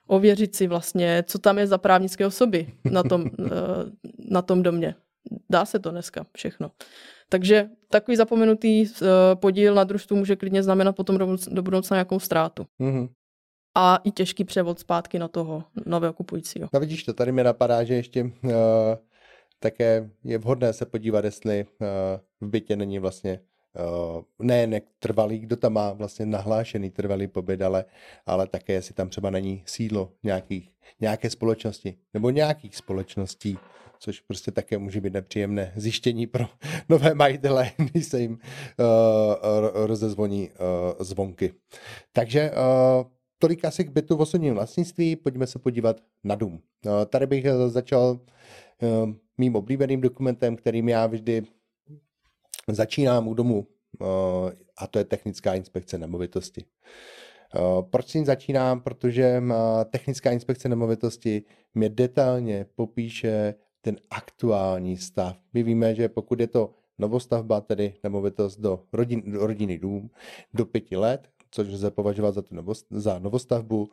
ověřit 0.07 0.55
si 0.55 0.67
vlastně, 0.67 1.23
co 1.27 1.39
tam 1.39 1.57
je 1.57 1.67
za 1.67 1.77
právnické 1.77 2.25
osoby 2.25 2.73
na 2.91 3.03
tom, 3.03 3.21
uh, 3.21 3.49
na 4.31 4.41
tom 4.41 4.63
domě. 4.63 4.95
Dá 5.49 5.65
se 5.65 5.79
to 5.79 5.91
dneska 5.91 6.25
všechno. 6.35 6.71
Takže 7.29 7.69
takový 7.89 8.17
zapomenutý 8.17 8.85
uh, 8.85 9.07
podíl 9.35 9.75
na 9.75 9.83
družstvu 9.83 10.15
může 10.15 10.35
klidně 10.35 10.63
znamenat 10.63 10.95
potom 10.95 11.17
do, 11.17 11.37
do 11.51 11.61
budoucna 11.61 11.95
nějakou 11.95 12.19
ztrátu. 12.19 12.65
Mm-hmm. 12.79 13.09
A 13.75 13.95
i 14.03 14.11
těžký 14.11 14.43
převod 14.43 14.79
zpátky 14.79 15.19
na 15.19 15.27
toho 15.27 15.63
nového 15.85 16.13
kupujícího. 16.13 16.69
No 16.73 16.79
vidíš 16.79 17.03
to, 17.03 17.13
tady 17.13 17.31
mi 17.31 17.43
napadá, 17.43 17.83
že 17.83 17.93
ještě 17.93 18.23
uh 18.23 18.31
také 19.59 20.09
je 20.23 20.37
vhodné 20.37 20.73
se 20.73 20.85
podívat, 20.85 21.25
jestli 21.25 21.65
uh, 21.65 21.87
v 22.41 22.49
bytě 22.49 22.75
není 22.75 22.99
vlastně 22.99 23.39
uh, 24.15 24.21
ne, 24.39 24.67
ne 24.67 24.81
trvalý, 24.99 25.39
kdo 25.39 25.55
tam 25.55 25.73
má 25.73 25.93
vlastně 25.93 26.25
nahlášený 26.25 26.91
trvalý 26.91 27.27
pobyt, 27.27 27.61
ale, 27.61 27.85
ale 28.25 28.47
také 28.47 28.73
jestli 28.73 28.93
tam 28.93 29.09
třeba 29.09 29.29
není 29.29 29.63
sídlo 29.65 30.11
nějakých, 30.23 30.71
nějaké 30.99 31.29
společnosti 31.29 31.97
nebo 32.13 32.29
nějakých 32.29 32.75
společností, 32.75 33.57
což 33.99 34.19
prostě 34.19 34.51
také 34.51 34.77
může 34.77 35.01
být 35.01 35.13
nepříjemné 35.13 35.73
zjištění 35.75 36.27
pro 36.27 36.45
nové 36.89 37.13
majitele, 37.13 37.71
když 37.91 38.05
se 38.05 38.19
jim 38.19 38.31
uh, 38.31 38.37
rozezvoní 39.73 40.49
uh, 40.49 41.05
zvonky. 41.05 41.53
Takže 42.13 42.51
uh, 42.51 42.57
tolik 43.39 43.65
asi 43.65 43.83
k 43.83 43.89
bytu 43.89 44.17
v 44.17 44.21
osobním 44.21 44.53
vlastnictví, 44.53 45.15
pojďme 45.15 45.47
se 45.47 45.59
podívat 45.59 46.01
na 46.23 46.35
dům. 46.35 46.61
Tady 47.09 47.27
bych 47.27 47.45
začal 47.67 48.19
mým 49.37 49.55
oblíbeným 49.55 50.01
dokumentem, 50.01 50.55
kterým 50.55 50.89
já 50.89 51.07
vždy 51.07 51.43
začínám 52.67 53.27
u 53.27 53.33
domu, 53.33 53.67
a 54.77 54.87
to 54.87 54.99
je 54.99 55.05
technická 55.05 55.53
inspekce 55.53 55.97
nemovitosti. 55.97 56.65
Proč 57.89 58.15
s 58.15 58.25
začínám? 58.25 58.81
Protože 58.81 59.43
technická 59.89 60.31
inspekce 60.31 60.69
nemovitosti 60.69 61.43
mě 61.75 61.89
detailně 61.89 62.65
popíše 62.75 63.53
ten 63.87 63.97
aktuální 64.09 64.97
stav. 64.97 65.37
My 65.53 65.63
víme, 65.63 65.95
že 65.95 66.09
pokud 66.09 66.39
je 66.39 66.47
to 66.47 66.73
novostavba, 66.99 67.61
tedy 67.61 67.93
nemovitost 68.03 68.59
do, 68.59 68.83
rodin, 68.93 69.31
do 69.31 69.47
rodinný 69.47 69.77
dům, 69.77 70.09
do 70.53 70.65
pěti 70.65 70.97
let, 70.97 71.29
což 71.51 71.67
lze 71.67 71.91
považovat 71.91 72.35
za, 72.35 72.41
tu 72.41 72.55
novost, 72.55 72.85
za 72.91 73.19
novostavbu, 73.19 73.89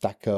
tak 0.00 0.28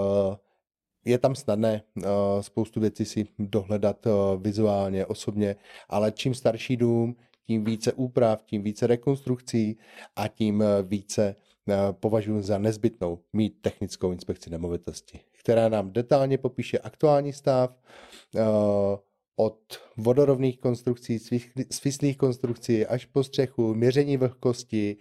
je 1.04 1.18
tam 1.18 1.34
snadné 1.34 1.82
uh, 1.96 2.04
spoustu 2.40 2.80
věcí 2.80 3.04
si 3.04 3.26
dohledat 3.38 4.06
uh, 4.06 4.12
vizuálně, 4.42 5.06
osobně, 5.06 5.56
ale 5.88 6.12
čím 6.12 6.34
starší 6.34 6.76
dům, 6.76 7.16
tím 7.46 7.64
více 7.64 7.92
úprav, 7.92 8.42
tím 8.42 8.62
více 8.62 8.86
rekonstrukcí 8.86 9.78
a 10.16 10.28
tím 10.28 10.64
více 10.82 11.36
považuji 11.90 12.42
za 12.42 12.58
nezbytnou 12.58 13.18
mít 13.32 13.54
technickou 13.60 14.12
inspekci 14.12 14.50
nemovitosti, 14.50 15.20
která 15.40 15.68
nám 15.68 15.92
detailně 15.92 16.38
popíše 16.38 16.78
aktuální 16.78 17.32
stav, 17.32 17.70
uh, 18.34 18.42
od 19.36 19.58
vodorovných 19.96 20.58
konstrukcí, 20.58 21.18
svislých 21.70 22.16
konstrukcí 22.16 22.86
až 22.86 23.04
po 23.04 23.24
střechu, 23.24 23.74
měření 23.74 24.16
vlhkosti, 24.16 24.96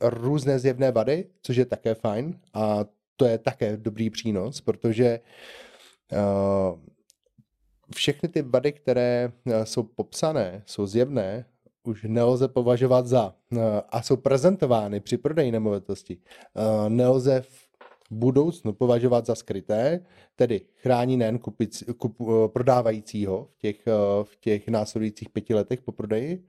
různé 0.00 0.58
zjevné 0.58 0.92
vady, 0.92 1.24
což 1.42 1.56
je 1.56 1.66
také 1.66 1.94
fajn 1.94 2.38
a 2.54 2.84
to 3.16 3.24
je 3.24 3.38
také 3.38 3.76
dobrý 3.76 4.10
přínos, 4.10 4.60
protože 4.60 5.20
uh, 6.12 6.78
všechny 7.94 8.28
ty 8.28 8.42
vady, 8.42 8.72
které 8.72 9.32
jsou 9.64 9.82
popsané, 9.82 10.62
jsou 10.66 10.86
zjevné, 10.86 11.44
už 11.82 12.02
nelze 12.08 12.48
považovat 12.48 13.06
za 13.06 13.34
a 13.88 14.02
jsou 14.02 14.16
prezentovány 14.16 15.00
při 15.00 15.18
prodeji 15.18 15.52
nemovitosti. 15.52 16.18
Nelze 16.88 17.44
budoucnu 18.12 18.72
považovat 18.72 19.26
za 19.26 19.34
skryté, 19.34 20.00
tedy 20.36 20.60
chrání 20.76 21.16
nejen 21.16 21.38
kupic, 21.38 21.84
kup, 21.96 22.16
prodávajícího 22.46 23.48
v 23.52 23.58
těch, 23.58 23.86
v 24.22 24.36
těch 24.40 24.68
následujících 24.68 25.28
pěti 25.28 25.54
letech 25.54 25.82
po 25.82 25.92
prodeji, 25.92 26.44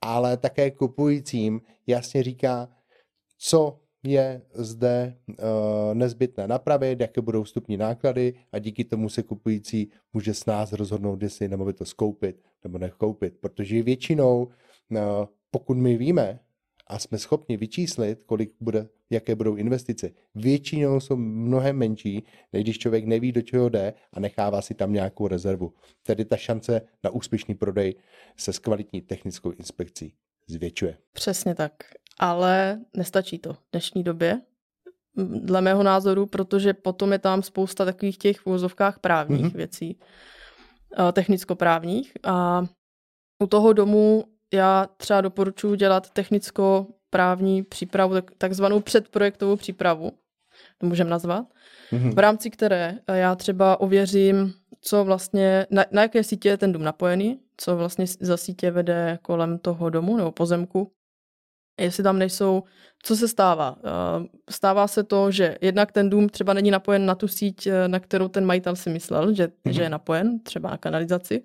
ale 0.00 0.36
také 0.36 0.70
kupujícím 0.70 1.60
jasně 1.86 2.22
říká, 2.22 2.68
co 3.38 3.78
je 4.02 4.42
zde 4.54 5.16
uh, 5.28 5.34
nezbytné 5.94 6.48
napravit, 6.48 7.00
jaké 7.00 7.20
budou 7.20 7.42
vstupní 7.42 7.76
náklady 7.76 8.34
a 8.52 8.58
díky 8.58 8.84
tomu 8.84 9.08
se 9.08 9.22
kupující 9.22 9.90
může 10.12 10.34
s 10.34 10.46
nás 10.46 10.72
rozhodnout, 10.72 11.22
jestli 11.22 11.48
nemovitost 11.48 11.92
koupit 11.92 12.42
nebo 12.64 12.78
nekoupit. 12.78 13.34
Protože 13.40 13.82
většinou, 13.82 14.44
uh, 14.44 14.98
pokud 15.50 15.76
my 15.76 15.96
víme 15.96 16.40
a 16.86 16.98
jsme 16.98 17.18
schopni 17.18 17.56
vyčíslit, 17.56 18.22
kolik 18.26 18.54
bude, 18.60 18.88
jaké 19.12 19.34
budou 19.34 19.54
investice, 19.54 20.10
většinou 20.34 21.00
jsou 21.00 21.16
mnohem 21.16 21.76
menší, 21.76 22.24
než 22.52 22.62
když 22.62 22.78
člověk 22.78 23.04
neví, 23.04 23.32
do 23.32 23.42
čeho 23.42 23.68
jde 23.68 23.94
a 24.12 24.20
nechává 24.20 24.62
si 24.62 24.74
tam 24.74 24.92
nějakou 24.92 25.28
rezervu. 25.28 25.72
Tedy 26.02 26.24
ta 26.24 26.36
šance 26.36 26.82
na 27.04 27.10
úspěšný 27.10 27.54
prodej 27.54 27.94
se 28.36 28.52
s 28.52 28.58
kvalitní 28.58 29.00
technickou 29.00 29.50
inspekcí 29.50 30.14
zvětšuje. 30.48 30.98
Přesně 31.12 31.54
tak 31.54 31.72
ale 32.18 32.80
nestačí 32.96 33.38
to 33.38 33.52
v 33.52 33.58
dnešní 33.72 34.02
době, 34.02 34.40
dle 35.16 35.60
mého 35.60 35.82
názoru, 35.82 36.26
protože 36.26 36.74
potom 36.74 37.12
je 37.12 37.18
tam 37.18 37.42
spousta 37.42 37.84
takových 37.84 38.18
těch 38.18 38.40
v 38.40 38.46
úzovkách 38.46 38.98
právních 38.98 39.46
mm-hmm. 39.46 39.56
věcí, 39.56 39.98
eh, 40.98 41.12
technicko-právních 41.12 42.12
a 42.24 42.66
u 43.42 43.46
toho 43.46 43.72
domu 43.72 44.24
já 44.52 44.86
třeba 44.96 45.20
doporučuji 45.20 45.74
dělat 45.74 46.10
technicko-právní 47.12 47.62
přípravu, 47.62 48.14
takzvanou 48.38 48.80
předprojektovou 48.80 49.56
přípravu, 49.56 50.12
to 50.78 50.86
můžeme 50.86 51.10
nazvat, 51.10 51.44
mm-hmm. 51.92 52.14
v 52.14 52.18
rámci 52.18 52.50
které 52.50 52.98
já 53.12 53.34
třeba 53.34 53.80
ověřím, 53.80 54.54
co 54.80 55.04
vlastně, 55.04 55.66
na, 55.70 55.84
na 55.90 56.02
jaké 56.02 56.24
sítě 56.24 56.48
je 56.48 56.56
ten 56.56 56.72
dům 56.72 56.82
napojený, 56.82 57.38
co 57.56 57.76
vlastně 57.76 58.06
za 58.20 58.36
sítě 58.36 58.70
vede 58.70 59.18
kolem 59.22 59.58
toho 59.58 59.90
domu 59.90 60.16
nebo 60.16 60.32
pozemku, 60.32 60.92
jestli 61.80 62.02
tam 62.02 62.18
nejsou, 62.18 62.62
co 63.02 63.16
se 63.16 63.28
stává? 63.28 63.76
Eh, 63.78 64.28
stává 64.50 64.88
se 64.88 65.02
to, 65.04 65.30
že 65.30 65.58
jednak 65.60 65.92
ten 65.92 66.10
dům 66.10 66.28
třeba 66.28 66.52
není 66.52 66.70
napojen 66.70 67.06
na 67.06 67.14
tu 67.14 67.28
síť, 67.28 67.66
eh, 67.66 67.88
na 67.88 68.00
kterou 68.00 68.28
ten 68.28 68.44
majitel 68.44 68.76
si 68.76 68.90
myslel, 68.90 69.34
že, 69.34 69.46
mm-hmm. 69.46 69.70
že 69.70 69.82
je 69.82 69.90
napojen, 69.90 70.40
třeba 70.40 70.70
na 70.70 70.76
kanalizaci. 70.76 71.42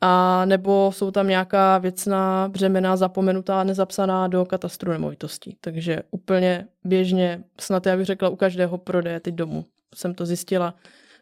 A 0.00 0.44
nebo 0.44 0.92
jsou 0.92 1.10
tam 1.10 1.28
nějaká 1.28 1.78
věcná 1.78 2.48
břemena 2.48 2.96
zapomenutá, 2.96 3.64
nezapsaná 3.64 4.28
do 4.28 4.44
katastru 4.44 4.92
nemovitostí. 4.92 5.56
Takže 5.60 6.02
úplně 6.10 6.66
běžně, 6.84 7.44
snad 7.60 7.86
já 7.86 7.96
bych 7.96 8.06
řekla 8.06 8.28
u 8.28 8.36
každého 8.36 8.78
prodeje 8.78 9.20
teď 9.20 9.34
domu, 9.34 9.64
jsem 9.94 10.14
to 10.14 10.26
zjistila, 10.26 10.74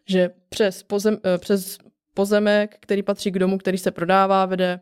že 0.09 0.31
přes, 0.49 0.83
pozem, 0.83 1.19
eh, 1.25 1.39
přes 1.39 1.79
pozemek, 2.15 2.77
který 2.81 3.03
patří 3.03 3.31
k 3.31 3.39
domu, 3.39 3.59
který 3.59 3.79
se 3.79 3.91
prodává, 3.91 4.47
vede 4.47 4.81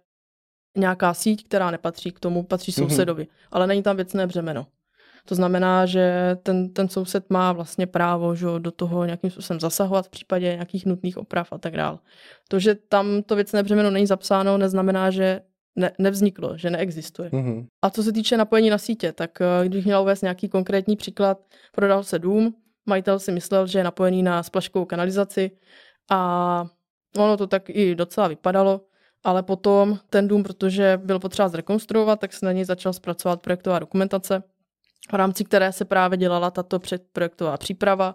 nějaká 0.76 1.14
síť, 1.14 1.44
která 1.44 1.70
nepatří 1.70 2.10
k 2.10 2.20
tomu, 2.20 2.42
patří 2.42 2.72
mhm. 2.78 2.88
sousedovi, 2.88 3.22
mm-hmm. 3.22 3.48
ale 3.50 3.66
není 3.66 3.82
tam 3.82 3.96
věcné 3.96 4.26
břemeno. 4.26 4.66
To 5.24 5.34
znamená, 5.34 5.86
že 5.86 6.36
ten, 6.42 6.72
ten 6.72 6.88
soused 6.88 7.30
má 7.30 7.52
vlastně 7.52 7.86
právo 7.86 8.34
že, 8.34 8.46
do 8.58 8.70
toho 8.70 9.04
nějakým 9.04 9.30
způsobem 9.30 9.60
zasahovat 9.60 10.06
v 10.06 10.10
případě 10.10 10.46
nějakých 10.46 10.86
nutných 10.86 11.18
oprav 11.18 11.52
a 11.52 11.58
tak 11.58 11.76
dále. 11.76 11.98
To, 12.48 12.58
že 12.58 12.74
tam 12.74 13.22
to 13.22 13.36
věcné 13.36 13.62
břemeno 13.62 13.90
není 13.90 14.06
zapsáno, 14.06 14.58
neznamená, 14.58 15.10
že 15.10 15.40
ne, 15.76 15.92
nevzniklo, 15.98 16.56
že 16.56 16.70
neexistuje. 16.70 17.30
Mm-hmm. 17.30 17.66
A 17.82 17.90
co 17.90 18.02
se 18.02 18.12
týče 18.12 18.36
napojení 18.36 18.70
na 18.70 18.78
sítě, 18.78 19.12
tak 19.12 19.40
eh, 19.40 19.68
když 19.68 19.84
měl 19.84 20.02
uvést 20.02 20.22
nějaký 20.22 20.48
konkrétní 20.48 20.96
příklad, 20.96 21.38
prodal 21.72 22.02
se 22.02 22.18
dům, 22.18 22.54
majitel 22.86 23.18
si 23.18 23.32
myslel, 23.32 23.66
že 23.66 23.78
je 23.78 23.84
napojený 23.84 24.22
na 24.22 24.42
splaškovou 24.42 24.84
kanalizaci 24.84 25.50
a 26.10 26.66
ono 27.16 27.36
to 27.36 27.46
tak 27.46 27.70
i 27.70 27.94
docela 27.94 28.28
vypadalo, 28.28 28.80
ale 29.24 29.42
potom 29.42 29.98
ten 30.10 30.28
dům, 30.28 30.42
protože 30.42 31.00
byl 31.04 31.18
potřeba 31.18 31.48
zrekonstruovat, 31.48 32.20
tak 32.20 32.32
se 32.32 32.46
na 32.46 32.52
něj 32.52 32.64
začal 32.64 32.92
zpracovat 32.92 33.40
projektová 33.40 33.78
dokumentace 33.78 34.42
v 35.10 35.14
rámci 35.14 35.44
které 35.44 35.72
se 35.72 35.84
právě 35.84 36.18
dělala 36.18 36.50
tato 36.50 36.78
předprojektová 36.78 37.56
příprava. 37.56 38.14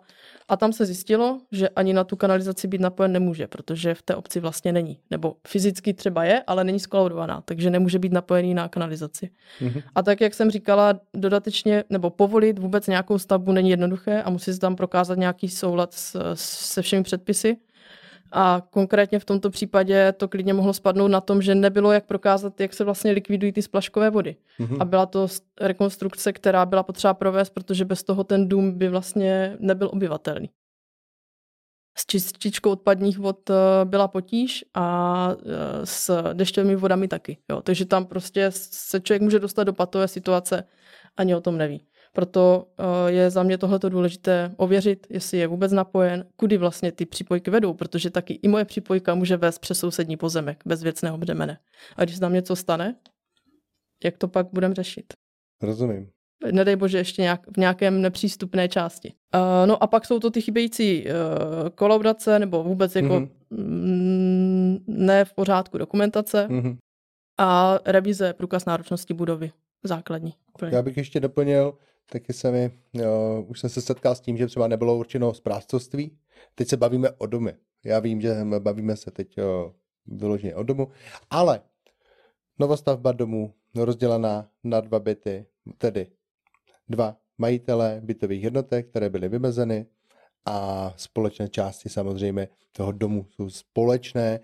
A 0.49 0.57
tam 0.57 0.73
se 0.73 0.85
zjistilo, 0.85 1.39
že 1.51 1.69
ani 1.69 1.93
na 1.93 2.03
tu 2.03 2.15
kanalizaci 2.15 2.67
být 2.67 2.81
napojen 2.81 3.11
nemůže, 3.11 3.47
protože 3.47 3.93
v 3.93 4.01
té 4.01 4.15
obci 4.15 4.39
vlastně 4.39 4.71
není. 4.71 4.99
Nebo 5.11 5.35
fyzicky 5.47 5.93
třeba 5.93 6.23
je, 6.23 6.43
ale 6.47 6.63
není 6.63 6.79
skolaudovaná, 6.79 7.41
takže 7.41 7.69
nemůže 7.69 7.99
být 7.99 8.11
napojený 8.11 8.53
na 8.53 8.67
kanalizaci. 8.67 9.29
Mm-hmm. 9.61 9.83
A 9.95 10.03
tak, 10.03 10.21
jak 10.21 10.33
jsem 10.33 10.51
říkala, 10.51 10.99
dodatečně 11.13 11.83
nebo 11.89 12.09
povolit 12.09 12.59
vůbec 12.59 12.87
nějakou 12.87 13.19
stavbu 13.19 13.51
není 13.51 13.69
jednoduché 13.69 14.21
a 14.21 14.29
musí 14.29 14.53
se 14.53 14.59
tam 14.59 14.75
prokázat 14.75 15.17
nějaký 15.17 15.49
soulad 15.49 15.93
s, 15.93 16.33
se 16.35 16.81
všemi 16.81 17.03
předpisy. 17.03 17.57
A 18.31 18.61
konkrétně 18.69 19.19
v 19.19 19.25
tomto 19.25 19.49
případě 19.49 20.11
to 20.11 20.27
klidně 20.27 20.53
mohlo 20.53 20.73
spadnout 20.73 21.11
na 21.11 21.21
tom, 21.21 21.41
že 21.41 21.55
nebylo 21.55 21.91
jak 21.91 22.05
prokázat, 22.05 22.59
jak 22.61 22.73
se 22.73 22.83
vlastně 22.83 23.11
likvidují 23.11 23.51
ty 23.51 23.61
splaškové 23.61 24.09
vody. 24.09 24.35
Mm-hmm. 24.59 24.77
A 24.79 24.85
byla 24.85 25.05
to 25.05 25.27
rekonstrukce, 25.61 26.33
která 26.33 26.65
byla 26.65 26.83
potřeba 26.83 27.13
provést, 27.13 27.49
protože 27.49 27.85
bez 27.85 28.03
toho 28.03 28.23
ten 28.23 28.49
dům 28.49 28.77
by 28.77 28.89
vlastně 28.89 29.57
nebyl 29.59 29.89
obyvatelný. 29.93 30.49
S 31.97 32.05
čističkou 32.05 32.71
odpadních 32.71 33.19
vod 33.19 33.49
eh, 33.49 33.53
byla 33.85 34.07
potíž 34.07 34.65
a 34.73 35.29
eh, 35.31 35.85
s 35.85 36.33
dešťovými 36.33 36.75
vodami 36.75 37.07
taky. 37.07 37.37
Jo. 37.49 37.61
Takže 37.61 37.85
tam 37.85 38.05
prostě 38.05 38.47
se 38.51 39.01
člověk 39.01 39.21
může 39.21 39.39
dostat 39.39 39.63
do 39.63 39.73
patové 39.73 40.07
situace, 40.07 40.63
ani 41.17 41.35
o 41.35 41.41
tom 41.41 41.57
neví. 41.57 41.85
Proto 42.13 42.67
eh, 42.77 43.11
je 43.11 43.29
za 43.29 43.43
mě 43.43 43.57
tohleto 43.57 43.89
důležité 43.89 44.51
ověřit, 44.57 45.07
jestli 45.09 45.37
je 45.37 45.47
vůbec 45.47 45.71
napojen, 45.71 46.25
kudy 46.35 46.57
vlastně 46.57 46.91
ty 46.91 47.05
přípojky 47.05 47.51
vedou, 47.51 47.73
protože 47.73 48.09
taky 48.09 48.33
i 48.33 48.47
moje 48.47 48.65
přípojka 48.65 49.15
může 49.15 49.37
vést 49.37 49.59
přes 49.59 49.79
sousední 49.79 50.17
pozemek 50.17 50.63
bez 50.65 50.83
věcného 50.83 51.17
břemene. 51.17 51.59
A 51.95 52.03
když 52.03 52.15
se 52.15 52.21
tam 52.21 52.33
něco 52.33 52.55
stane, 52.55 52.95
jak 54.03 54.17
to 54.17 54.27
pak 54.27 54.47
budeme 54.53 54.75
řešit? 54.75 55.05
Rozumím. 55.61 56.09
Nedej 56.51 56.75
bože 56.75 56.97
ještě 56.97 57.21
nějak, 57.21 57.47
v 57.47 57.57
nějakém 57.57 58.01
nepřístupné 58.01 58.69
části. 58.69 59.13
Uh, 59.35 59.67
no 59.67 59.83
a 59.83 59.87
pak 59.87 60.05
jsou 60.05 60.19
to 60.19 60.31
ty 60.31 60.41
chybějící 60.41 61.05
uh, 61.05 61.09
kolaudace 61.69 62.39
nebo 62.39 62.63
vůbec 62.63 62.95
jako 62.95 63.19
mm-hmm. 63.19 64.79
ne 64.87 65.25
v 65.25 65.33
pořádku 65.33 65.77
dokumentace 65.77 66.47
mm-hmm. 66.49 66.77
a 67.37 67.79
revize 67.85 68.33
průkaz 68.33 68.65
náročnosti 68.65 69.13
budovy 69.13 69.51
základní. 69.83 70.33
Úplně. 70.55 70.75
Já 70.75 70.81
bych 70.81 70.97
ještě 70.97 71.19
doplnil, 71.19 71.77
taky 72.11 72.33
se 72.33 72.51
mi, 72.51 72.71
jo, 72.93 73.45
už 73.47 73.59
jsem 73.59 73.69
se 73.69 73.81
setkal 73.81 74.15
s 74.15 74.19
tím, 74.19 74.37
že 74.37 74.47
třeba 74.47 74.67
nebylo 74.67 74.97
určeno 74.97 75.33
správcovství. 75.33 76.17
Teď 76.55 76.67
se 76.67 76.77
bavíme 76.77 77.11
o 77.11 77.25
domy. 77.25 77.53
Já 77.85 77.99
vím, 77.99 78.21
že 78.21 78.35
bavíme 78.59 78.95
se 78.95 79.11
teď 79.11 79.37
jo, 79.37 79.73
vyloženě 80.05 80.55
o 80.55 80.63
domu, 80.63 80.87
ale 81.29 81.61
novostavba 82.59 83.11
domu 83.11 83.53
rozdělená 83.75 84.49
na 84.63 84.81
dva 84.81 84.99
byty, 84.99 85.45
tedy 85.77 86.07
dva 86.89 87.17
majitele 87.37 88.01
bytových 88.03 88.43
jednotek, 88.43 88.89
které 88.89 89.09
byly 89.09 89.29
vymezeny 89.29 89.85
a 90.45 90.93
společné 90.97 91.49
části 91.49 91.89
samozřejmě 91.89 92.47
toho 92.71 92.91
domu 92.91 93.25
jsou 93.29 93.49
společné. 93.49 94.39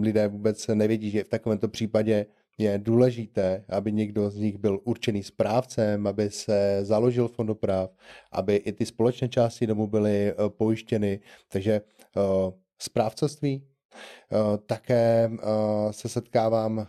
Lidé 0.00 0.28
vůbec 0.28 0.66
nevědí, 0.66 1.10
že 1.10 1.24
v 1.24 1.28
takovémto 1.28 1.68
případě 1.68 2.26
je 2.60 2.78
důležité, 2.78 3.64
aby 3.68 3.92
někdo 3.92 4.30
z 4.30 4.36
nich 4.36 4.58
byl 4.58 4.80
určený 4.84 5.22
správcem, 5.22 6.06
aby 6.06 6.30
se 6.30 6.78
založil 6.82 7.28
fond 7.28 7.46
doprav, 7.46 7.90
aby 8.32 8.56
i 8.56 8.72
ty 8.72 8.86
společné 8.86 9.28
části 9.28 9.66
domu 9.66 9.86
byly 9.86 10.30
eh, 10.30 10.34
pojištěny. 10.48 11.20
Takže 11.48 11.80
uh, 12.16 12.52
správcovství. 12.78 13.62
Uh, 14.32 14.56
také 14.66 15.30
se 15.90 16.08
setkávám, 16.08 16.86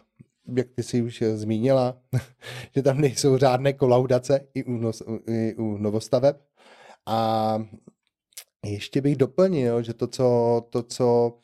jak 0.56 0.68
ty 0.76 0.84
si 0.84 1.02
už 1.02 1.24
zmínila, 1.34 1.98
že 2.76 2.84
tam 2.84 3.02
nejsou 3.02 3.38
řádné 3.38 3.74
kolaudace 3.74 4.48
i 4.54 4.64
u, 4.64 4.72
nos, 4.72 5.04
i 5.28 5.56
u 5.56 5.78
novostaveb. 5.78 6.42
A 7.06 7.58
ještě 8.66 9.02
bych 9.02 9.16
doplnil, 9.16 9.84
že 9.84 9.94
to, 9.94 10.08
co, 10.08 10.62
to, 10.70 10.84
co 10.84 11.38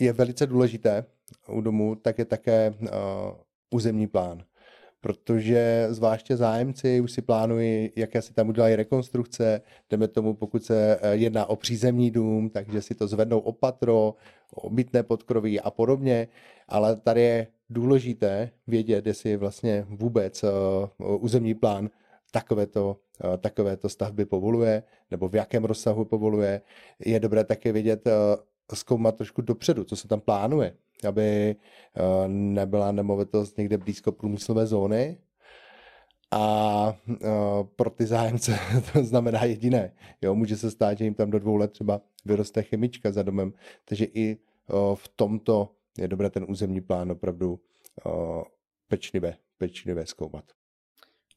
je 0.00 0.12
velice 0.12 0.46
důležité, 0.46 1.04
u 1.48 1.60
domu, 1.60 1.94
tak 1.94 2.18
je 2.18 2.24
také 2.24 2.74
uh, 2.80 2.88
územní 3.70 4.06
plán. 4.06 4.44
Protože 5.00 5.86
zvláště 5.90 6.36
zájemci 6.36 7.00
už 7.00 7.12
si 7.12 7.22
plánují, 7.22 7.90
jaké 7.96 8.22
si 8.22 8.32
tam 8.32 8.48
udělají 8.48 8.76
rekonstrukce, 8.76 9.60
jdeme 9.90 10.08
tomu, 10.08 10.34
pokud 10.34 10.64
se 10.64 10.98
eh, 11.02 11.14
jedná 11.16 11.46
o 11.46 11.56
přízemní 11.56 12.10
dům, 12.10 12.50
takže 12.50 12.82
si 12.82 12.94
to 12.94 13.06
zvednou 13.06 13.38
opatro, 13.38 14.14
obytné 14.54 15.02
podkroví 15.02 15.60
a 15.60 15.70
podobně, 15.70 16.28
ale 16.68 16.96
tady 16.96 17.22
je 17.22 17.46
důležité 17.70 18.50
vědět, 18.66 19.06
jestli 19.06 19.36
vlastně 19.36 19.86
vůbec 19.88 20.44
uh, 20.44 21.24
územní 21.24 21.54
plán 21.54 21.90
takovéto, 22.32 22.96
uh, 23.24 23.36
takovéto 23.36 23.88
stavby 23.88 24.24
povoluje, 24.24 24.82
nebo 25.10 25.28
v 25.28 25.34
jakém 25.34 25.64
rozsahu 25.64 26.04
povoluje. 26.04 26.60
Je 27.04 27.20
dobré 27.20 27.44
také 27.44 27.72
vědět, 27.72 28.08
zkoumat 28.72 29.16
trošku 29.16 29.42
dopředu, 29.42 29.84
co 29.84 29.96
se 29.96 30.08
tam 30.08 30.20
plánuje, 30.20 30.76
aby 31.08 31.56
eh, 31.96 32.28
nebyla 32.28 32.92
nemovitost 32.92 33.58
někde 33.58 33.78
blízko 33.78 34.12
průmyslové 34.12 34.66
zóny, 34.66 35.18
a 36.30 36.96
uh, 37.06 37.16
pro 37.76 37.90
ty 37.90 38.06
zájemce 38.06 38.58
to 38.92 39.04
znamená 39.04 39.44
jediné. 39.44 39.92
Jo, 40.22 40.34
může 40.34 40.56
se 40.56 40.70
stát, 40.70 40.98
že 40.98 41.04
jim 41.04 41.14
tam 41.14 41.30
do 41.30 41.38
dvou 41.38 41.56
let 41.56 41.72
třeba 41.72 42.00
vyroste 42.24 42.62
chemička 42.62 43.12
za 43.12 43.22
domem. 43.22 43.52
Takže 43.84 44.04
i 44.04 44.36
uh, 44.36 44.94
v 44.94 45.08
tomto 45.08 45.74
je 45.98 46.08
dobré 46.08 46.30
ten 46.30 46.46
územní 46.48 46.80
plán 46.80 47.12
opravdu 47.12 47.60
pečlivě, 48.88 49.36
pečlivě 49.58 50.06
zkoumat. 50.06 50.44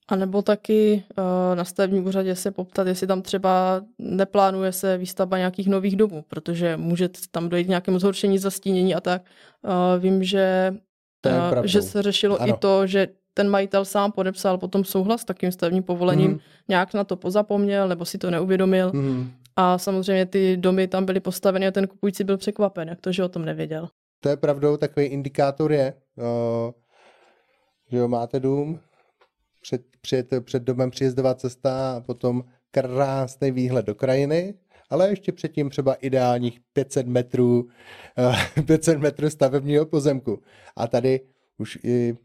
A 0.08 0.16
nebo 0.16 0.42
taky 0.42 1.04
uh, 1.18 1.56
na 1.56 1.66
stavebním 1.66 2.06
úřadě 2.06 2.36
se 2.36 2.52
poptat, 2.52 2.88
jestli 2.88 3.08
tam 3.08 3.22
třeba 3.22 3.82
neplánuje 4.00 4.72
se 4.72 4.98
výstavba 4.98 5.38
nějakých 5.38 5.68
nových 5.68 5.96
domů, 5.96 6.24
protože 6.28 6.78
může 6.78 7.10
tam 7.32 7.50
dojít 7.50 7.66
k 7.66 7.68
nějakému 7.68 8.00
zhoršení 8.00 8.38
zastínění 8.38 8.96
a 8.96 9.02
tak. 9.02 9.22
Uh, 9.62 9.72
vím, 10.04 10.24
že, 10.24 10.76
uh, 11.26 11.66
že 11.66 11.82
se 11.82 12.02
řešilo 12.02 12.42
ano. 12.42 12.54
i 12.54 12.58
to, 12.58 12.88
že 12.88 13.08
ten 13.34 13.50
majitel 13.50 13.86
sám 13.86 14.12
podepsal 14.12 14.58
potom 14.58 14.84
souhlas 14.84 15.22
s 15.22 15.26
takým 15.26 15.52
stavebním 15.52 15.84
povolením, 15.84 16.32
mm. 16.32 16.40
nějak 16.68 16.94
na 16.94 17.04
to 17.04 17.16
pozapomněl 17.16 17.88
nebo 17.88 18.06
si 18.06 18.18
to 18.18 18.32
neuvědomil. 18.32 18.92
Mm. 18.94 19.32
A 19.56 19.78
samozřejmě 19.78 20.26
ty 20.26 20.58
domy 20.58 20.88
tam 20.88 21.06
byly 21.06 21.20
postaveny 21.20 21.68
a 21.68 21.72
ten 21.72 21.88
kupující 21.88 22.24
byl 22.24 22.38
překvapen, 22.38 22.88
jak 22.88 23.02
to, 23.02 23.12
že 23.12 23.24
o 23.24 23.30
tom 23.30 23.46
nevěděl. 23.46 23.90
To 24.20 24.30
je 24.30 24.38
pravdou, 24.38 24.78
takový 24.78 25.06
indikátor 25.06 25.72
je, 25.72 25.94
uh, 26.16 26.72
že 27.92 27.98
jo, 27.98 28.08
máte 28.08 28.40
dům, 28.40 28.80
před, 29.68 29.82
před, 30.02 30.34
před 30.42 30.64
domem 30.64 30.90
příjezdová 30.90 31.36
cesta 31.36 31.98
a 31.98 32.02
potom 32.02 32.44
krásný 32.72 33.52
výhled 33.52 33.86
do 33.86 33.96
krajiny, 33.96 34.54
ale 34.90 35.10
ještě 35.10 35.32
předtím 35.32 35.70
třeba 35.70 35.94
ideálních 35.94 36.60
500 36.74 37.08
metrů, 37.08 37.68
500 38.66 38.96
eh, 38.96 38.98
metrů 39.02 39.30
stavebního 39.30 39.86
pozemku. 39.86 40.42
A 40.76 40.88
tady 40.88 41.22
už, 41.58 41.80
i, 41.84 42.16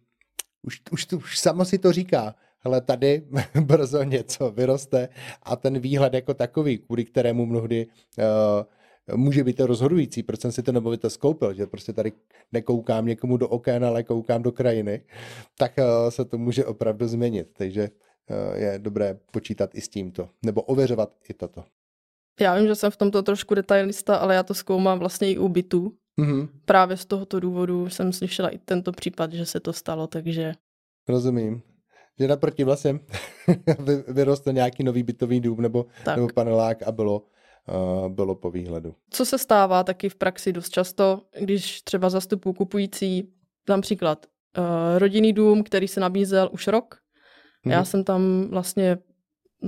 už, 0.63 0.83
už, 0.91 1.07
už 1.13 1.39
samo 1.39 1.65
si 1.65 1.79
to 1.79 1.93
říká, 1.93 2.35
ale 2.65 2.81
tady 2.81 3.23
brzo 3.61 4.03
něco 4.03 4.51
vyroste 4.51 5.09
a 5.43 5.57
ten 5.57 5.79
výhled 5.79 6.15
jako 6.15 6.35
takový, 6.35 6.79
kvůli 6.79 7.05
kterému 7.05 7.47
mnohdy 7.47 7.87
uh, 7.87 8.25
může 9.15 9.45
být 9.45 9.57
to 9.57 9.67
rozhodující, 9.67 10.23
proč 10.23 10.41
jsem 10.41 10.53
si 10.53 10.63
to 10.63 10.73
nemovitost 10.73 11.17
koupil, 11.17 11.55
že 11.55 11.67
prostě 11.67 11.93
tady 11.93 12.13
nekoukám 12.53 13.07
někomu 13.07 13.37
do 13.37 13.49
oken, 13.49 13.85
ale 13.85 14.03
koukám 14.03 14.43
do 14.43 14.53
krajiny, 14.53 15.05
tak 15.59 15.79
eh, 15.79 16.11
se 16.11 16.25
to 16.25 16.39
může 16.39 16.65
opravdu 16.65 17.09
změnit. 17.09 17.49
Takže 17.53 17.89
eh, 18.31 18.59
je 18.59 18.79
dobré 18.79 19.19
počítat 19.33 19.75
i 19.75 19.81
s 19.81 19.89
tímto, 19.89 20.29
nebo 20.45 20.63
ověřovat 20.63 21.13
i 21.29 21.35
toto. 21.35 21.65
Já 22.41 22.59
vím, 22.59 22.67
že 22.67 22.75
jsem 22.75 22.91
v 22.91 22.97
tomto 22.97 23.23
trošku 23.23 23.55
detailista, 23.55 24.17
ale 24.17 24.35
já 24.35 24.43
to 24.43 24.55
zkoumám 24.55 24.99
vlastně 24.99 25.33
i 25.33 25.39
u 25.39 25.49
bytů. 25.49 25.93
Mm-hmm. 26.21 26.49
Právě 26.65 26.97
z 26.97 27.05
tohoto 27.05 27.41
důvodu 27.41 27.89
jsem 27.89 28.13
slyšela 28.13 28.49
i 28.49 28.59
tento 28.59 28.93
případ, 28.93 29.33
že 29.33 29.47
se 29.47 29.61
to 29.61 29.73
stalo, 29.73 30.07
takže... 30.07 30.53
Rozumím. 31.09 31.63
Že 32.19 32.29
naproti 32.29 32.65
vlastně 32.65 33.01
vyrostl 34.09 34.53
nějaký 34.53 34.85
nový 34.85 35.03
bytový 35.03 35.41
dům 35.41 35.61
nebo, 35.61 35.87
nebo 36.17 36.29
panelák 36.35 36.83
a 36.83 36.93
bylo 36.93 37.23
bylo 38.09 38.35
po 38.35 38.51
výhledu. 38.51 38.95
Co 39.11 39.25
se 39.27 39.39
stává 39.39 39.85
taky 39.85 40.09
v 40.09 40.15
praxi 40.15 40.53
dost 40.53 40.71
často, 40.71 41.23
když 41.41 41.83
třeba 41.83 42.11
zastupu 42.11 42.53
kupující, 42.53 43.29
například 43.69 44.27
uh, 44.59 44.65
rodinný 44.99 45.33
dům, 45.33 45.63
který 45.63 45.89
se 45.89 46.01
nabízel 46.01 46.49
už 46.53 46.67
rok 46.67 46.95
Já 47.67 47.77
Mhm. 47.79 47.85
jsem 47.87 48.05
tam 48.05 48.49
vlastně, 48.51 48.99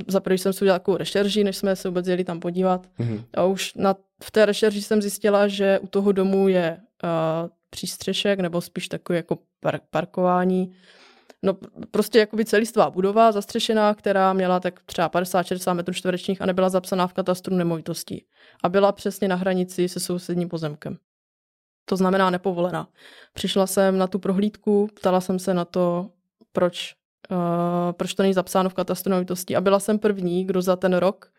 za 0.09 0.21
první 0.21 0.39
jsem 0.39 0.53
si 0.53 0.65
udělala 0.65 0.79
takovou 0.79 0.97
rešerži, 0.97 1.45
než 1.45 1.57
jsme 1.57 1.77
se 1.77 1.89
vůbec 1.89 2.07
jeli 2.07 2.25
tam 2.25 2.41
podívat. 2.41 2.87
Mhm. 2.99 3.25
A 3.35 3.45
už 3.45 3.75
na, 3.75 3.95
v 4.23 4.31
té 4.31 4.47
rešerži 4.47 4.83
jsem 4.83 5.03
zjistila, 5.03 5.49
že 5.49 5.79
u 5.79 5.87
toho 5.87 6.13
domu 6.13 6.49
je 6.49 6.79
uh, 7.05 7.49
přístřešek, 7.71 8.41
nebo 8.41 8.61
spíš 8.61 8.89
takový 8.89 9.17
jako 9.17 9.39
par- 9.61 9.81
parkování. 9.91 10.75
No 11.45 11.57
prostě 11.91 12.19
jakoby 12.19 12.45
celistvá 12.45 12.91
budova 12.91 13.33
zastřešená, 13.33 13.95
která 13.95 14.33
měla 14.33 14.61
tak 14.61 14.81
třeba 14.87 15.09
50-60 15.09 15.75
metrů 15.75 15.95
čtverečních 15.95 16.43
a 16.43 16.47
nebyla 16.47 16.69
zapsaná 16.69 17.07
v 17.07 17.13
katastru 17.13 17.57
nemovitostí. 17.57 18.27
A 18.63 18.69
byla 18.69 18.93
přesně 18.93 19.29
na 19.29 19.37
hranici 19.37 19.89
se 19.89 20.01
sousedním 20.01 20.49
pozemkem. 20.49 20.99
To 21.85 21.97
znamená 21.97 22.31
nepovolená. 22.31 22.89
Přišla 23.33 23.67
jsem 23.67 23.99
na 23.99 24.07
tu 24.07 24.19
prohlídku, 24.19 24.89
ptala 24.95 25.21
jsem 25.21 25.39
se 25.39 25.55
na 25.55 25.65
to, 25.65 26.11
proč, 26.53 26.95
uh, 27.31 27.93
proč 27.93 28.15
to 28.15 28.23
není 28.23 28.35
zapsáno 28.35 28.71
v 28.71 28.75
katastru 28.75 29.11
nemovitostí. 29.11 29.57
A 29.57 29.61
byla 29.61 29.81
jsem 29.81 29.99
první, 29.99 30.45
kdo 30.45 30.63
za 30.63 30.77
ten 30.77 30.97
rok 30.97 31.33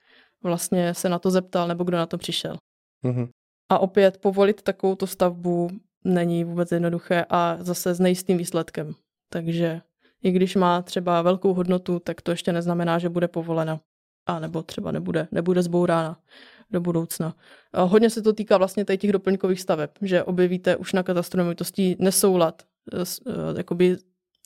vlastně 0.44 0.94
se 0.94 1.10
na 1.10 1.20
to 1.20 1.32
zeptal, 1.32 1.68
nebo 1.68 1.84
kdo 1.84 1.98
na 1.98 2.06
to 2.06 2.18
přišel. 2.18 2.58
Mhm. 3.04 3.30
A 3.70 3.80
opět 3.80 4.18
povolit 4.18 4.62
takovou 4.62 4.98
stavbu 5.06 5.70
není 6.04 6.44
vůbec 6.44 6.72
jednoduché 6.72 7.26
a 7.30 7.58
zase 7.60 7.94
s 7.94 8.00
nejistým 8.00 8.38
výsledkem. 8.38 8.94
Takže 9.30 9.82
i 10.26 10.32
když 10.32 10.56
má 10.56 10.82
třeba 10.82 11.22
velkou 11.22 11.54
hodnotu, 11.54 12.00
tak 12.00 12.22
to 12.22 12.32
ještě 12.32 12.54
neznamená, 12.54 13.00
že 13.00 13.10
bude 13.10 13.28
povolena. 13.28 13.80
A 14.28 14.40
nebo 14.40 14.64
třeba 14.64 14.92
nebude, 14.92 15.28
nebude 15.32 15.64
zbourána 15.64 16.20
do 16.72 16.82
budoucna. 16.82 17.36
A 17.74 17.82
hodně 17.82 18.10
se 18.10 18.22
to 18.22 18.34
týká 18.34 18.58
vlastně 18.58 18.86
tady 18.86 18.98
těch 18.98 19.12
doplňkových 19.12 19.62
staveb, 19.62 19.90
že 20.02 20.24
objevíte 20.24 20.76
už 20.76 20.94
na 20.94 21.04
katastru 21.04 21.38
nemovitostí 21.38 21.96
nesoulad. 22.00 22.64
s- 23.04 23.22
eh, 23.28 23.58
Jakoby 23.58 23.98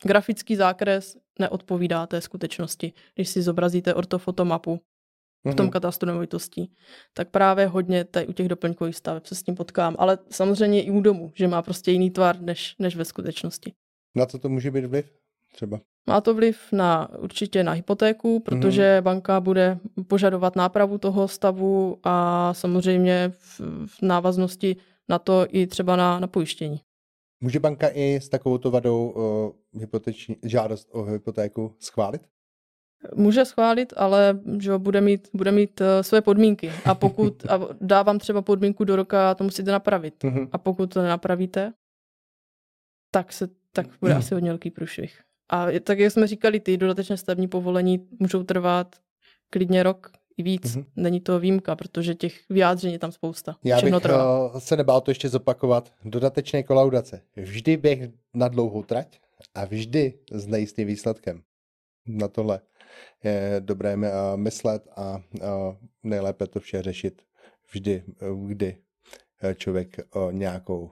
grafický 0.04 0.56
zákres 0.56 1.18
neodpovídá 1.40 2.08
té 2.08 2.22
skutečnosti. 2.22 2.94
Když 3.16 3.30
si 3.30 3.42
zobrazíte 3.42 3.94
ortofotomapu, 3.94 4.80
v 5.52 5.56
tom 5.56 5.66
Mhm. 5.66 5.72
katastru 5.72 6.08
nemovitostí, 6.08 6.72
tak 7.14 7.30
právě 7.30 7.68
hodně 7.68 8.04
tady 8.04 8.28
u 8.28 8.34
těch 8.34 8.48
doplňkových 8.48 8.96
staveb 8.96 9.26
se 9.26 9.36
s 9.36 9.44
tím 9.44 9.56
potkám. 9.56 9.96
Ale 10.00 10.18
samozřejmě 10.32 10.84
i 10.84 10.92
u 10.92 11.02
domu, 11.02 11.32
že 11.36 11.48
má 11.48 11.62
prostě 11.62 11.92
jiný 11.92 12.10
tvar 12.12 12.42
než, 12.42 12.76
než 12.80 12.96
ve 12.96 13.06
skutečnosti. 13.06 13.74
Na 14.16 14.26
co 14.26 14.40
to 14.40 14.50
může 14.50 14.72
být 14.72 14.86
vliv? 14.86 15.19
Třeba. 15.54 15.80
Má 16.08 16.22
to 16.22 16.34
vliv 16.34 16.72
na 16.72 17.10
určitě 17.20 17.64
na 17.64 17.72
hypotéku, 17.72 18.40
protože 18.40 18.94
Mhm. 18.96 19.04
banka 19.04 19.40
bude 19.40 19.80
požadovat 20.08 20.56
nápravu 20.56 20.98
toho 20.98 21.28
stavu 21.28 22.00
a 22.04 22.54
samozřejmě 22.54 23.30
v, 23.30 23.62
v 23.86 24.02
návaznosti 24.02 24.76
na 25.10 25.20
to 25.20 25.46
i 25.50 25.68
třeba 25.68 25.96
na, 25.96 26.20
na 26.20 26.28
pojištění. 26.28 26.82
Může 27.42 27.60
banka 27.60 27.88
i 27.94 28.16
s 28.16 28.30
takovouto 28.30 28.72
vadou 28.72 29.10
uh, 29.74 29.82
hypoteční, 29.82 30.36
žádost 30.44 30.88
o 30.92 31.04
hypotéku 31.04 31.76
schválit? 31.80 32.22
Může 33.16 33.46
schválit, 33.46 33.94
ale 33.98 34.40
že 34.60 34.78
bude 34.78 35.02
mít, 35.02 35.30
bude 35.34 35.52
mít 35.52 35.82
uh, 35.82 35.88
své 36.02 36.22
podmínky. 36.22 36.72
A 36.86 36.96
pokud 36.96 37.46
a 37.50 37.60
dávám 37.82 38.20
třeba 38.20 38.42
podmínku 38.42 38.84
do 38.84 38.96
roka, 38.96 39.36
to 39.36 39.44
musíte 39.44 39.72
napravit. 39.72 40.24
Mhm. 40.24 40.50
A 40.52 40.58
pokud 40.58 40.94
to 40.94 41.02
nenapravíte, 41.02 41.74
tak, 43.12 43.34
se, 43.34 43.48
tak 43.74 43.88
bude 44.00 44.12
Mhm. 44.14 44.20
asi 44.20 44.34
hodně 44.34 44.50
velký 44.50 44.72
průšvih. 44.72 45.22
A 45.50 45.68
tak, 45.84 46.00
jak 46.00 46.12
jsme 46.12 46.28
říkali, 46.28 46.60
ty 46.60 46.78
dodatečné 46.78 47.18
stavební 47.18 47.48
povolení 47.48 48.08
můžou 48.20 48.44
trvat 48.44 48.96
klidně 49.50 49.84
rok 49.84 50.12
i 50.38 50.44
víc. 50.44 50.76
Mhm. 50.76 50.86
Není 50.96 51.20
to 51.22 51.40
výjimka, 51.40 51.76
protože 51.76 52.16
těch 52.16 52.50
vyjádření 52.50 52.94
je 52.94 53.00
tam 53.00 53.12
spousta. 53.12 53.56
Já 53.64 53.78
Všechno 53.78 53.98
bych 53.98 54.04
trvá. 54.04 54.52
uh, 54.54 54.60
se 54.60 54.78
nebál 54.78 55.02
to 55.02 55.12
ještě 55.12 55.30
zopakovat. 55.30 55.94
Dodatečné 56.06 56.64
kolaudace. 56.64 57.22
Vždy 57.36 57.78
běh 57.78 58.10
na 58.34 58.48
dlouhou 58.48 58.84
trať 58.84 59.20
a 59.56 59.66
vždy 59.66 60.14
s 60.32 60.48
nejistým 60.48 60.88
výsledkem. 60.88 61.42
Na 62.08 62.28
tohle 62.28 62.62
je 63.24 63.56
dobré 63.60 63.96
uh, 63.96 64.04
myslet 64.36 64.88
a 64.96 65.18
uh, 65.18 65.76
nejlépe 66.04 66.48
to 66.48 66.60
vše 66.60 66.82
řešit 66.82 67.22
vždy, 67.74 68.04
kdy 68.48 68.78
člověk 69.56 70.00
nějakou 70.32 70.92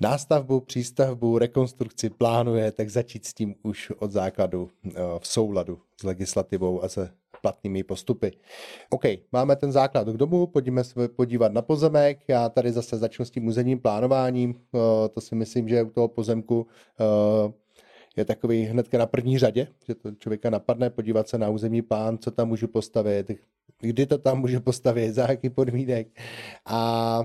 nástavbu, 0.00 0.60
přístavbu, 0.60 1.38
rekonstrukci 1.38 2.10
plánuje, 2.10 2.72
tak 2.72 2.90
začít 2.90 3.26
s 3.26 3.34
tím 3.34 3.54
už 3.62 3.90
od 3.90 4.10
základu 4.10 4.62
uh, 4.62 4.92
v 5.18 5.26
souladu 5.26 5.78
s 6.00 6.04
legislativou 6.04 6.84
a 6.84 6.88
se 6.88 7.10
platnými 7.42 7.82
postupy. 7.82 8.32
OK, 8.90 9.04
máme 9.32 9.56
ten 9.56 9.72
základ 9.72 10.08
k 10.08 10.16
domu, 10.16 10.46
pojďme 10.46 10.84
se 10.84 11.08
podívat 11.08 11.52
na 11.52 11.62
pozemek. 11.62 12.18
Já 12.28 12.48
tady 12.48 12.72
zase 12.72 12.98
začnu 12.98 13.24
s 13.24 13.30
tím 13.30 13.46
územním 13.46 13.80
plánováním. 13.80 14.50
Uh, 14.50 14.80
to 15.14 15.20
si 15.20 15.34
myslím, 15.34 15.68
že 15.68 15.82
u 15.82 15.90
toho 15.90 16.08
pozemku 16.08 16.66
uh, 17.46 17.52
je 18.16 18.24
takový 18.24 18.62
hnedka 18.64 18.98
na 18.98 19.06
první 19.06 19.38
řadě, 19.38 19.68
že 19.86 19.94
to 19.94 20.10
člověka 20.12 20.50
napadne 20.50 20.90
podívat 20.90 21.28
se 21.28 21.38
na 21.38 21.48
územní 21.48 21.82
plán, 21.82 22.18
co 22.18 22.30
tam 22.30 22.48
můžu 22.48 22.68
postavit, 22.68 23.30
kdy 23.80 24.06
to 24.06 24.18
tam 24.18 24.40
můžu 24.40 24.60
postavit, 24.60 25.12
za 25.12 25.26
jaký 25.30 25.50
podmínek. 25.50 26.08
A, 26.66 27.20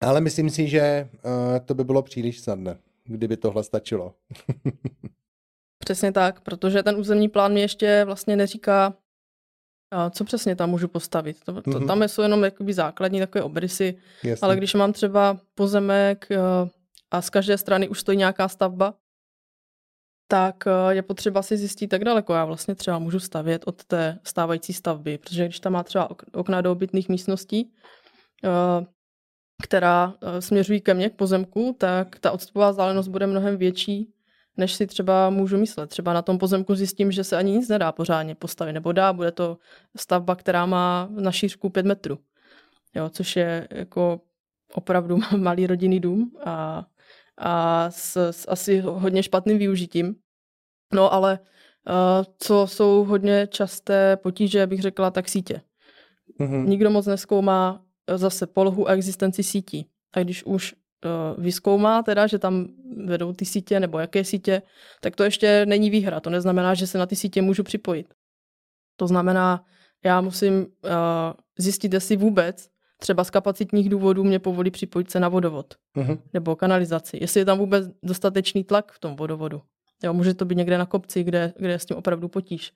ale 0.00 0.20
myslím 0.20 0.50
si, 0.50 0.68
že 0.68 1.08
uh, 1.24 1.30
to 1.66 1.74
by 1.74 1.84
bylo 1.84 2.02
příliš 2.02 2.40
snadné, 2.40 2.78
kdyby 3.04 3.36
tohle 3.36 3.64
stačilo. 3.64 4.14
Přesně 5.78 6.12
tak, 6.12 6.40
protože 6.40 6.82
ten 6.82 6.96
územní 6.96 7.28
plán 7.28 7.52
mi 7.52 7.60
ještě 7.60 8.04
vlastně 8.04 8.36
neříká, 8.36 8.94
a 9.92 10.10
co 10.10 10.24
přesně 10.24 10.56
tam 10.56 10.70
můžu 10.70 10.88
postavit. 10.88 11.44
To, 11.44 11.62
to, 11.62 11.70
Mhm. 11.70 11.86
tam 11.86 12.02
jsou 12.02 12.22
jenom 12.22 12.44
jakoby 12.44 12.72
základní 12.72 13.18
takové 13.20 13.42
obrysy, 13.42 13.98
Jasně. 14.24 14.44
ale 14.46 14.56
když 14.56 14.74
mám 14.74 14.92
třeba 14.92 15.40
pozemek 15.54 16.26
eh, 16.30 16.38
a 17.10 17.22
z 17.22 17.30
každé 17.30 17.58
strany 17.58 17.88
už 17.88 18.00
stojí 18.00 18.18
nějaká 18.18 18.48
stavba, 18.48 18.94
tak 20.28 20.64
eh, 20.66 20.94
je 20.94 21.02
potřeba 21.02 21.42
si 21.42 21.56
zjistit, 21.56 21.92
jak 21.92 22.04
daleko 22.04 22.34
já 22.34 22.44
vlastně 22.44 22.74
třeba 22.74 22.98
můžu 22.98 23.20
stavět 23.20 23.62
od 23.66 23.84
té 23.84 24.18
stávající 24.24 24.72
stavby, 24.72 25.18
protože 25.18 25.44
když 25.44 25.60
tam 25.60 25.72
má 25.72 25.82
třeba 25.82 26.10
ok- 26.10 26.24
okna 26.32 26.60
do 26.60 26.72
obytných 26.72 27.08
místností, 27.08 27.72
eh, 28.44 28.86
která 29.62 30.14
eh, 30.22 30.42
směřují 30.42 30.80
ke 30.80 30.94
mně, 30.94 31.10
k 31.10 31.14
pozemku, 31.14 31.76
tak 31.78 32.18
ta 32.18 32.30
odstupová 32.30 32.70
vzdálenost 32.70 33.08
bude 33.08 33.26
mnohem 33.26 33.56
větší, 33.56 34.12
než 34.56 34.74
si 34.74 34.86
třeba 34.86 35.30
můžu 35.30 35.58
myslet. 35.58 35.90
Třeba 35.90 36.12
na 36.12 36.22
tom 36.22 36.38
pozemku 36.38 36.74
zjistím, 36.74 37.12
že 37.12 37.24
se 37.24 37.36
ani 37.36 37.52
nic 37.52 37.68
nedá 37.68 37.92
pořádně 37.92 38.34
postavit, 38.34 38.72
nebo 38.72 38.92
dá, 38.92 39.12
bude 39.12 39.32
to 39.32 39.58
stavba, 39.96 40.36
která 40.36 40.66
má 40.66 41.08
na 41.10 41.32
šířku 41.32 41.70
5 41.70 41.86
metrů, 41.86 42.18
jo, 42.94 43.08
což 43.08 43.36
je 43.36 43.68
jako 43.70 44.20
opravdu 44.74 45.18
malý 45.36 45.66
rodinný 45.66 46.00
dům 46.00 46.32
a, 46.44 46.86
a 47.38 47.86
s, 47.90 48.16
s 48.16 48.48
asi 48.48 48.80
hodně 48.80 49.22
špatným 49.22 49.58
využitím. 49.58 50.14
No 50.94 51.12
ale 51.12 51.38
uh, 51.38 52.24
co 52.38 52.66
jsou 52.66 53.04
hodně 53.04 53.46
časté 53.46 54.16
potíže, 54.16 54.66
bych 54.66 54.82
řekla, 54.82 55.10
tak 55.10 55.28
sítě. 55.28 55.60
Mhm. 56.38 56.68
Nikdo 56.68 56.90
moc 56.90 57.06
neskoumá 57.06 57.85
zase 58.14 58.46
polohu 58.46 58.88
a 58.88 58.92
existenci 58.92 59.42
sítí. 59.42 59.86
A 60.12 60.20
když 60.20 60.44
už 60.44 60.74
uh, 60.74 61.44
vyskoumá 61.44 62.02
teda, 62.02 62.26
že 62.26 62.38
tam 62.38 62.66
vedou 63.06 63.32
ty 63.32 63.44
sítě 63.44 63.80
nebo 63.80 63.98
jaké 63.98 64.24
sítě, 64.24 64.62
tak 65.00 65.16
to 65.16 65.24
ještě 65.24 65.66
není 65.66 65.90
výhra. 65.90 66.20
To 66.20 66.30
neznamená, 66.30 66.74
že 66.74 66.86
se 66.86 66.98
na 66.98 67.06
ty 67.06 67.16
sítě 67.16 67.42
můžu 67.42 67.62
připojit. 67.62 68.14
To 68.96 69.06
znamená, 69.06 69.64
já 70.04 70.20
musím 70.20 70.54
uh, 70.58 70.66
zjistit, 71.58 71.92
jestli 71.92 72.16
vůbec 72.16 72.68
třeba 72.98 73.24
z 73.24 73.30
kapacitních 73.30 73.88
důvodů 73.88 74.24
mě 74.24 74.38
povolí 74.38 74.70
připojit 74.70 75.10
se 75.10 75.20
na 75.20 75.28
vodovod 75.28 75.74
Mhm. 75.96 76.18
nebo 76.32 76.56
kanalizaci. 76.56 77.18
Jestli 77.20 77.40
je 77.40 77.44
tam 77.44 77.58
vůbec 77.58 77.88
dostatečný 78.02 78.64
tlak 78.64 78.92
v 78.92 78.98
tom 78.98 79.16
vodovodu. 79.16 79.62
Jo, 80.02 80.12
může 80.12 80.34
to 80.34 80.44
být 80.44 80.54
někde 80.54 80.78
na 80.78 80.86
kopci, 80.86 81.24
kde, 81.24 81.52
kde 81.56 81.68
je 81.68 81.78
s 81.78 81.86
tím 81.86 81.96
opravdu 81.96 82.28
potíž. 82.28 82.72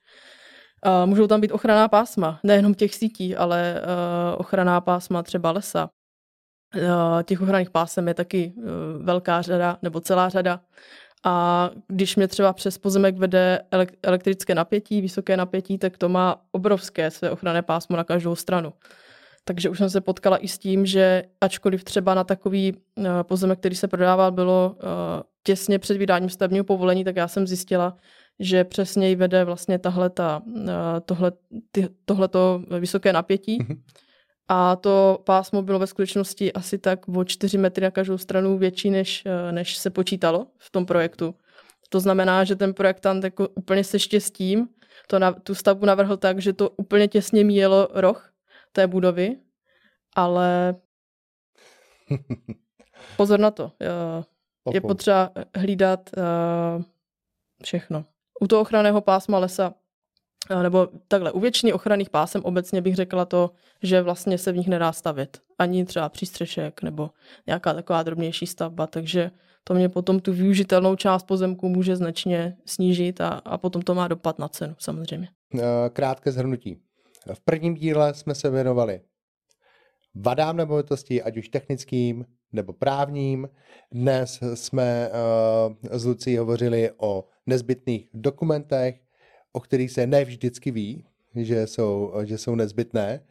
Uh, 0.85 1.09
můžou 1.09 1.27
tam 1.27 1.41
být 1.41 1.51
ochranná 1.51 1.87
pásma, 1.87 2.39
nejenom 2.43 2.73
těch 2.73 2.95
sítí, 2.95 3.35
ale 3.35 3.81
uh, 3.81 4.39
ochranná 4.39 4.81
pásma 4.81 5.23
třeba 5.23 5.51
lesa. 5.51 5.89
Uh, 6.75 7.23
těch 7.23 7.41
ochranných 7.41 7.69
pásem 7.69 8.07
je 8.07 8.13
taky 8.13 8.53
velká 8.97 9.41
řada, 9.41 9.77
nebo 9.81 10.01
celá 10.01 10.29
řada. 10.29 10.61
A 11.23 11.69
když 11.87 12.15
mě 12.15 12.27
třeba 12.27 12.53
přes 12.53 12.77
pozemek 12.77 13.17
vede 13.17 13.59
elek- 13.71 13.95
elektrické 14.03 14.55
napětí, 14.55 15.01
vysoké 15.01 15.37
napětí, 15.37 15.77
tak 15.77 15.97
to 15.97 16.09
má 16.09 16.41
obrovské 16.51 17.11
své 17.11 17.31
ochranné 17.31 17.61
pásmo 17.61 17.97
na 17.97 18.03
každou 18.03 18.35
stranu. 18.35 18.73
Takže 19.43 19.69
už 19.69 19.77
jsem 19.77 19.89
se 19.89 20.01
potkala 20.01 20.37
i 20.37 20.47
s 20.47 20.57
tím, 20.57 20.85
že 20.85 21.23
ačkoliv 21.41 21.83
třeba 21.83 22.13
na 22.13 22.23
takový 22.23 22.77
pozemek, 23.23 23.59
který 23.59 23.75
se 23.75 23.87
prodával, 23.87 24.31
bylo 24.31 24.75
těsně 25.43 25.79
před 25.79 25.97
vydáním 25.97 26.29
stavebního 26.29 26.65
povolení, 26.65 27.03
tak 27.03 27.15
já 27.15 27.27
jsem 27.27 27.47
zjistila, 27.47 27.97
že 28.41 28.63
přesně 28.63 29.09
jí 29.09 29.15
vede 29.15 29.43
vlastně 29.45 29.79
tahle 29.79 30.09
ta, 30.09 30.41
uh, 30.45 30.63
tohle, 31.05 31.31
ty, 31.71 31.89
tohleto 32.05 32.63
vysoké 32.79 33.13
napětí. 33.13 33.57
Mhm. 33.61 33.81
A 34.47 34.75
to 34.75 35.19
pásmo 35.25 35.61
bylo 35.61 35.79
ve 35.79 35.87
skutečnosti 35.87 36.53
asi 36.53 36.77
tak 36.77 37.07
o 37.07 37.23
4 37.23 37.57
metry 37.57 37.83
na 37.83 37.91
každou 37.91 38.17
stranu 38.17 38.57
větší, 38.57 38.89
než, 38.89 39.23
eh, 39.25 39.51
než 39.51 39.77
se 39.77 39.89
počítalo 39.89 40.47
v 40.57 40.71
tom 40.71 40.85
projektu. 40.85 41.35
To 41.89 41.99
znamená, 41.99 42.43
že 42.43 42.55
ten 42.55 42.73
projektant 42.73 43.23
jako 43.23 43.47
úplně 43.47 43.83
se 43.83 43.99
štěstím 43.99 44.67
to 45.07 45.19
na, 45.19 45.31
tu 45.31 45.55
stavbu 45.55 45.85
navrhl 45.85 46.17
tak, 46.17 46.39
že 46.41 46.53
to 46.53 46.69
úplně 46.69 47.07
těsně 47.07 47.43
míjelo 47.43 47.87
roh 47.93 48.33
té 48.71 48.87
budovy, 48.87 49.37
ale 50.15 50.75
pozor 53.17 53.39
na 53.39 53.51
to. 53.51 53.71
eh, 53.81 54.23
Je 54.73 54.81
potřeba 54.81 55.31
hlídat 55.55 56.09
eh, 56.17 56.83
všechno. 57.63 58.05
U 58.41 58.47
toho 58.47 58.61
ochranného 58.61 59.01
pásma 59.01 59.39
lesa 59.39 59.73
nebo 60.61 60.87
takhle, 61.07 61.31
u 61.31 61.39
většiny 61.39 61.73
ochranných 61.73 62.09
pásem 62.09 62.41
obecně 62.43 62.81
bych 62.81 62.95
řekla 62.95 63.25
to, 63.25 63.51
že 63.83 64.01
vlastně 64.01 64.37
se 64.37 64.51
v 64.51 64.57
nich 64.57 64.67
nedá 64.67 64.91
stavět. 64.91 65.39
Ani 65.59 65.85
třeba 65.85 66.09
přístřešek 66.09 66.81
nebo 66.81 67.09
nějaká 67.47 67.73
taková 67.73 68.03
drobnější 68.03 68.47
stavba, 68.47 68.87
takže 68.87 69.31
to 69.63 69.73
mě 69.73 69.89
potom 69.89 70.19
tu 70.19 70.33
využitelnou 70.33 70.95
část 70.95 71.23
pozemku 71.23 71.69
může 71.69 71.95
značně 71.95 72.57
snížit 72.65 73.21
a, 73.21 73.27
a 73.27 73.57
potom 73.57 73.81
to 73.81 73.95
má 73.95 74.07
dopad 74.07 74.39
na 74.39 74.47
cenu 74.47 74.75
samozřejmě. 74.79 75.29
Eh, 75.55 75.89
krátké 75.89 76.31
zhrnutí. 76.31 76.81
V 77.33 77.39
prvním 77.45 77.75
díle 77.75 78.13
jsme 78.13 78.35
se 78.35 78.49
věnovali 78.49 79.01
vadám 80.15 80.57
nemovitosti, 80.57 81.23
ať 81.23 81.37
už 81.37 81.49
technickým 81.49 82.25
nebo 82.51 82.73
právním. 82.73 83.49
Dnes 83.91 84.39
jsme 84.53 85.09
uh, 85.09 85.75
s 85.91 86.05
Lucí 86.05 86.37
hovořili 86.37 86.91
o 86.97 87.25
nezbytných 87.45 88.09
dokumentech, 88.13 89.01
o 89.51 89.59
kterých 89.59 89.91
se 89.91 90.07
ne 90.07 90.25
vždycky 90.25 90.71
ví, 90.71 91.05
že 91.35 91.67
jsou, 91.67 92.13
že 92.23 92.37
jsou 92.37 92.55
nezbytné. 92.55 93.21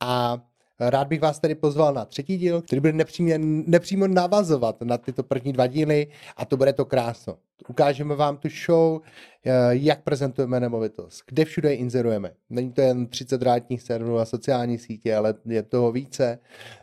A 0.00 0.42
Rád 0.80 1.08
bych 1.08 1.20
vás 1.20 1.38
tedy 1.38 1.54
pozval 1.54 1.94
na 1.94 2.04
třetí 2.04 2.36
díl, 2.36 2.62
který 2.62 2.80
bude 2.80 2.92
nepřímo, 2.92 3.30
nepřímo 3.66 4.06
navazovat 4.06 4.82
na 4.82 4.98
tyto 4.98 5.22
první 5.22 5.52
dva 5.52 5.66
díly 5.66 6.06
a 6.36 6.44
to 6.44 6.56
bude 6.56 6.72
to 6.72 6.84
krásno. 6.84 7.36
Ukážeme 7.68 8.14
vám 8.14 8.36
tu 8.36 8.48
show, 8.66 9.00
eh, 9.44 9.50
jak 9.70 10.02
prezentujeme 10.02 10.60
nemovitost, 10.60 11.22
kde 11.26 11.44
všude 11.44 11.74
inzerujeme. 11.74 12.32
Není 12.50 12.72
to 12.72 12.80
jen 12.80 13.06
30 13.06 13.38
drátních 13.38 13.82
serverů 13.82 14.18
a 14.18 14.24
sociální 14.24 14.78
sítě, 14.78 15.16
ale 15.16 15.34
je 15.46 15.62
toho 15.62 15.92
více, 15.92 16.38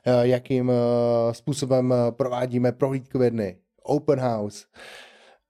eh, 0.06 0.28
jakým 0.28 0.72
eh, 0.72 1.34
způsobem 1.34 1.94
provádíme 2.10 2.72
prohlídkové 2.72 3.30
dny, 3.30 3.58
open 3.84 4.20
house, 4.20 4.66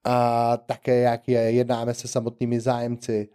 a 0.03 0.57
také 0.57 0.99
jak 0.99 1.27
je, 1.27 1.39
jednáme 1.39 1.93
se 1.93 2.07
samotnými 2.07 2.59
zájemci, 2.59 3.29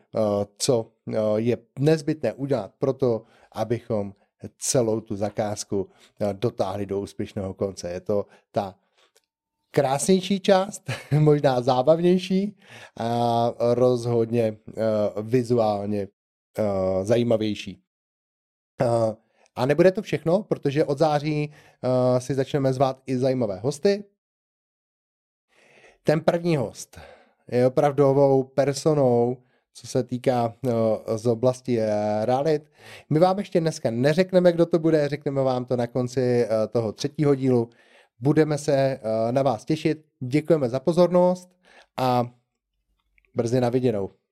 co 0.59 0.93
je 1.37 1.59
nezbytné 1.79 2.33
udělat 2.33 2.73
pro 2.79 2.93
to, 2.93 3.25
abychom 3.53 4.15
celou 4.59 5.01
tu 5.01 5.17
zakázku 5.17 5.89
eh, 6.21 6.35
dotáhli 6.35 6.87
do 6.87 7.01
úspěšného 7.01 7.55
konce. 7.55 7.91
Je 7.91 8.01
to 8.01 8.27
ta 8.53 8.75
krásnější 9.71 10.41
část, 10.41 10.83
možná 11.19 11.61
zábavnější 11.61 12.59
a 13.01 13.53
rozhodně 13.59 14.57
vizuálně 15.23 16.09
zajímavější. 17.03 17.83
A 19.57 19.67
nebude 19.67 19.93
to 19.93 20.03
všechno, 20.03 20.43
protože 20.43 20.85
od 20.85 20.99
září 20.99 21.53
si 22.19 22.35
začneme 22.35 22.73
zvát 22.73 23.03
i 23.07 23.19
zajímavé 23.19 23.59
hosty. 23.59 24.05
Ten 26.09 26.21
první 26.21 26.57
host 26.57 27.01
je 27.51 27.67
opravdovou 27.67 28.43
personou, 28.45 29.37
co 29.75 29.87
se 29.87 30.03
týká 30.03 30.55
no, 30.63 31.03
z 31.17 31.27
oblasti 31.27 31.81
eh, 31.81 31.91
realit. 32.25 32.71
My 33.11 33.19
vám 33.19 33.39
ještě 33.39 33.61
dneska 33.61 33.91
neřekneme, 33.91 34.53
kdo 34.53 34.67
to 34.67 34.79
bude, 34.79 35.09
řekneme 35.09 35.43
vám 35.43 35.65
to 35.65 35.77
na 35.77 35.87
konci 35.87 36.21
eh, 36.21 36.49
toho 36.69 36.93
třetího 36.93 37.35
dílu. 37.35 37.71
Budeme 38.21 38.59
se 38.59 39.01
na 39.31 39.43
vás 39.43 39.65
těšit. 39.65 40.05
Děkujeme 40.21 40.69
za 40.69 40.81
pozornost 40.81 41.49
a 41.97 42.27
brzy 43.35 43.61
na 43.61 43.69
viděnou. 43.69 44.11